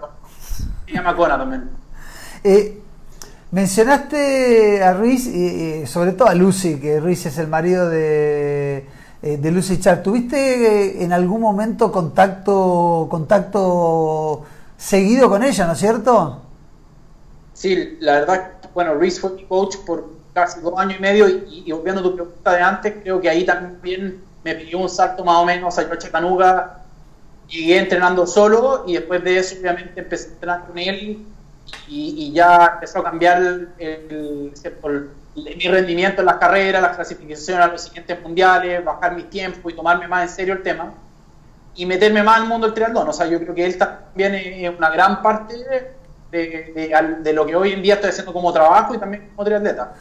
Se 0.85 0.93
llama 0.93 1.15
Kona 1.15 1.37
también. 1.37 1.69
Eh, 2.43 2.81
mencionaste 3.51 4.83
a 4.83 4.93
Ruiz 4.93 5.27
y, 5.27 5.85
sobre 5.85 6.13
todo 6.13 6.29
a 6.29 6.33
Lucy, 6.33 6.79
que 6.79 6.99
Ruiz 6.99 7.25
es 7.25 7.37
el 7.37 7.47
marido 7.47 7.89
de, 7.89 8.87
eh, 9.21 9.37
de 9.37 9.51
Lucy 9.51 9.79
Char. 9.79 10.01
¿Tuviste 10.01 11.03
en 11.03 11.13
algún 11.13 11.41
momento 11.41 11.91
contacto, 11.91 13.07
contacto 13.09 14.43
seguido 14.77 15.29
con 15.29 15.43
ella, 15.43 15.67
no 15.67 15.73
es 15.73 15.79
cierto? 15.79 16.41
Sí, 17.53 17.97
la 17.99 18.13
verdad, 18.13 18.53
bueno, 18.73 18.95
Ruiz 18.95 19.19
fue 19.19 19.31
mi 19.33 19.45
coach 19.45 19.75
por 19.85 20.09
casi 20.33 20.61
dos 20.61 20.73
años 20.77 20.97
y 20.97 21.01
medio 21.01 21.27
y, 21.27 21.63
y, 21.65 21.71
obviando 21.71 22.01
tu 22.01 22.15
pregunta 22.15 22.53
de 22.53 22.61
antes, 22.61 22.93
creo 23.03 23.19
que 23.19 23.29
ahí 23.29 23.45
también 23.45 24.30
me 24.43 24.55
pidió 24.55 24.79
un 24.79 24.89
salto 24.89 25.23
más 25.23 25.37
o 25.37 25.45
menos 25.45 25.77
a 25.77 25.83
George 25.83 26.09
Canuga, 26.09 26.81
llegué 27.47 27.79
entrenando 27.79 28.25
solo 28.25 28.83
y 28.87 28.93
después 28.93 29.23
de 29.23 29.37
eso 29.37 29.55
obviamente 29.59 29.99
empecé 29.99 30.29
a 30.29 30.31
entrenar 30.31 30.65
con 30.65 30.77
él 30.77 31.25
y, 31.87 32.31
ya 32.33 32.71
empezó 32.73 32.99
a 32.99 33.03
cambiar 33.03 33.41
el, 33.77 34.51
mi 35.35 35.67
rendimiento 35.67 36.21
en 36.21 36.25
las 36.25 36.35
carreras, 36.37 36.81
las 36.81 36.95
clasificaciones 36.95 37.65
a 37.65 37.67
los 37.67 37.81
siguientes 37.81 38.21
mundiales, 38.21 38.83
bajar 38.83 39.15
mi 39.15 39.23
tiempo 39.23 39.69
y 39.69 39.73
tomarme 39.73 40.07
más 40.07 40.23
en 40.23 40.35
serio 40.35 40.53
el 40.55 40.63
tema 40.63 40.93
y 41.75 41.85
meterme 41.85 42.23
más 42.23 42.41
el 42.41 42.47
mundo 42.47 42.67
del 42.67 42.73
triatlón. 42.73 43.07
O 43.07 43.13
sea, 43.13 43.27
yo 43.27 43.39
creo 43.39 43.53
que 43.53 43.65
él 43.65 43.77
también 43.77 44.35
es 44.35 44.77
una 44.77 44.89
gran 44.89 45.21
parte 45.21 45.55
de, 46.31 47.17
de 47.21 47.33
lo 47.33 47.45
que 47.45 47.55
hoy 47.55 47.73
en 47.73 47.81
día 47.81 47.95
estoy 47.95 48.09
haciendo 48.09 48.33
como 48.33 48.51
trabajo 48.51 48.95
y 48.95 48.97
también 48.97 49.29
como 49.29 49.45
triatleta. 49.45 49.93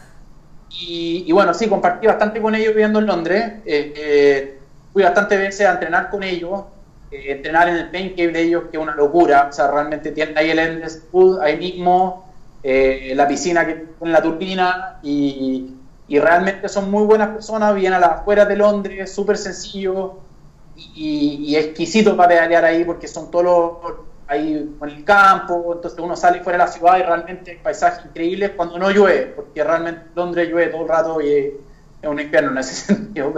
Y, 0.71 1.31
bueno, 1.33 1.53
sí, 1.53 1.69
compartí 1.69 2.07
bastante 2.07 2.41
con 2.41 2.55
ellos 2.55 2.69
viviendo 2.69 3.01
en 3.01 3.07
Londres. 3.07 3.55
Eh, 3.67 3.93
eh, 3.97 4.59
fui 4.93 5.03
bastantes 5.03 5.39
veces 5.39 5.67
a 5.67 5.73
entrenar 5.73 6.11
con 6.11 6.23
ellos, 6.23 6.63
eh, 7.11 7.33
entrenar 7.33 7.69
en 7.69 7.77
el 7.77 7.91
pain 7.91 8.11
cave 8.11 8.33
de 8.33 8.43
ellos, 8.43 8.65
que 8.71 8.77
es 8.77 8.83
una 8.83 8.95
locura. 8.95 9.49
O 9.51 9.53
sea, 9.53 9.71
realmente 9.71 10.13
tienen 10.13 10.39
ahí 10.39 10.51
el 10.51 10.59
endless 10.59 11.03
food, 11.11 11.41
ahí 11.41 11.57
mismo, 11.57 12.33
la 12.63 13.27
piscina 13.27 13.67
que 13.67 13.75
pone 13.75 14.13
la 14.13 14.23
turbina 14.23 14.99
y, 15.03 15.75
y, 16.07 16.19
realmente 16.19 16.69
son 16.69 16.91
muy 16.91 17.05
buenas 17.05 17.29
personas. 17.31 17.75
Vienen 17.75 17.95
a 17.95 17.99
las 17.99 18.11
afueras 18.21 18.47
de 18.49 18.57
Londres, 18.57 19.13
súper 19.13 19.39
sencillo 19.39 20.19
y, 20.77 21.47
y, 21.49 21.57
exquisito 21.57 22.17
para 22.17 22.29
pedalear 22.29 22.65
ahí 22.65 22.85
porque 22.85 23.09
son 23.09 23.31
todos 23.31 23.45
los 23.45 24.10
ahí 24.31 24.53
en 24.81 24.89
el 24.89 25.05
campo, 25.05 25.73
entonces 25.75 25.99
uno 25.99 26.15
sale 26.15 26.41
fuera 26.41 26.59
de 26.59 26.65
la 26.65 26.71
ciudad 26.71 26.99
y 26.99 27.03
realmente 27.03 27.53
el 27.53 27.59
paisaje 27.59 28.07
increíble 28.09 28.53
cuando 28.53 28.79
no 28.79 28.91
llueve, 28.91 29.33
porque 29.35 29.65
realmente 29.65 30.03
Londres 30.15 30.49
llueve 30.49 30.71
todo 30.71 30.83
el 30.83 30.89
rato 30.89 31.21
y 31.21 31.33
es 32.01 32.09
un 32.09 32.21
infierno 32.21 32.53
en 32.53 32.59
ese 32.59 32.75
sentido. 32.95 33.35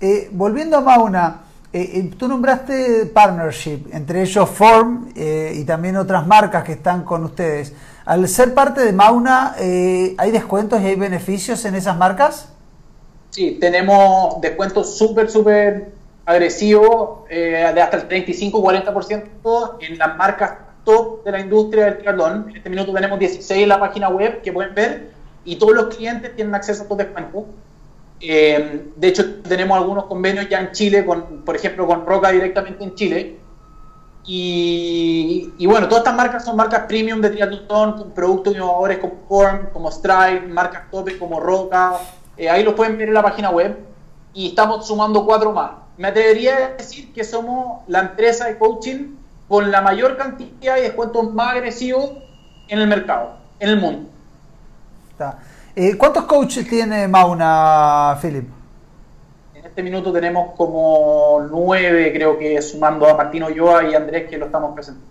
Eh, 0.00 0.28
volviendo 0.32 0.78
a 0.78 0.80
Mauna, 0.80 1.42
eh, 1.72 1.90
eh, 1.94 2.10
tú 2.18 2.26
nombraste 2.26 3.06
partnership, 3.06 3.86
entre 3.92 4.22
ellos 4.22 4.50
Form 4.50 5.12
y 5.14 5.64
también 5.64 5.96
otras 5.96 6.26
marcas 6.26 6.64
que 6.64 6.72
están 6.72 7.04
con 7.04 7.22
ustedes. 7.24 7.72
Al 8.04 8.26
ser 8.26 8.54
parte 8.54 8.80
de 8.80 8.92
Mauna, 8.92 9.54
¿hay 9.56 10.30
descuentos 10.32 10.80
y 10.82 10.86
hay 10.86 10.96
beneficios 10.96 11.64
en 11.64 11.76
esas 11.76 11.96
marcas? 11.96 12.48
Sí, 13.30 13.58
tenemos 13.60 14.40
descuentos 14.40 14.96
súper, 14.96 15.30
súper 15.30 15.97
agresivo 16.28 17.24
eh, 17.30 17.72
de 17.74 17.80
hasta 17.80 17.96
el 17.96 18.08
35-40% 18.08 19.76
en 19.80 19.98
las 19.98 20.16
marcas 20.18 20.58
top 20.84 21.24
de 21.24 21.32
la 21.32 21.40
industria 21.40 21.86
del 21.86 21.98
triatlón. 21.98 22.50
En 22.50 22.56
este 22.56 22.68
minuto 22.68 22.92
tenemos 22.92 23.18
16 23.18 23.62
en 23.62 23.68
la 23.68 23.80
página 23.80 24.10
web 24.10 24.42
que 24.42 24.52
pueden 24.52 24.74
ver 24.74 25.10
y 25.46 25.56
todos 25.56 25.74
los 25.74 25.96
clientes 25.96 26.36
tienen 26.36 26.54
acceso 26.54 26.80
a 26.80 26.82
estos 26.82 26.98
descuentos. 26.98 27.44
Eh, 28.20 28.90
de 28.94 29.08
hecho, 29.08 29.40
tenemos 29.40 29.78
algunos 29.78 30.04
convenios 30.04 30.46
ya 30.50 30.60
en 30.60 30.72
Chile, 30.72 31.06
con, 31.06 31.44
por 31.46 31.56
ejemplo, 31.56 31.86
con 31.86 32.04
Roca 32.04 32.30
directamente 32.30 32.84
en 32.84 32.94
Chile. 32.94 33.38
Y, 34.26 35.64
bueno, 35.64 35.88
todas 35.88 36.02
estas 36.02 36.14
marcas 36.14 36.44
son 36.44 36.56
marcas 36.56 36.80
premium 36.86 37.22
de 37.22 37.30
triatlón, 37.30 37.92
con 37.96 38.10
productos 38.10 38.54
innovadores 38.54 38.98
como 38.98 39.14
Form, 39.26 39.70
como 39.72 39.90
Stripe, 39.90 40.46
marcas 40.48 40.90
top 40.90 41.08
como 41.18 41.40
Roca. 41.40 41.94
Eh, 42.36 42.50
ahí 42.50 42.62
lo 42.62 42.76
pueden 42.76 42.98
ver 42.98 43.08
en 43.08 43.14
la 43.14 43.22
página 43.22 43.48
web. 43.48 43.78
Y 44.34 44.48
estamos 44.48 44.86
sumando 44.86 45.24
cuatro 45.24 45.52
más 45.52 45.87
me 45.98 46.08
atrevería 46.08 46.56
a 46.56 46.68
decir 46.76 47.12
que 47.12 47.24
somos 47.24 47.82
la 47.88 48.00
empresa 48.00 48.46
de 48.46 48.56
coaching 48.56 49.16
con 49.48 49.70
la 49.70 49.82
mayor 49.82 50.16
cantidad 50.16 50.76
de 50.76 50.82
descuentos 50.82 51.34
más 51.34 51.54
agresivos 51.54 52.12
en 52.68 52.78
el 52.78 52.86
mercado, 52.86 53.36
en 53.58 53.68
el 53.70 53.80
mundo. 53.80 54.08
Eh, 55.74 55.96
¿Cuántos 55.96 56.24
coaches 56.24 56.68
tiene 56.68 57.08
Mauna, 57.08 58.16
Philip? 58.22 58.48
En 59.54 59.64
este 59.64 59.82
minuto 59.82 60.12
tenemos 60.12 60.54
como 60.56 61.46
nueve, 61.50 62.12
creo 62.12 62.38
que 62.38 62.62
sumando 62.62 63.08
a 63.08 63.16
Martín 63.16 63.42
Olloa 63.42 63.84
y 63.84 63.94
Andrés, 63.94 64.28
que 64.30 64.38
lo 64.38 64.46
estamos 64.46 64.74
presentando. 64.74 65.08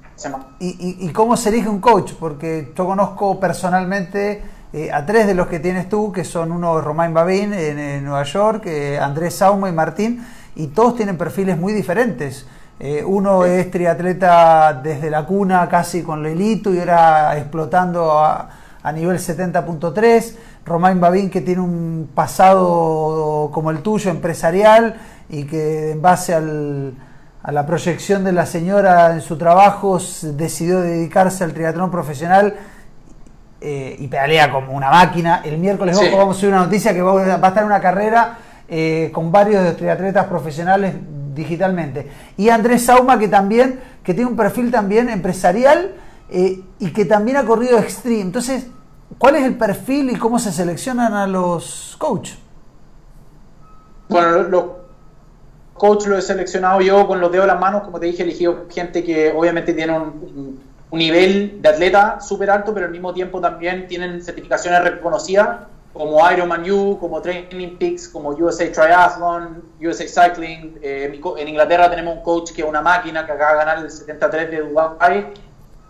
¿Y, 0.59 0.97
y, 0.99 1.09
cómo 1.13 1.37
se 1.37 1.49
elige 1.49 1.69
un 1.69 1.79
coach? 1.79 2.13
Porque 2.19 2.73
yo 2.75 2.85
conozco 2.87 3.39
personalmente 3.39 4.41
eh, 4.73 4.91
a 4.91 5.05
tres 5.05 5.27
de 5.27 5.35
los 5.35 5.47
que 5.47 5.59
tienes 5.59 5.89
tú, 5.89 6.11
que 6.11 6.23
son 6.23 6.51
uno 6.51 6.81
Romain 6.81 7.13
Babin 7.13 7.53
en, 7.53 8.03
Nueva 8.03 8.23
York, 8.23 8.65
eh, 8.65 8.97
Andrés 8.99 9.35
Sauma 9.35 9.69
y 9.69 9.73
Martín 9.73 10.25
y 10.57 10.67
todos 10.67 10.95
tienen 10.95 11.17
perfiles 11.17 11.57
muy 11.57 11.71
diferentes. 11.71 12.47
Eh, 12.79 13.03
uno 13.05 13.45
es 13.45 13.69
triatleta 13.69 14.73
desde 14.73 15.09
la 15.11 15.25
cuna, 15.25 15.69
casi 15.69 16.01
con 16.01 16.23
Lelito, 16.23 16.73
y 16.73 16.79
ahora 16.79 17.37
explotando 17.37 18.19
a, 18.19 18.49
nivel 18.93 19.17
70.3. 19.17 20.35
Romain 20.65 20.99
Babín, 20.99 21.29
que 21.29 21.41
tiene 21.41 21.61
un 21.61 22.09
pasado 22.13 23.51
como 23.53 23.69
el 23.69 23.79
tuyo, 23.79 24.09
empresarial, 24.09 24.95
y 25.29 25.43
que 25.43 25.91
en 25.91 26.01
base 26.01 26.33
a 26.33 27.51
la 27.51 27.65
proyección 27.65 28.23
de 28.23 28.31
la 28.31 28.45
señora 28.45 29.13
en 29.13 29.21
su 29.21 29.37
trabajo 29.37 29.99
decidió 30.33 30.81
dedicarse 30.81 31.43
al 31.43 31.53
triatlón 31.53 31.91
profesional 31.91 32.55
eh, 33.61 33.95
y 33.99 34.07
pedalea 34.07 34.51
como 34.51 34.71
una 34.71 34.89
máquina. 34.89 35.41
El 35.43 35.57
miércoles 35.57 35.97
vamos 36.11 36.37
a 36.37 36.39
subir 36.39 36.53
una 36.53 36.63
noticia 36.63 36.93
que 36.93 37.01
va 37.01 37.21
a 37.21 37.35
estar 37.35 37.59
en 37.59 37.65
una 37.65 37.81
carrera 37.81 38.37
eh, 38.69 39.11
con 39.13 39.31
varios 39.31 39.77
triatletas 39.77 40.25
profesionales 40.25 40.95
digitalmente. 41.33 42.09
Y 42.35 42.49
Andrés 42.49 42.85
Sauma, 42.85 43.17
que 43.17 43.27
también, 43.27 43.79
que 44.03 44.13
tiene 44.13 44.29
un 44.29 44.35
perfil 44.35 44.71
también 44.71 45.09
empresarial 45.09 45.93
eh, 46.29 46.61
y 46.79 46.91
que 46.91 47.05
también 47.05 47.37
ha 47.37 47.45
corrido 47.45 47.77
extreme. 47.77 48.21
Entonces, 48.21 48.67
¿cuál 49.17 49.35
es 49.35 49.43
el 49.43 49.55
perfil 49.55 50.09
y 50.09 50.15
cómo 50.15 50.39
se 50.39 50.51
seleccionan 50.51 51.13
a 51.13 51.27
los 51.27 51.95
coaches? 51.97 52.37
Bueno, 54.09 54.43
los 54.43 54.65
coaches 55.73 56.07
los 56.07 56.23
he 56.23 56.27
seleccionado 56.27 56.81
yo 56.81 57.07
con 57.07 57.21
los 57.21 57.31
dedos 57.31 57.45
de 57.45 57.53
las 57.53 57.61
manos, 57.61 57.83
como 57.83 57.99
te 57.99 58.07
dije, 58.07 58.23
elegido 58.23 58.65
gente 58.69 59.03
que 59.03 59.31
obviamente 59.31 59.73
tiene 59.73 59.95
un, 59.95 60.59
un 60.89 60.99
nivel 60.99 61.61
de 61.61 61.69
atleta 61.69 62.19
súper 62.19 62.49
alto, 62.49 62.73
pero 62.73 62.87
al 62.87 62.91
mismo 62.91 63.13
tiempo 63.13 63.39
también 63.39 63.87
tienen 63.87 64.21
certificaciones 64.21 64.83
reconocidas 64.83 65.67
como 65.97 66.31
Ironman 66.31 66.69
U, 66.69 66.97
como 66.99 67.21
Training 67.21 67.77
Peaks, 67.77 68.07
como 68.07 68.29
USA 68.29 68.71
Triathlon, 68.71 69.63
USA 69.81 70.07
Cycling. 70.07 70.77
Eh, 70.81 71.19
en 71.37 71.47
Inglaterra 71.47 71.89
tenemos 71.89 72.17
un 72.17 72.23
coach 72.23 72.51
que 72.51 72.61
es 72.61 72.67
una 72.67 72.81
máquina 72.81 73.25
que 73.25 73.31
acaba 73.31 73.51
de 73.51 73.57
ganar 73.57 73.77
el 73.79 73.91
73 73.91 74.51
de 74.51 74.61
Dubai. 74.61 75.33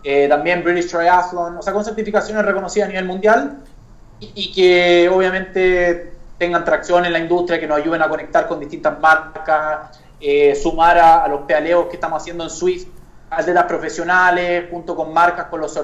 Eh, 0.04 0.28
también 0.28 0.64
British 0.64 0.90
Triathlon, 0.90 1.58
o 1.58 1.62
sea, 1.62 1.72
con 1.72 1.84
certificaciones 1.84 2.44
reconocidas 2.44 2.86
a 2.86 2.90
nivel 2.90 3.04
mundial 3.04 3.58
y, 4.20 4.52
que 4.52 5.08
obviamente 5.08 6.12
tengan 6.38 6.64
tracción 6.64 7.04
en 7.04 7.12
la 7.12 7.18
industria, 7.18 7.58
que 7.60 7.66
nos 7.66 7.78
ayuden 7.78 8.02
a 8.02 8.08
conectar 8.08 8.46
con 8.46 8.60
distintas 8.60 8.98
marcas, 9.00 10.00
eh, 10.20 10.54
sumar 10.54 10.98
a, 10.98 11.28
los 11.28 11.42
pedaleos 11.42 11.86
que 11.86 11.96
estamos 11.96 12.22
haciendo 12.22 12.44
en 12.44 12.50
Swift, 12.50 12.86
atletas 13.28 13.64
profesionales, 13.64 14.66
junto 14.70 14.96
con 14.96 15.12
marcas, 15.12 15.46
con 15.46 15.60
los 15.60 15.78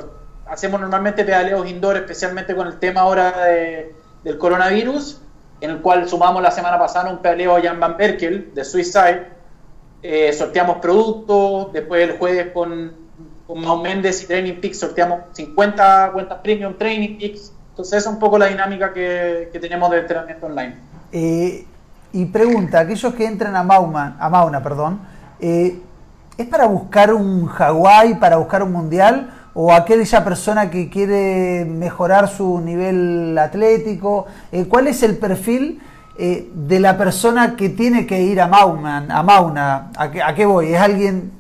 hacemos 0.47 0.81
normalmente 0.81 1.25
pedaleos 1.25 1.69
indoor, 1.69 1.97
especialmente 1.97 2.55
con 2.55 2.67
el 2.69 2.79
tema 2.79 3.03
ahora 3.03 3.47
de, 3.47 3.95
del 4.25 4.39
coronavirus, 4.39 5.21
en 5.61 5.71
el 5.71 5.81
cual 5.81 6.09
sumamos 6.09 6.43
la 6.43 6.51
semana 6.51 6.79
pasada 6.79 7.11
un 7.11 7.19
pedaleo 7.19 7.57
a 7.57 7.63
Jan 7.63 7.79
Van 7.79 7.97
Berkel 7.97 8.53
de 8.55 8.65
Suicide, 8.65 9.29
eh, 10.03 10.33
sorteamos 10.33 10.79
productos, 10.79 11.73
después 11.73 12.09
el 12.09 12.19
jueves 12.19 12.49
con, 12.53 12.93
con 13.47 13.83
Méndez 13.83 14.23
y 14.23 14.27
Training 14.27 14.61
Peaks 14.61 14.81
sorteamos 14.81 15.21
50 15.33 16.11
cuentas 16.13 16.39
premium 16.43 16.75
Training 16.77 17.19
Peaks, 17.19 17.53
entonces 17.71 18.01
es 18.01 18.07
un 18.07 18.19
poco 18.19 18.39
la 18.39 18.47
dinámica 18.47 18.93
que, 18.93 19.49
que 19.53 19.59
tenemos 19.61 19.91
de 19.91 20.01
entrenamiento 20.01 20.47
online. 20.47 20.77
Eh, 21.13 21.65
y 22.13 22.27
pregunta, 22.27 22.81
aquellos 22.81 23.13
que 23.15 23.27
entran 23.27 23.57
a, 23.57 23.63
Mauna, 23.63 24.17
a 24.21 24.29
Mauna, 24.29 24.63
perdón, 24.63 25.01
eh, 25.41 25.81
¿es 26.37 26.47
para 26.47 26.67
buscar 26.67 27.13
un 27.13 27.47
Hawái, 27.47 28.15
para 28.17 28.37
buscar 28.37 28.63
un 28.63 28.73
mundial? 28.73 29.31
O 29.55 29.73
aquella 29.73 30.25
persona 30.25 30.71
que 30.71 30.91
quiere 30.91 31.65
mejorar 31.65 32.29
su 32.29 32.61
nivel 32.61 33.37
atlético? 33.39 34.27
Eh, 34.51 34.67
¿Cuál 34.69 34.89
es 34.89 35.03
el 35.03 35.17
perfil 35.17 35.81
eh, 36.19 36.51
de 36.55 36.81
la 36.81 36.99
persona 36.99 37.57
que 37.57 37.69
tiene 37.69 38.07
que 38.07 38.21
ir 38.21 38.41
a 38.41 38.49
Mauna? 38.49 39.07
A, 39.09 39.23
Mauna? 39.23 39.91
¿A, 39.97 40.35
qué, 40.35 40.45
voy? 40.45 40.75
¿Es 40.75 40.81
alguien? 40.81 41.33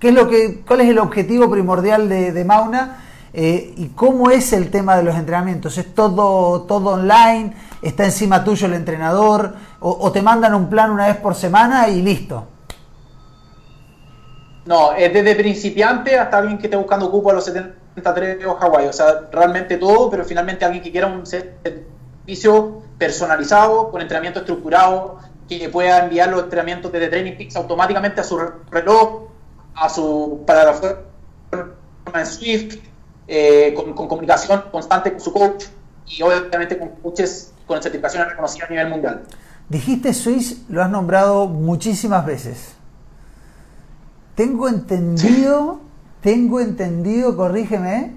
¿qué 0.00 0.08
es 0.08 0.14
lo 0.14 0.28
que, 0.28 0.62
¿Cuál 0.66 0.80
es 0.80 0.88
el 0.88 0.98
objetivo 0.98 1.50
primordial 1.50 2.08
de, 2.08 2.44
Mauna? 2.44 2.98
Eh, 3.34 3.74
¿Y 3.76 3.88
cómo 3.88 4.30
es 4.30 4.52
el 4.52 4.70
tema 4.70 4.96
de 4.96 5.02
los 5.02 5.14
entrenamientos? 5.14 5.76
¿Es 5.76 5.94
todo, 5.94 6.62
todo 6.62 6.94
online? 6.94 7.52
¿Está 7.82 8.04
encima 8.04 8.44
tuyo 8.44 8.66
el 8.66 8.74
entrenador? 8.74 9.54
¿O 9.80 10.12
te 10.12 10.22
mandan 10.22 10.54
un 10.54 10.68
plan 10.68 10.90
una 10.90 11.08
vez 11.08 11.16
por 11.16 11.34
semana 11.34 11.88
y 11.88 12.02
listo? 12.02 12.51
No, 14.64 14.92
es 14.92 15.12
desde 15.12 15.34
principiante 15.34 16.16
hasta 16.16 16.38
alguien 16.38 16.58
que 16.58 16.66
esté 16.66 16.76
buscando 16.76 17.10
cupo 17.10 17.30
a 17.30 17.34
los 17.34 17.44
73 17.44 18.46
o 18.46 18.54
Hawái. 18.54 18.86
O 18.86 18.92
sea, 18.92 19.28
realmente 19.32 19.76
todo, 19.76 20.08
pero 20.08 20.24
finalmente 20.24 20.64
alguien 20.64 20.82
que 20.82 20.92
quiera 20.92 21.08
un 21.08 21.26
servicio 21.26 22.82
personalizado, 22.96 23.90
con 23.90 24.00
entrenamiento 24.00 24.40
estructurado, 24.40 25.18
que 25.48 25.68
pueda 25.68 26.04
enviar 26.04 26.28
los 26.28 26.44
entrenamientos 26.44 26.92
desde 26.92 27.08
Training 27.08 27.36
Peaks 27.36 27.56
automáticamente 27.56 28.20
a 28.20 28.24
su 28.24 28.38
reloj, 28.70 29.28
a 29.74 29.88
su 29.88 30.44
para 30.46 30.64
la 30.64 30.72
forma 30.74 31.00
en 32.14 32.26
Swift, 32.26 32.76
eh, 33.26 33.74
con, 33.74 33.94
comunicación 33.94 34.64
constante 34.70 35.12
con 35.12 35.20
su 35.20 35.32
coach 35.32 35.64
y 36.06 36.22
obviamente 36.22 36.78
con 36.78 36.90
coaches 37.02 37.52
con 37.66 37.82
certificaciones 37.82 38.28
reconocidas 38.28 38.68
a 38.68 38.72
nivel 38.72 38.88
mundial. 38.88 39.22
Dijiste 39.68 40.12
Swiss, 40.12 40.62
lo 40.68 40.82
has 40.82 40.90
nombrado 40.90 41.46
muchísimas 41.46 42.26
veces. 42.26 42.76
Tengo 44.34 44.68
entendido, 44.68 45.80
tengo 46.22 46.60
entendido, 46.60 47.36
corrígeme, 47.36 48.12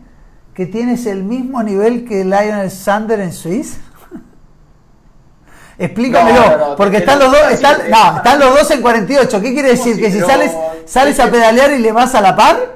que 0.53 0.65
tienes 0.65 1.05
el 1.05 1.23
mismo 1.23 1.61
nivel 1.61 2.05
que 2.05 2.23
Lionel 2.23 2.71
Sander 2.71 3.19
en 3.19 3.33
Swiss. 3.33 3.79
Explícamelo, 5.77 6.75
porque 6.77 6.97
están 6.97 7.19
los 7.19 7.31
dos, 7.31 7.51
están, 7.51 7.89
no, 7.89 8.17
están 8.17 8.39
los 8.39 8.57
dos 8.57 8.71
en 8.71 8.81
48. 8.81 9.41
¿Qué 9.41 9.53
quiere 9.53 9.69
decir? 9.69 9.99
que 9.99 10.09
si 10.09 10.21
sales, 10.21 10.53
sales 10.85 11.19
a 11.19 11.29
pedalear 11.29 11.71
y 11.71 11.79
le 11.79 11.91
vas 11.91 12.15
a 12.15 12.21
la 12.21 12.35
par. 12.35 12.75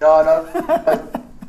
No, 0.00 0.22
no. 0.24 0.32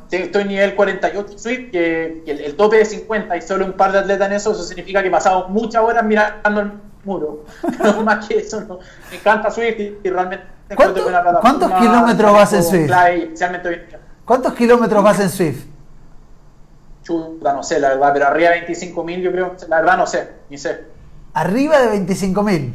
Estoy 0.08 0.42
en 0.42 0.48
nivel 0.48 0.74
48 0.76 1.36
Swift, 1.36 1.70
que, 1.72 2.22
el, 2.26 2.40
el, 2.40 2.56
tope 2.56 2.76
de 2.76 2.84
50 2.84 3.36
y 3.36 3.42
solo 3.42 3.66
un 3.66 3.72
par 3.72 3.90
de 3.90 3.98
atletas 3.98 4.28
en 4.28 4.36
eso, 4.36 4.52
eso 4.52 4.62
significa 4.62 5.02
que 5.02 5.10
pasamos 5.10 5.48
muchas 5.50 5.82
horas 5.82 6.04
mirando 6.04 6.60
el 6.60 6.72
muro. 7.06 7.44
No 7.78 8.02
más 8.02 8.26
que 8.26 8.38
eso, 8.38 8.60
no. 8.62 8.78
Me 9.10 9.16
encanta 9.16 9.50
Swift 9.50 9.78
y, 9.78 10.10
realmente. 10.10 10.44
¿Cuántos 10.74 11.72
kilómetros 11.72 12.32
vas 12.32 12.52
en 12.52 12.62
Swift? 12.64 12.90
¿Cuántos 14.24 14.52
kilómetros 14.54 15.04
vas 15.04 15.20
en 15.20 15.30
Swift? 15.30 15.64
Chuta, 17.04 17.52
no 17.52 17.62
sé, 17.62 17.78
la 17.78 17.90
verdad, 17.90 18.10
pero 18.12 18.26
arriba 18.26 18.50
de 18.50 18.66
25.000 18.66 19.20
yo 19.20 19.30
creo, 19.30 19.56
la 19.68 19.76
verdad 19.76 19.96
no 19.96 20.06
sé, 20.08 20.28
ni 20.50 20.58
sé. 20.58 20.84
¿Arriba 21.34 21.78
de 21.78 22.00
25.000? 22.00 22.72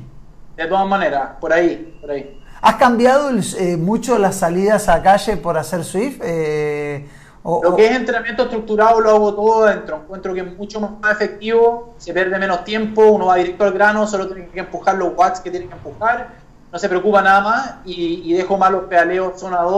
De 0.55 0.67
todas 0.67 0.87
maneras, 0.87 1.31
por 1.41 1.51
ahí, 1.51 1.97
por 1.99 2.11
ahí. 2.11 2.41
¿Has 2.61 2.75
cambiado 2.75 3.29
eh, 3.31 3.75
mucho 3.75 4.17
las 4.17 4.35
salidas 4.35 4.87
a 4.87 5.01
calle 5.01 5.35
por 5.35 5.57
hacer 5.57 5.83
Swift? 5.83 6.21
Eh, 6.23 7.05
lo 7.43 7.75
que 7.75 7.87
es 7.87 7.95
entrenamiento 7.95 8.43
estructurado 8.43 9.01
lo 9.01 9.09
hago 9.09 9.33
todo 9.33 9.65
dentro. 9.65 9.97
Encuentro 9.97 10.33
que 10.33 10.41
es 10.41 10.57
mucho 10.57 10.79
más 10.79 11.11
efectivo, 11.13 11.95
se 11.97 12.13
pierde 12.13 12.37
menos 12.37 12.63
tiempo, 12.63 13.03
uno 13.07 13.27
va 13.27 13.35
directo 13.35 13.63
al 13.63 13.73
grano, 13.73 14.05
solo 14.05 14.27
tiene 14.27 14.47
que 14.49 14.59
empujar 14.59 14.95
los 14.95 15.13
watts 15.15 15.39
que 15.39 15.49
tiene 15.49 15.67
que 15.67 15.73
empujar, 15.73 16.29
no 16.71 16.79
se 16.79 16.87
preocupa 16.87 17.21
nada 17.21 17.41
más 17.41 17.75
y, 17.85 18.33
dejo 18.33 18.57
más 18.57 18.71
los 18.71 18.83
pedaleos 18.83 19.39
zona 19.39 19.61
2 19.61 19.73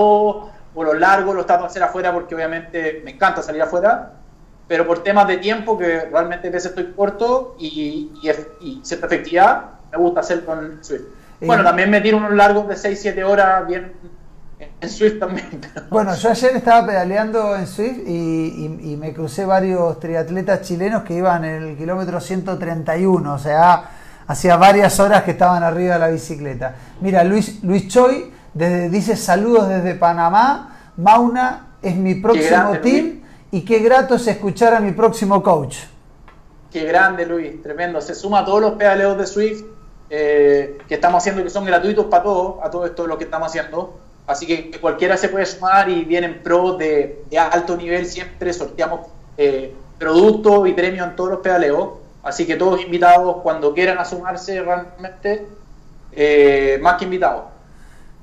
o 0.76 0.84
los 0.84 0.99
largos, 0.99 1.36
los 1.36 1.45
trato 1.45 1.64
de 1.64 1.68
hacer 1.68 1.84
afuera 1.84 2.11
porque 2.11 2.36
obviamente 2.36 3.01
me 3.05 3.11
encanta 3.11 3.41
salir 3.41 3.61
afuera, 3.61 4.14
pero 4.68 4.86
por 4.86 5.01
temas 5.01 5.28
de 5.28 5.38
tiempo, 5.38 5.78
que 5.78 6.01
realmente 6.01 6.49
a 6.49 6.51
veces 6.51 6.72
estoy 6.72 6.93
corto 6.93 7.55
y, 7.59 8.11
y, 8.61 8.80
cierta 8.84 9.05
efectividad, 9.05 9.66
me 9.91 9.97
gusta 9.97 10.20
hacer 10.20 10.43
con 10.43 10.84
Swift. 10.84 11.01
Eh, 11.39 11.45
bueno, 11.45 11.64
también 11.64 11.89
me 11.89 12.01
tiro 12.01 12.18
unos 12.18 12.34
largos 12.34 12.68
de 12.68 12.76
6-7 12.76 13.24
horas 13.24 13.68
bien 13.68 13.93
en 14.82 14.89
Swift 14.89 15.20
también. 15.20 15.61
Bueno, 15.89 16.16
yo 16.16 16.30
ayer 16.30 16.55
estaba 16.55 16.86
pedaleando 16.86 17.55
en 17.55 17.68
Swift 17.68 18.07
y, 18.07 18.97
me 18.99 19.14
crucé 19.14 19.45
varios 19.45 19.99
triatletas 19.99 20.61
chilenos 20.61 21.03
que 21.03 21.16
iban 21.16 21.45
en 21.45 21.64
el 21.64 21.78
kilómetro 21.78 22.20
131, 22.20 23.34
o 23.34 23.38
sea, 23.38 23.89
hacía 24.28 24.55
varias 24.55 24.99
horas 24.99 25.24
que 25.24 25.32
estaban 25.32 25.64
arriba 25.64 25.95
de 25.95 25.99
la 25.99 26.07
bicicleta. 26.07 26.76
Mira, 27.01 27.24
Luis, 27.24 27.64
Luis 27.64 27.88
Choi 27.88 28.32
desde, 28.53 28.89
dice 28.89 29.16
saludos 29.16 29.68
desde 29.68 29.95
Panamá, 29.95 30.91
Mauna 30.97 31.68
es 31.82 31.95
mi 31.95 32.16
próximo 32.16 32.78
team 32.82 33.22
y 33.51 33.61
qué 33.61 33.80
grato 33.80 34.16
es 34.16 34.28
escuchar 34.28 34.74
a 34.74 34.80
mi 34.80 34.91
próximo 34.91 35.41
coach. 35.41 35.78
Qué 36.72 36.86
grande 36.86 37.26
Luis, 37.26 37.61
tremendo. 37.61 38.01
Se 38.01 38.16
suma 38.16 38.39
a 38.39 38.45
todos 38.45 38.61
los 38.61 38.72
pedaleos 38.74 39.18
de 39.18 39.28
Swift 39.28 39.64
eh, 40.09 40.78
que 40.88 40.95
estamos 40.95 41.22
haciendo, 41.22 41.43
que 41.43 41.49
son 41.49 41.66
gratuitos 41.66 42.05
para 42.05 42.24
todos, 42.24 42.55
a 42.64 42.70
todo 42.70 42.86
esto 42.86 43.07
lo 43.07 43.18
que 43.18 43.26
estamos 43.26 43.47
haciendo. 43.47 43.99
Así 44.26 44.47
que 44.47 44.71
cualquiera 44.80 45.17
se 45.17 45.30
puede 45.30 45.45
sumar 45.45 45.89
y 45.89 46.05
vienen 46.05 46.41
pros 46.41 46.78
de, 46.78 47.24
alto 47.38 47.76
nivel. 47.76 48.05
Siempre 48.05 48.53
sorteamos 48.53 49.01
eh, 49.38 49.74
productos 49.99 50.67
y 50.67 50.74
premios 50.74 51.07
en 51.07 51.15
todos 51.15 51.32
los 51.32 51.39
pedaleos. 51.39 51.89
Así 52.24 52.47
que 52.47 52.55
todos 52.55 52.82
invitados, 52.82 53.38
cuando 53.43 53.74
quieran 53.74 53.97
a 53.97 54.05
sumarse, 54.05 54.61
realmente, 54.61 55.45
eh, 56.13 56.80
más 56.82 56.95
que 56.95 57.03
invitados. 57.05 57.43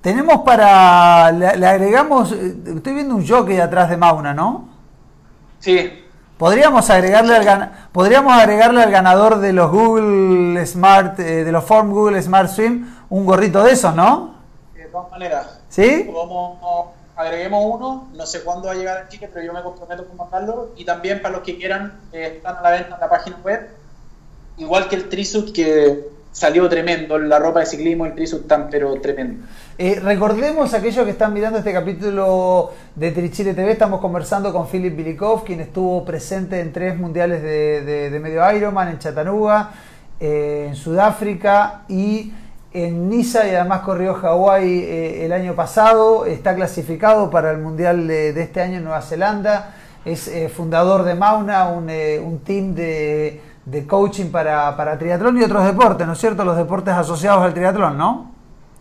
Tenemos 0.01 0.39
para. 0.39 1.31
Le, 1.33 1.67
agregamos. 1.67 2.33
Eh, 2.33 2.55
estoy 2.77 2.95
viendo 2.95 3.15
un 3.15 3.27
jockey 3.27 3.61
atrás 3.61 3.91
de 3.91 3.99
Mauna, 3.99 4.33
¿no? 4.33 4.71
Sí. 5.59 6.07
Podríamos 6.39 6.89
agregarle 6.89 7.37
al 7.37 7.71
podríamos 7.93 8.33
agregarle 8.33 8.83
al 8.83 8.91
ganador 8.91 9.41
de 9.41 9.53
los 9.53 9.71
Google 9.71 10.65
Smart, 10.65 11.19
de 11.19 11.53
los 11.53 11.63
Form 11.63 11.91
Google 11.91 12.23
Smart 12.23 12.49
Swim, 12.49 12.87
un 13.11 13.27
gorrito 13.27 13.63
de 13.63 13.73
esos, 13.73 13.95
¿no? 13.95 14.37
De 14.75 14.85
todas 14.87 15.11
maneras. 15.11 15.60
¿Sí? 15.71 16.11
Como 16.13 16.95
agreguemos 17.17 17.65
uno, 17.65 18.09
no 18.15 18.27
sé 18.27 18.43
cuándo 18.43 18.67
va 18.67 18.73
a 18.73 18.77
llegar 18.77 18.99
a 18.99 19.09
Chile, 19.09 19.31
pero 19.33 19.47
yo 19.47 19.53
me 19.53 19.63
comprometo 19.63 20.07
con 20.07 20.17
mandarlo. 20.17 20.73
Y 20.77 20.85
también 20.85 21.23
para 21.23 21.37
los 21.37 21.43
que 21.43 21.57
quieran, 21.57 22.01
eh, 22.13 22.35
están 22.37 22.57
a 22.57 22.63
la 22.63 22.71
venta 22.71 22.95
en 22.95 23.01
la 23.01 23.09
página 23.09 23.39
web. 23.43 23.69
Igual 24.59 24.89
que 24.89 24.97
el 24.97 25.09
Trisut, 25.09 25.53
que 25.53 26.05
salió 26.33 26.69
tremendo. 26.69 27.19
La 27.19 27.39
ropa 27.39 27.61
de 27.61 27.67
ciclismo, 27.67 28.07
el 28.07 28.15
Trisut 28.15 28.47
tan, 28.47 28.69
pero 28.69 28.95
tremendo. 29.01 29.47
Eh, 29.79 29.99
recordemos 30.03 30.75
aquellos 30.75 31.05
que 31.05 31.13
están 31.13 31.33
mirando 31.33 31.59
este 31.59 31.73
capítulo 31.73 32.73
de 32.95 33.11
Trichile 33.13 33.55
TV, 33.55 33.73
estamos 33.73 34.01
conversando 34.01 34.53
con 34.53 34.69
Philip 34.69 34.95
Bilikov, 34.95 35.45
quien 35.45 35.61
estuvo 35.61 36.05
presente 36.05 36.61
en 36.61 36.73
tres 36.73 36.99
mundiales 36.99 37.43
de, 37.43 38.19
medio 38.21 38.51
Ironman 38.53 38.89
en 38.89 38.99
Chattanooga, 38.99 39.71
eh, 40.19 40.67
en 40.69 40.77
Sudáfrica 40.77 41.83
y 41.89 42.33
en 42.73 43.09
Niza 43.09 43.47
y 43.49 43.55
además 43.55 43.81
corrió 43.81 44.15
Hawái 44.15 44.65
eh, 44.65 45.25
el 45.25 45.33
año 45.33 45.55
pasado, 45.55 46.25
está 46.25 46.55
clasificado 46.55 47.31
para 47.31 47.51
el 47.51 47.59
Mundial 47.59 48.07
de, 48.07 48.41
este 48.41 48.61
año 48.61 48.79
en 48.79 48.85
Nueva 48.85 49.03
Zelanda, 49.03 49.75
es 50.05 50.29
eh, 50.29 50.49
fundador 50.49 51.03
de 51.03 51.15
Mauna, 51.15 51.69
un, 51.69 51.89
eh, 51.91 52.23
team 52.45 52.75
de, 52.75 53.43
coaching 53.89 54.27
para, 54.27 54.77
para, 54.77 54.99
triatlón 54.99 55.39
y 55.39 55.43
otros 55.43 55.65
deportes, 55.65 56.07
¿no 56.07 56.13
es 56.13 56.19
cierto? 56.19 56.45
Los 56.45 56.57
deportes 56.57 56.95
asociados 56.95 57.43
al 57.43 57.55
triatlón, 57.55 57.99
¿no? 57.99 58.31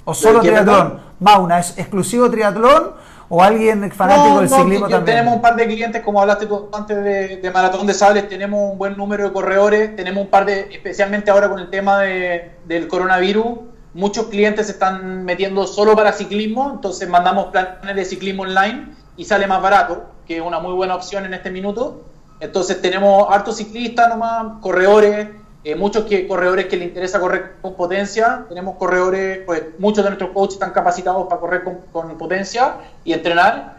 ¿O 0.06 0.14
solo 0.14 0.40
triatlón? 0.40 1.00
Mauna, 1.20 1.60
¿es 1.60 1.78
exclusivo 1.78 2.30
triatlón 2.30 2.94
o 3.28 3.44
alguien 3.44 3.92
fanático 3.92 4.40
del 4.40 4.50
ciclismo 4.50 4.88
también? 4.88 5.18
Tenemos 5.18 5.36
un 5.36 5.42
par 5.42 5.56
de 5.56 5.66
clientes, 5.66 6.02
como 6.04 6.22
hablaste 6.22 6.46
tú 6.46 6.70
antes 6.74 6.96
de, 7.42 7.52
Maratón 7.52 7.88
de 7.88 7.94
Sables, 7.94 8.30
tenemos 8.30 8.72
un 8.72 8.78
buen 8.78 8.96
número 8.96 9.26
de 9.26 9.34
corredores, 9.34 9.96
tenemos 9.96 10.24
un 10.24 10.30
par 10.30 10.46
de, 10.46 10.70
especialmente 10.72 11.30
ahora 11.32 11.50
con 11.50 11.60
el 11.60 11.70
tema 11.70 12.00
del 12.00 12.88
coronavirus, 12.88 13.60
muchos 13.94 14.28
clientes 14.28 14.68
se 14.68 14.74
están 14.74 15.26
metiendo 15.26 15.66
solo 15.68 15.96
para 15.96 16.14
ciclismo, 16.14 16.72
entonces 16.76 17.08
mandamos 17.10 17.48
planes 17.48 17.96
de 17.96 18.06
ciclismo 18.06 18.44
online 18.44 18.96
y 19.18 19.26
sale 19.26 19.48
más 19.48 19.62
barato, 19.62 20.06
que 20.28 20.38
es 20.38 20.42
una 20.42 20.60
muy 20.60 20.74
buena 20.74 20.96
opción 20.96 21.26
en 21.26 21.34
este 21.34 21.52
minuto. 21.52 22.04
Entonces 22.40 22.82
tenemos 22.82 23.28
hartos 23.30 23.58
ciclistas 23.58 24.08
nomás, 24.10 24.62
corredores, 24.62 25.28
eh, 25.64 25.76
muchos 25.76 26.06
que, 26.06 26.26
corredores 26.26 26.68
que 26.68 26.78
les 26.78 26.88
interesa 26.88 27.20
correr 27.20 27.56
con 27.62 27.76
potencia. 27.76 28.46
Tenemos 28.48 28.78
corredores, 28.78 29.40
pues 29.46 29.64
muchos 29.78 30.04
de 30.04 30.12
nuestros 30.12 30.32
coaches 30.32 30.54
están 30.54 30.72
capacitados 30.72 31.28
para 31.28 31.42
correr 31.42 31.64
con, 31.92 32.18
potencia 32.18 32.78
y 33.04 33.14
entrenar. 33.14 33.78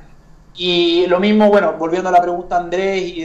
Y 0.55 1.07
lo 1.07 1.21
mismo, 1.21 1.49
bueno, 1.49 1.75
volviendo 1.79 2.11
a 2.11 2.13
la 2.13 2.21
pregunta 2.21 2.57
de 2.57 2.61
Andrés 2.65 3.03
y 3.03 3.21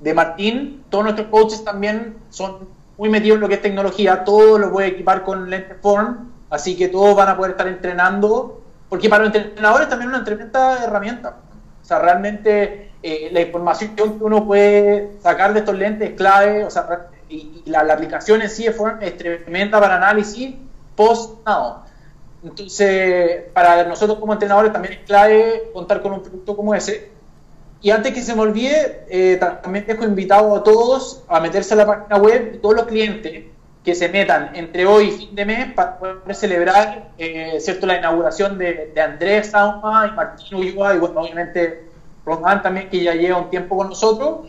de, 0.00 0.14
Martín, 0.14 0.84
todos 0.90 1.04
nuestros 1.04 1.28
coaches 1.28 1.64
también 1.64 2.16
son 2.30 2.68
muy 2.96 3.08
metidos 3.08 3.36
en 3.36 3.40
lo 3.40 3.48
que 3.48 3.54
es 3.54 3.62
tecnología, 3.62 4.24
todos 4.24 4.60
los 4.60 4.70
voy 4.70 4.84
a 4.84 4.86
equipar 4.88 5.22
con 5.24 5.50
form, 5.80 6.30
así 6.50 6.76
que 6.76 6.88
todos 6.88 7.16
van 7.16 7.28
a 7.28 7.36
poder 7.36 7.52
estar 7.52 7.66
entrenando, 7.66 8.62
porque 8.88 9.08
para 9.08 9.24
los 9.24 9.34
entrenadores 9.34 9.88
también 9.88 10.10
es 10.10 10.16
una 10.16 10.24
tremenda 10.24 10.84
herramienta. 10.84 11.36
O 11.82 11.84
sea, 11.86 11.98
realmente 11.98 12.92
eh, 13.02 13.28
la 13.32 13.40
información 13.42 13.94
que 13.94 14.02
uno 14.02 14.46
puede 14.46 15.18
sacar 15.20 15.52
de 15.52 15.58
estos 15.60 15.74
lentes 15.74 16.10
es 16.10 16.16
clave, 16.16 16.64
o 16.64 16.70
sea, 16.70 17.08
y, 17.28 17.62
la, 17.66 17.80
aplicación 17.80 18.42
en 18.42 18.48
sí 18.48 18.66
es, 18.66 19.16
tremenda 19.18 19.80
para 19.80 19.96
análisis 19.96 20.54
post-now. 20.96 21.82
Entonces, 22.42 23.44
para 23.52 23.84
nosotros 23.84 24.18
como 24.18 24.32
entrenadores 24.32 24.72
también 24.72 24.94
es 24.94 25.00
clave 25.00 25.70
contar 25.72 26.00
con 26.02 26.12
un 26.12 26.22
producto 26.22 26.56
como 26.56 26.74
ese. 26.74 27.10
Y 27.84 27.90
antes 27.90 28.14
que 28.14 28.22
se 28.22 28.34
me 28.34 28.40
olvide, 28.40 29.04
eh, 29.10 29.36
también 29.36 29.84
dejo 29.86 30.04
invitado 30.04 30.56
a 30.56 30.62
todos 30.62 31.22
a 31.28 31.38
meterse 31.38 31.74
a 31.74 31.76
la 31.76 31.86
página 31.86 32.16
web 32.16 32.58
todos 32.62 32.76
los 32.76 32.86
clientes 32.86 33.44
que 33.84 33.94
se 33.94 34.08
metan 34.08 34.56
entre 34.56 34.86
hoy 34.86 35.08
y 35.08 35.10
fin 35.10 35.34
de 35.34 35.44
mes 35.44 35.74
para 35.74 35.98
poder 35.98 36.34
celebrar 36.34 37.10
eh, 37.18 37.58
cierto 37.60 37.86
la 37.86 37.98
inauguración 37.98 38.56
de, 38.56 38.90
de 38.94 39.00
Andrés 39.02 39.50
Sauma 39.50 40.08
y 40.10 40.16
Martín 40.16 40.56
Ulloa 40.56 40.94
y 40.94 40.98
bueno, 40.98 41.20
obviamente 41.20 41.84
Román 42.24 42.62
también 42.62 42.88
que 42.88 43.02
ya 43.02 43.12
lleva 43.12 43.36
un 43.36 43.50
tiempo 43.50 43.76
con 43.76 43.90
nosotros. 43.90 44.48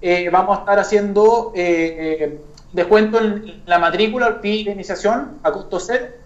Eh, 0.00 0.30
vamos 0.30 0.58
a 0.58 0.60
estar 0.60 0.78
haciendo 0.78 1.50
eh, 1.56 2.38
descuento 2.72 3.18
en 3.18 3.60
la 3.66 3.80
matrícula, 3.80 4.28
el 4.28 4.34
fee 4.36 4.62
de 4.62 4.70
iniciación 4.70 5.40
a 5.42 5.50
costo 5.50 5.80
set 5.80 6.20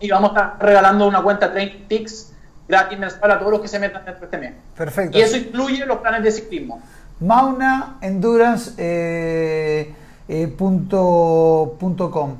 y 0.00 0.10
vamos 0.10 0.32
a 0.32 0.34
estar 0.34 0.56
regalando 0.60 1.08
una 1.08 1.22
cuenta 1.22 1.50
Training 1.50 1.88
Tics 1.88 2.33
gratis 2.68 2.98
mensual 2.98 3.30
a 3.30 3.38
todos 3.38 3.52
los 3.52 3.60
que 3.60 3.68
se 3.68 3.78
metan 3.78 4.04
dentro 4.04 4.20
de 4.20 4.26
este 4.26 4.38
mes. 4.38 4.54
Perfecto. 4.76 5.18
Y 5.18 5.20
eso 5.20 5.36
incluye 5.36 5.84
los 5.86 5.98
planes 5.98 6.22
de 6.22 6.32
ciclismo. 6.32 6.80
Mauna 7.20 7.98
Endurance 8.00 8.72
eh, 8.78 9.94
punto, 10.56 11.76
com. 12.10 12.36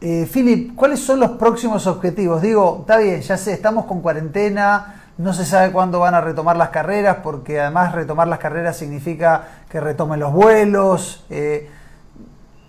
Philip, 0.00 0.74
¿cuáles 0.74 1.00
son 1.00 1.18
los 1.20 1.30
próximos 1.32 1.86
objetivos? 1.86 2.42
Digo, 2.42 2.78
está 2.80 2.98
bien, 2.98 3.22
ya 3.22 3.38
sé, 3.38 3.54
estamos 3.54 3.86
con 3.86 4.02
cuarentena, 4.02 5.02
no 5.16 5.32
se 5.32 5.46
sabe 5.46 5.72
cuándo 5.72 6.00
van 6.00 6.14
a 6.14 6.20
retomar 6.20 6.56
las 6.56 6.68
carreras, 6.68 7.18
porque 7.22 7.58
además 7.60 7.92
retomar 7.94 8.28
las 8.28 8.38
carreras 8.38 8.76
significa 8.76 9.48
que 9.70 9.80
retomen 9.80 10.20
los 10.20 10.32
vuelos. 10.32 11.24
Eh, 11.30 11.70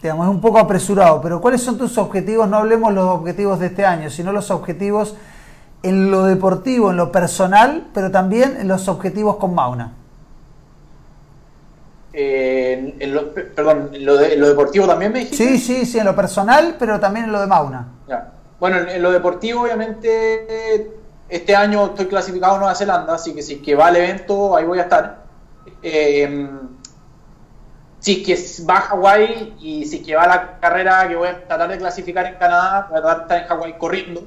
digamos, 0.02 0.28
es 0.28 0.32
un 0.32 0.42
poco 0.42 0.60
apresurado, 0.60 1.22
pero 1.22 1.42
¿cuáles 1.42 1.62
son 1.62 1.78
tus 1.78 1.98
objetivos? 1.98 2.48
No 2.48 2.58
hablemos 2.58 2.94
los 2.94 3.06
objetivos 3.06 3.60
de 3.60 3.68
este 3.68 3.86
año, 3.86 4.10
sino 4.10 4.32
los 4.32 4.52
objetivos 4.52 5.16
en 5.84 6.12
lo 6.12 6.26
deportivo, 6.26 6.92
en 6.92 6.98
lo 6.98 7.12
personal, 7.12 7.88
pero 7.94 8.12
también 8.12 8.58
en 8.60 8.68
los 8.68 8.88
objetivos 8.88 9.38
con 9.38 9.54
Mauna. 9.54 9.94
Eh, 12.14 12.96
en 13.00 13.14
lo, 13.14 13.34
perdón, 13.34 13.90
en 13.94 14.06
lo, 14.06 14.16
deportivo 14.16 14.88
también 14.88 15.12
me 15.12 15.20
dijiste? 15.20 15.44
Sí, 15.44 15.58
sí, 15.58 15.86
sí, 15.86 16.00
en 16.00 16.06
lo 16.06 16.16
personal, 16.16 16.76
pero 16.80 17.00
también 17.00 17.26
en 17.26 17.32
lo 17.32 17.42
de 17.42 17.48
Mauna. 17.48 17.88
Bueno, 18.60 18.78
en, 18.78 19.02
lo 19.02 19.12
deportivo, 19.12 19.64
obviamente, 19.64 20.92
este 21.28 21.56
año 21.56 21.88
estoy 21.88 22.06
clasificado 22.06 22.54
en 22.54 22.60
Nueva 22.62 22.76
Zelanda, 22.76 23.16
así 23.16 23.34
que 23.34 23.42
si 23.42 23.58
que 23.58 23.76
va 23.76 23.88
al 23.88 23.98
evento, 23.98 24.56
ahí 24.56 24.66
voy 24.66 24.80
a 24.80 24.84
estar. 24.84 25.26
Eh, 25.84 26.50
si 28.00 28.24
que 28.24 28.38
va 28.70 28.78
a 28.78 28.82
Hawái 28.82 29.56
y 29.60 29.86
si 29.86 30.04
que 30.04 30.16
va 30.16 30.24
a 30.24 30.28
la 30.28 30.60
carrera 30.60 31.08
que 31.08 31.16
voy 31.16 31.28
a 31.28 31.48
tratar 31.48 31.70
de 31.70 31.78
clasificar 31.78 32.26
en 32.26 32.36
Canadá, 32.36 32.88
voy 32.90 33.00
a 33.00 33.02
tratar 33.02 33.18
de 33.18 33.24
estar 33.24 33.42
en 33.42 33.48
Hawái 33.48 33.78
corriendo. 33.78 34.24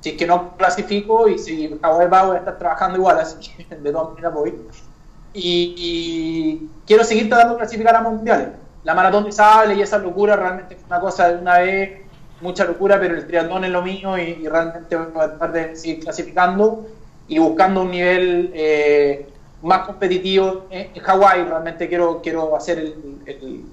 Si 0.00 0.10
es 0.10 0.16
que 0.16 0.26
no 0.26 0.56
clasifico 0.56 1.28
y 1.28 1.38
si 1.38 1.78
Hawái 1.80 2.08
va, 2.08 2.24
voy 2.24 2.36
a 2.36 2.38
estar 2.40 2.58
trabajando 2.58 2.98
igual, 2.98 3.18
así 3.20 3.54
que 3.56 3.74
de 3.76 3.92
todas 3.92 4.10
maneras 4.10 4.34
voy. 4.34 4.54
Y, 5.32 6.68
quiero 6.86 7.04
seguir 7.04 7.28
tratando 7.28 7.54
de 7.54 7.60
clasificar 7.60 7.96
a 7.96 8.00
mundiales. 8.02 8.48
La 8.84 8.94
maratón 8.94 9.24
de 9.24 9.32
sable 9.32 9.74
y 9.74 9.82
esa 9.82 9.98
locura 9.98 10.36
realmente 10.36 10.74
es 10.74 10.84
una 10.86 11.00
cosa 11.00 11.28
de 11.28 11.38
una 11.38 11.58
vez 11.58 12.02
mucha 12.40 12.64
locura, 12.64 13.00
pero 13.00 13.16
el 13.16 13.26
triatlón 13.26 13.64
es 13.64 13.70
lo 13.70 13.82
mío 13.82 14.18
y, 14.18 14.46
realmente 14.46 14.96
voy 14.96 15.22
a 15.22 15.28
tratar 15.28 15.52
de 15.52 15.76
seguir 15.76 16.00
clasificando 16.00 16.86
y 17.26 17.38
buscando 17.38 17.82
un 17.82 17.90
nivel 17.90 18.50
eh, 18.54 19.28
más 19.64 19.86
competitivo 19.86 20.66
en, 20.70 21.00
Hawái. 21.00 21.44
Realmente 21.44 21.88
quiero, 21.88 22.20
quiero 22.22 22.56
hacer 22.56 22.78
el, 22.78 23.64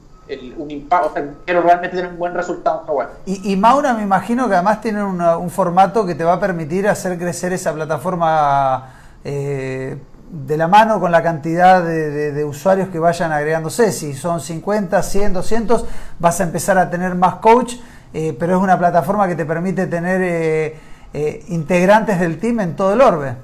un 0.58 0.72
impacto, 0.72 1.14
quiero 1.46 1.62
realmente 1.62 1.98
tener 1.98 2.12
un 2.12 2.18
buen 2.18 2.34
resultado 2.34 2.82
en 2.82 2.88
Hawái. 2.88 3.08
Y, 3.26 3.54
y, 3.54 3.56
Maura, 3.58 3.94
me 3.94 4.04
imagino 4.04 4.48
que 4.48 4.56
además 4.56 4.82
tiene 4.82 5.04
un 5.04 5.50
formato 5.50 6.06
que 6.06 6.16
te 6.16 6.24
va 6.24 6.34
a 6.34 6.40
permitir 6.40 6.88
hacer 6.88 7.18
crecer 7.18 7.54
esa 7.54 7.74
plataforma. 7.74 8.96
Eh, 9.24 9.98
de 10.32 10.56
la 10.56 10.70
mano 10.70 11.02
con 11.02 11.12
la 11.12 11.22
cantidad 11.22 11.84
de, 11.84 12.46
usuarios 12.46 12.88
que 12.88 13.00
vayan 13.00 13.34
agregándose. 13.34 13.92
Si 13.92 14.14
son 14.14 14.40
50, 14.40 15.04
100, 15.04 15.34
200, 15.34 15.86
vas 16.20 16.40
a 16.40 16.44
empezar 16.44 16.78
a 16.78 16.90
tener 16.90 17.16
más 17.16 17.36
coach 17.36 17.76
eh, 18.14 18.36
pero 18.38 18.58
es 18.58 18.62
una 18.62 18.78
plataforma 18.78 19.28
que 19.28 19.36
te 19.36 19.46
permite 19.46 19.88
tener 19.88 20.22
eh, 20.22 20.76
eh, 21.14 21.46
integrantes 21.48 22.20
del 22.20 22.40
team 22.40 22.60
en 22.60 22.76
todo 22.76 22.94
el 22.94 23.02
orbe. 23.02 23.36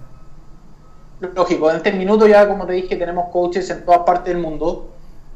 Lógico, 1.19 1.69
en 1.71 1.77
este 1.77 1.91
minuto 1.91 2.27
ya, 2.27 2.47
como 2.47 2.65
te 2.65 2.73
dije, 2.73 2.95
tenemos 2.95 3.29
coaches 3.31 3.69
en 3.69 3.85
todas 3.85 4.01
partes 4.01 4.33
del 4.33 4.41
mundo 4.41 4.91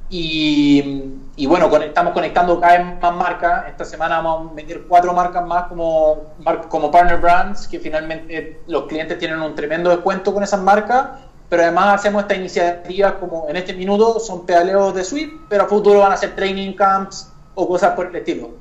y, 0.10 1.08
bueno, 1.48 1.76
estamos 1.78 2.14
conectando 2.14 2.60
cada 2.60 2.78
vez 2.78 3.02
más 3.02 3.16
marcas. 3.16 3.70
Esta 3.70 3.86
semana 3.86 4.22
vamos 4.22 4.52
a 4.52 4.54
meter 4.54 4.84
cuatro 4.88 5.14
marcas 5.14 5.46
más 5.46 5.68
como, 5.68 6.34
como 6.70 6.92
Partner 6.92 7.18
Brands, 7.18 7.68
que 7.68 7.80
finalmente 7.80 8.62
los 8.68 8.86
clientes 8.86 9.18
tienen 9.18 9.42
un 9.42 9.56
tremendo 9.56 9.90
descuento 9.90 10.34
con 10.34 10.44
esas 10.44 10.62
marcas 10.62 11.08
pero 11.52 11.64
además 11.64 11.96
hacemos 12.00 12.22
estas 12.22 12.38
iniciativas 12.38 13.16
como 13.20 13.50
en 13.50 13.58
este 13.58 13.74
minuto 13.74 14.22
son 14.22 14.46
pedaleos 14.46 14.96
de 14.96 15.04
suite, 15.04 15.34
pero 15.50 15.66
a 15.66 15.68
futuro 15.68 16.00
van 16.00 16.14
a 16.14 16.16
ser 16.16 16.34
training 16.34 16.72
camps 16.72 17.30
o 17.56 17.68
cosas 17.68 17.94
por 17.94 18.06
el 18.06 18.16
estilo. 18.16 18.52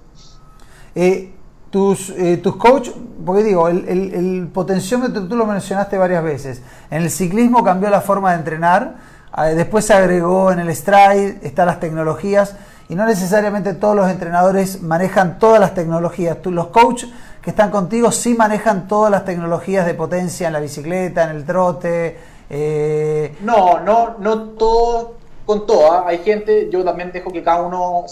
Eh, 0.97 1.33
tus, 1.71 2.11
eh, 2.11 2.37
tus 2.37 2.57
coach, 2.57 2.91
porque 3.25 3.45
digo, 3.45 3.69
el, 3.69 3.89
el, 3.89 4.49
potenciómetro 4.53 5.27
tú 5.27 5.37
lo 5.37 5.47
mencionaste 5.47 5.97
varias 5.99 6.23
veces. 6.23 6.63
En 6.91 7.03
el 7.03 7.11
ciclismo 7.11 7.63
cambió 7.63 7.91
la 7.91 8.01
forma 8.01 8.33
de 8.33 8.39
entrenar, 8.39 8.97
eh, 9.39 9.55
después 9.55 9.85
se 9.85 9.95
agregó 9.95 10.51
en 10.51 10.59
el 10.59 10.75
stride, 10.75 11.39
están 11.43 11.67
las 11.67 11.79
tecnologías, 11.79 12.57
y 12.89 12.97
no 12.97 13.07
necesariamente 13.07 13.75
todos 13.75 13.95
los 13.95 14.11
entrenadores 14.11 14.83
manejan 14.83 15.39
todas 15.39 15.61
las 15.61 15.75
tecnologías. 15.75 16.43
Tú, 16.43 16.51
los 16.51 16.69
coach 16.69 17.05
que 17.41 17.51
están 17.51 17.71
contigo 17.71 18.11
sí 18.11 18.35
manejan 18.35 18.89
todas 18.89 19.13
las 19.13 19.25
tecnologías 19.25 19.87
de 19.87 19.95
potencia 19.95 20.49
en 20.49 20.53
la 20.53 20.61
bicicleta, 20.61 21.31
en 21.31 21.37
el 21.37 21.45
trote. 21.45 22.19
No, 23.43 23.79
no, 23.79 24.17
no 24.19 24.41
todo 24.51 25.15
con 25.47 25.67
todas. 25.67 26.05
Hay 26.07 26.19
gente, 26.19 26.69
yo 26.69 26.85
también 26.85 27.13
dejo 27.13 27.33
que 27.33 27.45
cada 27.45 27.63
uno, 27.63 28.05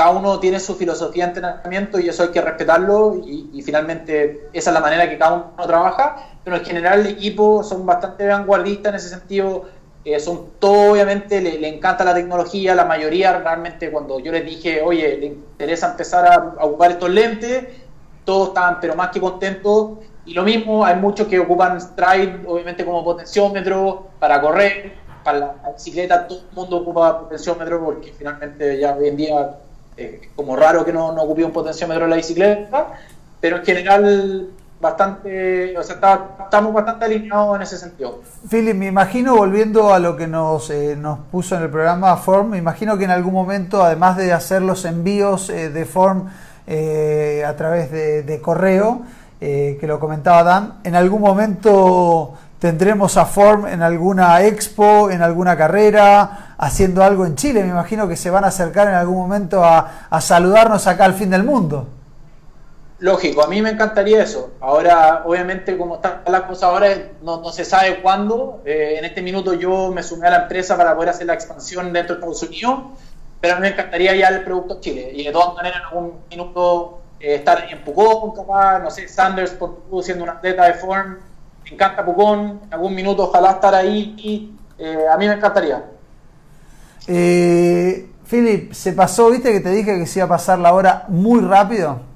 cada 0.00 0.12
uno 0.12 0.40
tiene 0.40 0.58
su 0.58 0.76
filosofía 0.76 1.26
de 1.26 1.32
entrenamiento 1.32 2.00
y 2.00 2.08
eso 2.08 2.22
hay 2.22 2.30
que 2.30 2.40
respetarlo 2.40 3.16
y, 3.22 3.60
finalmente 3.60 4.48
esa 4.54 4.70
es 4.70 4.74
la 4.74 4.80
manera 4.80 5.10
que 5.10 5.18
cada 5.18 5.34
uno 5.34 5.66
trabaja, 5.66 6.30
pero 6.42 6.56
en 6.56 6.64
general 6.64 7.00
el 7.00 7.08
equipo 7.08 7.62
son 7.62 7.84
bastante 7.84 8.26
vanguardistas 8.26 8.92
en 8.92 8.96
ese 8.96 9.10
sentido, 9.10 9.66
eh, 10.06 10.18
son 10.18 10.52
todo 10.58 10.92
obviamente, 10.92 11.42
le, 11.42 11.68
encanta 11.68 12.02
la 12.02 12.14
tecnología, 12.14 12.74
la 12.74 12.86
mayoría 12.86 13.40
realmente 13.40 13.90
cuando 13.90 14.18
yo 14.20 14.32
les 14.32 14.46
dije, 14.46 14.80
oye, 14.80 15.18
le 15.18 15.26
interesa 15.26 15.90
empezar 15.90 16.26
a, 16.32 16.64
ocupar 16.64 16.92
estos 16.92 17.10
lentes, 17.10 17.66
todos 18.24 18.48
estaban 18.48 18.78
pero 18.80 18.96
más 18.96 19.10
que 19.10 19.20
contentos. 19.20 19.98
Y 20.24 20.32
lo 20.32 20.44
mismo, 20.44 20.82
hay 20.82 20.96
muchos 20.96 21.26
que 21.26 21.38
ocupan 21.38 21.78
Stride 21.78 22.40
obviamente 22.46 22.86
como 22.86 23.04
potenciómetro 23.04 24.06
para 24.18 24.40
correr, 24.40 24.94
para 25.22 25.38
la 25.38 25.72
bicicleta 25.74 26.26
todo 26.26 26.38
el 26.38 26.56
mundo 26.56 26.76
ocupa 26.78 27.20
potenciómetro 27.20 27.84
porque 27.84 28.14
finalmente 28.16 28.80
ya 28.80 28.94
hoy 28.94 29.08
en 29.08 29.16
día 29.18 29.58
eh, 30.00 30.30
como 30.34 30.56
raro 30.56 30.84
que 30.84 30.92
no, 30.92 31.12
no 31.12 31.22
ocupe 31.22 31.44
un 31.44 31.52
potenciómetro 31.52 32.04
en 32.04 32.10
la 32.10 32.16
bicicleta, 32.16 32.94
pero 33.40 33.58
en 33.58 33.64
general 33.64 34.48
bastante, 34.80 35.76
o 35.76 35.82
sea, 35.82 35.96
estamos 36.44 36.72
bastante 36.72 37.04
alineados 37.04 37.56
en 37.56 37.62
ese 37.62 37.76
sentido. 37.76 38.20
Philip, 38.48 38.74
me 38.74 38.86
imagino, 38.86 39.36
volviendo 39.36 39.92
a 39.92 39.98
lo 39.98 40.16
que 40.16 40.26
nos, 40.26 40.70
eh, 40.70 40.96
nos 40.96 41.18
puso 41.30 41.56
en 41.56 41.62
el 41.62 41.70
programa 41.70 42.16
Form, 42.16 42.50
me 42.50 42.58
imagino 42.58 42.96
que 42.96 43.04
en 43.04 43.10
algún 43.10 43.34
momento, 43.34 43.84
además 43.84 44.16
de 44.16 44.32
hacer 44.32 44.62
los 44.62 44.84
envíos 44.86 45.50
eh, 45.50 45.68
de 45.68 45.84
Form 45.84 46.28
eh, 46.66 47.44
a 47.46 47.54
través 47.56 47.90
de, 47.90 48.40
correo, 48.40 49.02
que 49.38 49.84
lo 49.86 49.98
comentaba 49.98 50.42
Dan, 50.42 50.74
en 50.84 50.94
algún 50.94 51.22
momento 51.22 52.34
tendremos 52.58 53.16
a 53.16 53.24
Form 53.24 53.66
en 53.66 53.82
alguna 53.82 54.42
expo, 54.42 55.10
en 55.10 55.22
alguna 55.22 55.56
carrera, 55.56 56.49
haciendo 56.60 57.02
algo 57.02 57.24
en 57.24 57.36
Chile. 57.36 57.62
Me 57.62 57.70
imagino 57.70 58.06
que 58.06 58.16
se 58.16 58.30
van 58.30 58.44
a 58.44 58.48
acercar 58.48 58.86
en 58.86 58.94
algún 58.94 59.16
momento 59.16 59.64
a, 59.64 60.06
a 60.10 60.20
saludarnos 60.20 60.86
acá 60.86 61.06
al 61.06 61.14
fin 61.14 61.30
del 61.30 61.42
mundo. 61.42 61.88
Lógico, 62.98 63.42
a 63.42 63.46
mí 63.46 63.62
me 63.62 63.70
encantaría 63.70 64.22
eso. 64.22 64.50
Ahora, 64.60 65.22
obviamente, 65.24 65.78
como 65.78 65.94
están 65.94 66.20
las 66.26 66.42
cosas 66.42 66.64
ahora, 66.64 66.88
no, 67.22 67.40
no 67.40 67.50
se 67.50 67.64
sabe 67.64 68.02
cuándo. 68.02 68.60
Eh, 68.66 68.96
en 68.98 69.06
este 69.06 69.22
minuto 69.22 69.54
yo 69.54 69.90
me 69.90 70.02
sumé 70.02 70.26
a 70.26 70.30
la 70.32 70.42
empresa 70.42 70.76
para 70.76 70.94
poder 70.94 71.08
hacer 71.08 71.26
la 71.26 71.32
expansión 71.32 71.94
dentro 71.94 72.16
de 72.16 72.20
Estados 72.20 72.42
Unidos, 72.42 72.80
pero 73.40 73.54
a 73.54 73.56
mí 73.56 73.62
me 73.62 73.68
encantaría 73.68 74.14
ya 74.14 74.28
el 74.28 74.44
producto 74.44 74.80
Chile. 74.80 75.12
Y 75.14 75.24
de 75.24 75.32
todas 75.32 75.54
maneras, 75.54 75.80
en 75.80 75.86
algún 75.86 76.20
minuto 76.28 77.00
eh, 77.18 77.36
estar 77.36 77.64
en 77.70 77.82
Pucón, 77.82 78.34
capaz, 78.34 78.80
no 78.80 78.90
sé, 78.90 79.08
Sanders, 79.08 79.52
por 79.52 79.80
siendo 80.02 80.24
un 80.24 80.30
atleta 80.30 80.66
de 80.66 80.74
form, 80.74 81.16
me 81.64 81.70
encanta 81.70 82.04
Pucón, 82.04 82.60
en 82.66 82.74
algún 82.74 82.94
minuto 82.94 83.22
ojalá 83.22 83.52
estar 83.52 83.74
ahí. 83.74 84.14
Y, 84.18 84.52
eh, 84.76 85.06
a 85.10 85.16
mí 85.16 85.26
me 85.26 85.32
encantaría. 85.32 85.82
Philip, 87.10 88.72
se 88.72 88.92
pasó, 88.92 89.30
viste 89.30 89.52
que 89.52 89.60
te 89.60 89.70
dije 89.70 89.98
que 89.98 90.06
se 90.06 90.20
iba 90.20 90.26
a 90.26 90.28
pasar 90.28 90.58
la 90.58 90.72
hora 90.72 91.04
muy 91.08 91.40
rápido. 91.40 92.10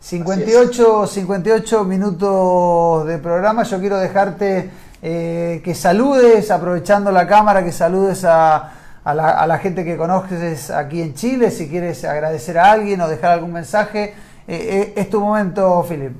58, 0.00 1.06
58 1.06 1.84
minutos 1.84 3.06
de 3.06 3.18
programa. 3.18 3.64
Yo 3.64 3.80
quiero 3.80 3.98
dejarte 3.98 4.70
eh, 5.02 5.60
que 5.64 5.74
saludes, 5.74 6.50
aprovechando 6.50 7.10
la 7.10 7.26
cámara, 7.26 7.62
que 7.64 7.72
saludes 7.72 8.24
a, 8.24 8.72
la, 9.04 9.58
gente 9.58 9.84
que 9.84 9.96
conoces 9.96 10.70
aquí 10.70 11.02
en 11.02 11.14
Chile. 11.14 11.50
Si 11.50 11.68
quieres 11.68 12.04
agradecer 12.04 12.58
a 12.58 12.70
alguien 12.70 13.00
o 13.00 13.08
dejar 13.08 13.32
algún 13.32 13.52
mensaje, 13.52 14.14
eh, 14.46 14.46
eh, 14.46 14.92
es 14.96 15.10
tu 15.10 15.20
momento, 15.20 15.84
Philip. 15.88 16.12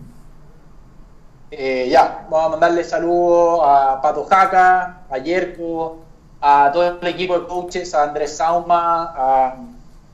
ya, 1.51 2.27
vamos 2.29 2.47
a 2.47 2.51
mandarle 2.51 2.85
saludos 2.85 3.61
a 3.65 4.01
Pato 4.03 4.25
Jaca, 4.25 5.03
a 5.09 5.19
Yerko, 5.19 6.08
a 6.41 6.71
todo 6.73 6.99
el 7.01 7.07
equipo 7.07 7.39
de 7.39 7.47
coaches, 7.47 7.95
a 7.95 8.05
Andrés 8.05 8.37
Sauma, 8.37 9.13
a 9.17 9.57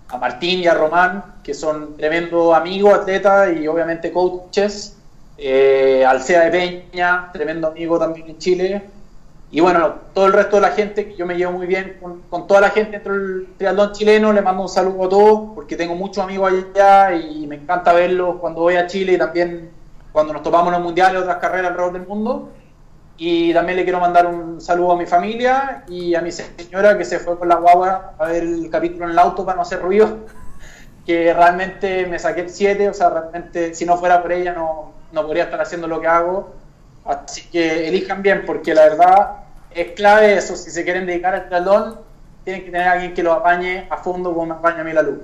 a 0.09 0.19
Martín 0.19 0.61
y 0.61 0.67
a 0.67 0.75
Román, 0.75 1.25
que 1.43 1.55
son 1.55 1.97
tremendo 1.97 2.55
amigos, 2.55 2.95
atletas 2.95 3.51
y 3.57 3.67
obviamente 3.67 4.13
coaches, 4.13 4.97
eh, 5.37 6.05
al 6.07 6.25
de 6.25 6.51
Peña, 6.93 7.31
tremendo 7.33 7.69
amigo 7.69 7.99
también 7.99 8.29
en 8.29 8.39
Chile, 8.39 8.83
y 9.51 9.61
bueno, 9.61 9.95
todo 10.13 10.27
el 10.27 10.33
resto 10.33 10.57
de 10.57 10.63
la 10.63 10.71
gente, 10.71 11.07
que 11.07 11.17
yo 11.17 11.27
me 11.27 11.37
llevo 11.37 11.53
muy 11.53 11.67
bien 11.67 11.99
con, 12.29 12.47
toda 12.47 12.61
la 12.61 12.71
gente 12.71 12.93
dentro 12.93 13.13
del 13.13 13.49
triatlón 13.57 13.93
chileno, 13.93 14.33
le 14.33 14.43
mando 14.43 14.63
un 14.63 14.69
saludo 14.69 15.05
a 15.05 15.09
todos, 15.09 15.41
porque 15.55 15.77
tengo 15.77 15.95
muchos 15.95 16.25
amigos 16.25 16.53
allá 16.53 17.15
y 17.15 17.47
me 17.47 17.57
encanta 17.57 17.93
verlos 17.93 18.37
cuando 18.41 18.63
voy 18.63 18.75
a 18.75 18.87
Chile 18.89 19.13
y 19.13 19.19
también 19.19 19.71
cuando 20.13 20.33
nos 20.33 20.43
topamos 20.43 20.69
en 20.69 20.73
los 20.75 20.83
mundiales, 20.83 21.23
otras 21.23 21.37
carreras 21.37 21.71
alrededor 21.71 21.93
del 21.93 22.07
mundo. 22.07 22.51
Y 23.17 23.55
también 23.55 23.77
le 23.77 23.85
quiero 23.85 24.01
mandar 24.01 24.27
un 24.27 24.61
saludo 24.61 24.93
a 24.93 24.97
mi 24.97 25.07
familia 25.07 25.85
y 25.89 26.15
a 26.15 26.21
mi 26.21 26.33
señora 26.33 26.99
que 26.99 27.05
se 27.05 27.21
fue 27.21 27.39
con 27.39 27.49
la 27.49 27.57
guagua 27.57 28.15
a 28.19 28.27
ver 28.27 28.43
el 28.43 28.69
capítulo 28.71 29.05
en 29.05 29.13
el 29.13 29.19
auto 29.19 29.45
para 29.45 29.57
no 29.57 29.63
hacer 29.63 29.81
ruido, 29.81 30.27
que 31.07 31.33
realmente 31.33 32.07
me 32.07 32.19
saqué 32.19 32.41
el 32.41 32.51
7, 32.51 32.89
o 32.89 32.95
sea, 32.95 33.11
realmente 33.11 33.75
si 33.75 33.87
no 33.87 33.97
fuera 33.97 34.21
por 34.21 34.33
ella 34.33 34.53
no, 34.53 34.93
no 35.13 35.23
podría 35.23 35.45
estar 35.45 35.61
haciendo 35.61 35.87
lo 35.87 36.01
que 36.01 36.09
hago. 36.09 36.55
Así 37.05 37.49
que 37.51 37.89
elijan 37.89 38.23
bien, 38.23 38.45
porque 38.47 38.75
la 38.75 38.85
verdad 38.85 39.31
es 39.71 39.93
clave 39.93 40.37
eso, 40.37 40.57
si 40.57 40.71
se 40.71 40.85
quieren 40.85 41.07
dedicar 41.07 41.35
al 41.35 41.47
triatlón, 41.47 41.99
tienen 42.45 42.65
que 42.65 42.71
tener 42.71 42.89
a 42.89 42.93
alguien 42.93 43.15
que 43.15 43.23
lo 43.23 43.33
apañe 43.33 43.87
a 43.91 43.97
fondo 43.99 44.33
como 44.33 44.47
me 44.47 44.55
apaña 44.55 44.81
a 44.81 44.85
mí 44.85 44.93
la 44.93 45.03
luz. 45.03 45.19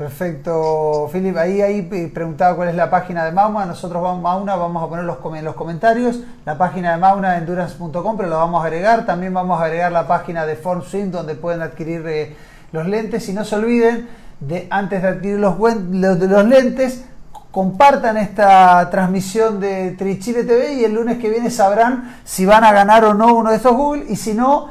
Perfecto, 0.00 1.10
Philip. 1.12 1.36
Ahí, 1.36 1.60
ahí 1.60 1.82
preguntaba 1.82 2.56
cuál 2.56 2.70
es 2.70 2.74
la 2.74 2.88
página 2.88 3.22
de 3.26 3.32
Mauna. 3.32 3.66
Nosotros 3.66 4.02
vamos 4.02 4.22
Mauna, 4.22 4.56
vamos 4.56 4.82
a 4.82 4.88
poner 4.88 5.04
los, 5.04 5.18
en 5.36 5.44
los 5.44 5.54
comentarios 5.54 6.20
la 6.46 6.56
página 6.56 6.92
de 6.92 6.96
Mauna 6.96 7.36
endurance.com, 7.36 8.16
pero 8.16 8.30
lo 8.30 8.38
vamos 8.38 8.62
a 8.62 8.66
agregar. 8.66 9.04
También 9.04 9.34
vamos 9.34 9.60
a 9.60 9.66
agregar 9.66 9.92
la 9.92 10.08
página 10.08 10.46
de 10.46 10.56
FormSwim 10.56 11.10
donde 11.10 11.34
pueden 11.34 11.60
adquirir 11.60 12.02
eh, 12.06 12.34
los 12.72 12.86
lentes. 12.86 13.28
Y 13.28 13.34
no 13.34 13.44
se 13.44 13.56
olviden 13.56 14.08
de 14.40 14.68
antes 14.70 15.02
de 15.02 15.08
adquirir 15.08 15.38
los, 15.38 15.58
los, 15.58 16.18
los 16.18 16.44
lentes, 16.46 17.04
compartan 17.50 18.16
esta 18.16 18.88
transmisión 18.88 19.60
de 19.60 19.90
Trichile 19.98 20.44
TV 20.44 20.76
y 20.76 20.84
el 20.84 20.94
lunes 20.94 21.18
que 21.18 21.28
viene 21.28 21.50
sabrán 21.50 22.16
si 22.24 22.46
van 22.46 22.64
a 22.64 22.72
ganar 22.72 23.04
o 23.04 23.12
no 23.12 23.34
uno 23.34 23.50
de 23.50 23.56
estos 23.56 23.76
Google. 23.76 24.06
Y 24.08 24.16
si 24.16 24.32
no, 24.32 24.70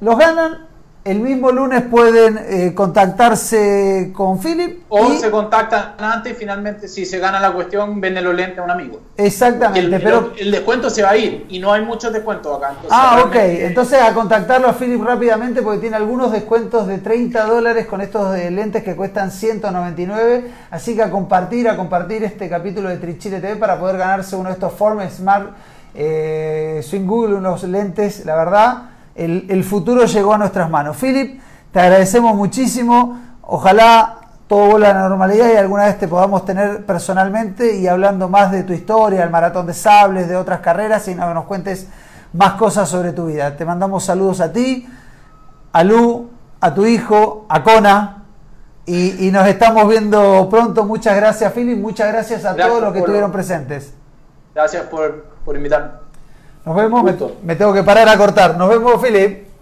los 0.00 0.18
ganan 0.18 0.73
el 1.04 1.20
mismo 1.20 1.52
lunes 1.52 1.82
pueden 1.82 2.38
eh, 2.38 2.72
contactarse 2.74 4.10
con 4.14 4.40
Philip. 4.40 4.84
O 4.88 5.12
se 5.12 5.30
contactan 5.30 5.96
antes 5.98 6.32
y 6.32 6.34
finalmente, 6.34 6.88
si 6.88 7.04
se 7.04 7.18
gana 7.18 7.38
la 7.40 7.52
cuestión, 7.52 8.00
venden 8.00 8.24
los 8.24 8.34
lentes 8.34 8.58
a 8.58 8.62
un 8.62 8.70
amigo. 8.70 9.00
Exactamente. 9.18 9.96
El, 9.96 10.02
pero 10.02 10.32
el 10.38 10.50
descuento 10.50 10.88
se 10.88 11.02
va 11.02 11.10
a 11.10 11.16
ir 11.18 11.44
y 11.50 11.58
no 11.58 11.74
hay 11.74 11.84
muchos 11.84 12.10
descuentos 12.10 12.56
acá. 12.56 12.74
ah, 12.90 13.22
ok. 13.26 13.34
Entonces 13.36 14.00
a 14.00 14.14
contactarlo 14.14 14.66
a 14.66 14.72
Philip 14.72 15.02
rápidamente 15.02 15.60
porque 15.60 15.80
tiene 15.80 15.96
algunos 15.96 16.32
descuentos 16.32 16.86
de 16.86 16.96
30 16.96 17.44
dólares 17.44 17.86
con 17.86 18.00
estos 18.00 18.34
eh, 18.38 18.50
lentes 18.50 18.82
que 18.82 18.96
cuestan 18.96 19.30
199. 19.30 20.50
Así 20.70 20.96
que 20.96 21.02
a 21.02 21.10
compartir, 21.10 21.68
a 21.68 21.76
compartir 21.76 22.24
este 22.24 22.48
capítulo 22.48 22.88
de 22.88 22.96
Trichile 22.96 23.40
TV 23.40 23.56
para 23.56 23.78
poder 23.78 23.98
ganarse 23.98 24.36
uno 24.36 24.48
de 24.48 24.54
estos 24.54 24.72
Form 24.72 25.06
Smart 25.10 25.50
eh, 25.94 26.80
Swing 26.82 27.06
Google, 27.06 27.34
unos 27.34 27.62
lentes, 27.64 28.24
la 28.24 28.36
verdad 28.36 28.93
el, 29.14 29.64
futuro 29.64 30.04
llegó 30.04 30.34
a 30.34 30.38
nuestras 30.38 30.68
manos. 30.70 30.96
Philip, 30.96 31.40
te 31.72 31.80
agradecemos 31.80 32.34
muchísimo. 32.34 33.18
Ojalá 33.42 34.18
todo 34.48 34.66
vuelva 34.70 34.90
a 34.90 34.94
la 34.94 35.08
normalidad 35.08 35.52
y 35.52 35.56
alguna 35.56 35.84
vez 35.84 35.98
te 35.98 36.08
podamos 36.08 36.44
tener 36.44 36.84
personalmente 36.84 37.76
y 37.76 37.86
hablando 37.86 38.28
más 38.28 38.52
de 38.52 38.62
tu 38.62 38.72
historia, 38.72 39.22
el 39.22 39.30
maratón 39.30 39.66
de 39.66 39.74
sables, 39.74 40.28
de 40.28 40.36
otras 40.36 40.60
carreras 40.60 41.06
y 41.08 41.14
nos 41.14 41.44
cuentes 41.44 41.88
más 42.32 42.54
cosas 42.54 42.88
sobre 42.88 43.12
tu 43.12 43.26
vida. 43.26 43.56
Te 43.56 43.64
mandamos 43.64 44.04
saludos 44.04 44.40
a 44.40 44.52
ti, 44.52 44.88
a 45.72 45.84
Lu, 45.84 46.30
a 46.60 46.74
tu 46.74 46.84
hijo, 46.84 47.46
a 47.48 47.62
Kona. 47.62 48.20
Y, 48.86 49.30
nos 49.32 49.46
estamos 49.46 49.88
viendo 49.88 50.46
pronto. 50.50 50.84
Muchas 50.84 51.16
gracias, 51.16 51.52
Philip. 51.54 51.78
Muchas 51.78 52.12
gracias 52.12 52.44
a 52.44 52.54
todos 52.54 52.82
los 52.82 52.92
que 52.92 52.98
estuvieron 52.98 53.32
presentes. 53.32 53.94
Gracias 54.54 54.82
por, 54.84 55.24
por 55.42 55.56
invitarme. 55.56 56.03
Nos 56.64 56.76
vemos, 56.76 57.04
me, 57.04 57.14
me, 57.42 57.56
tengo 57.56 57.72
que 57.72 57.82
parar 57.82 58.08
a 58.08 58.16
cortar. 58.16 58.56
Nos 58.56 58.68
vemos, 58.68 59.00
Philip. 59.02 59.53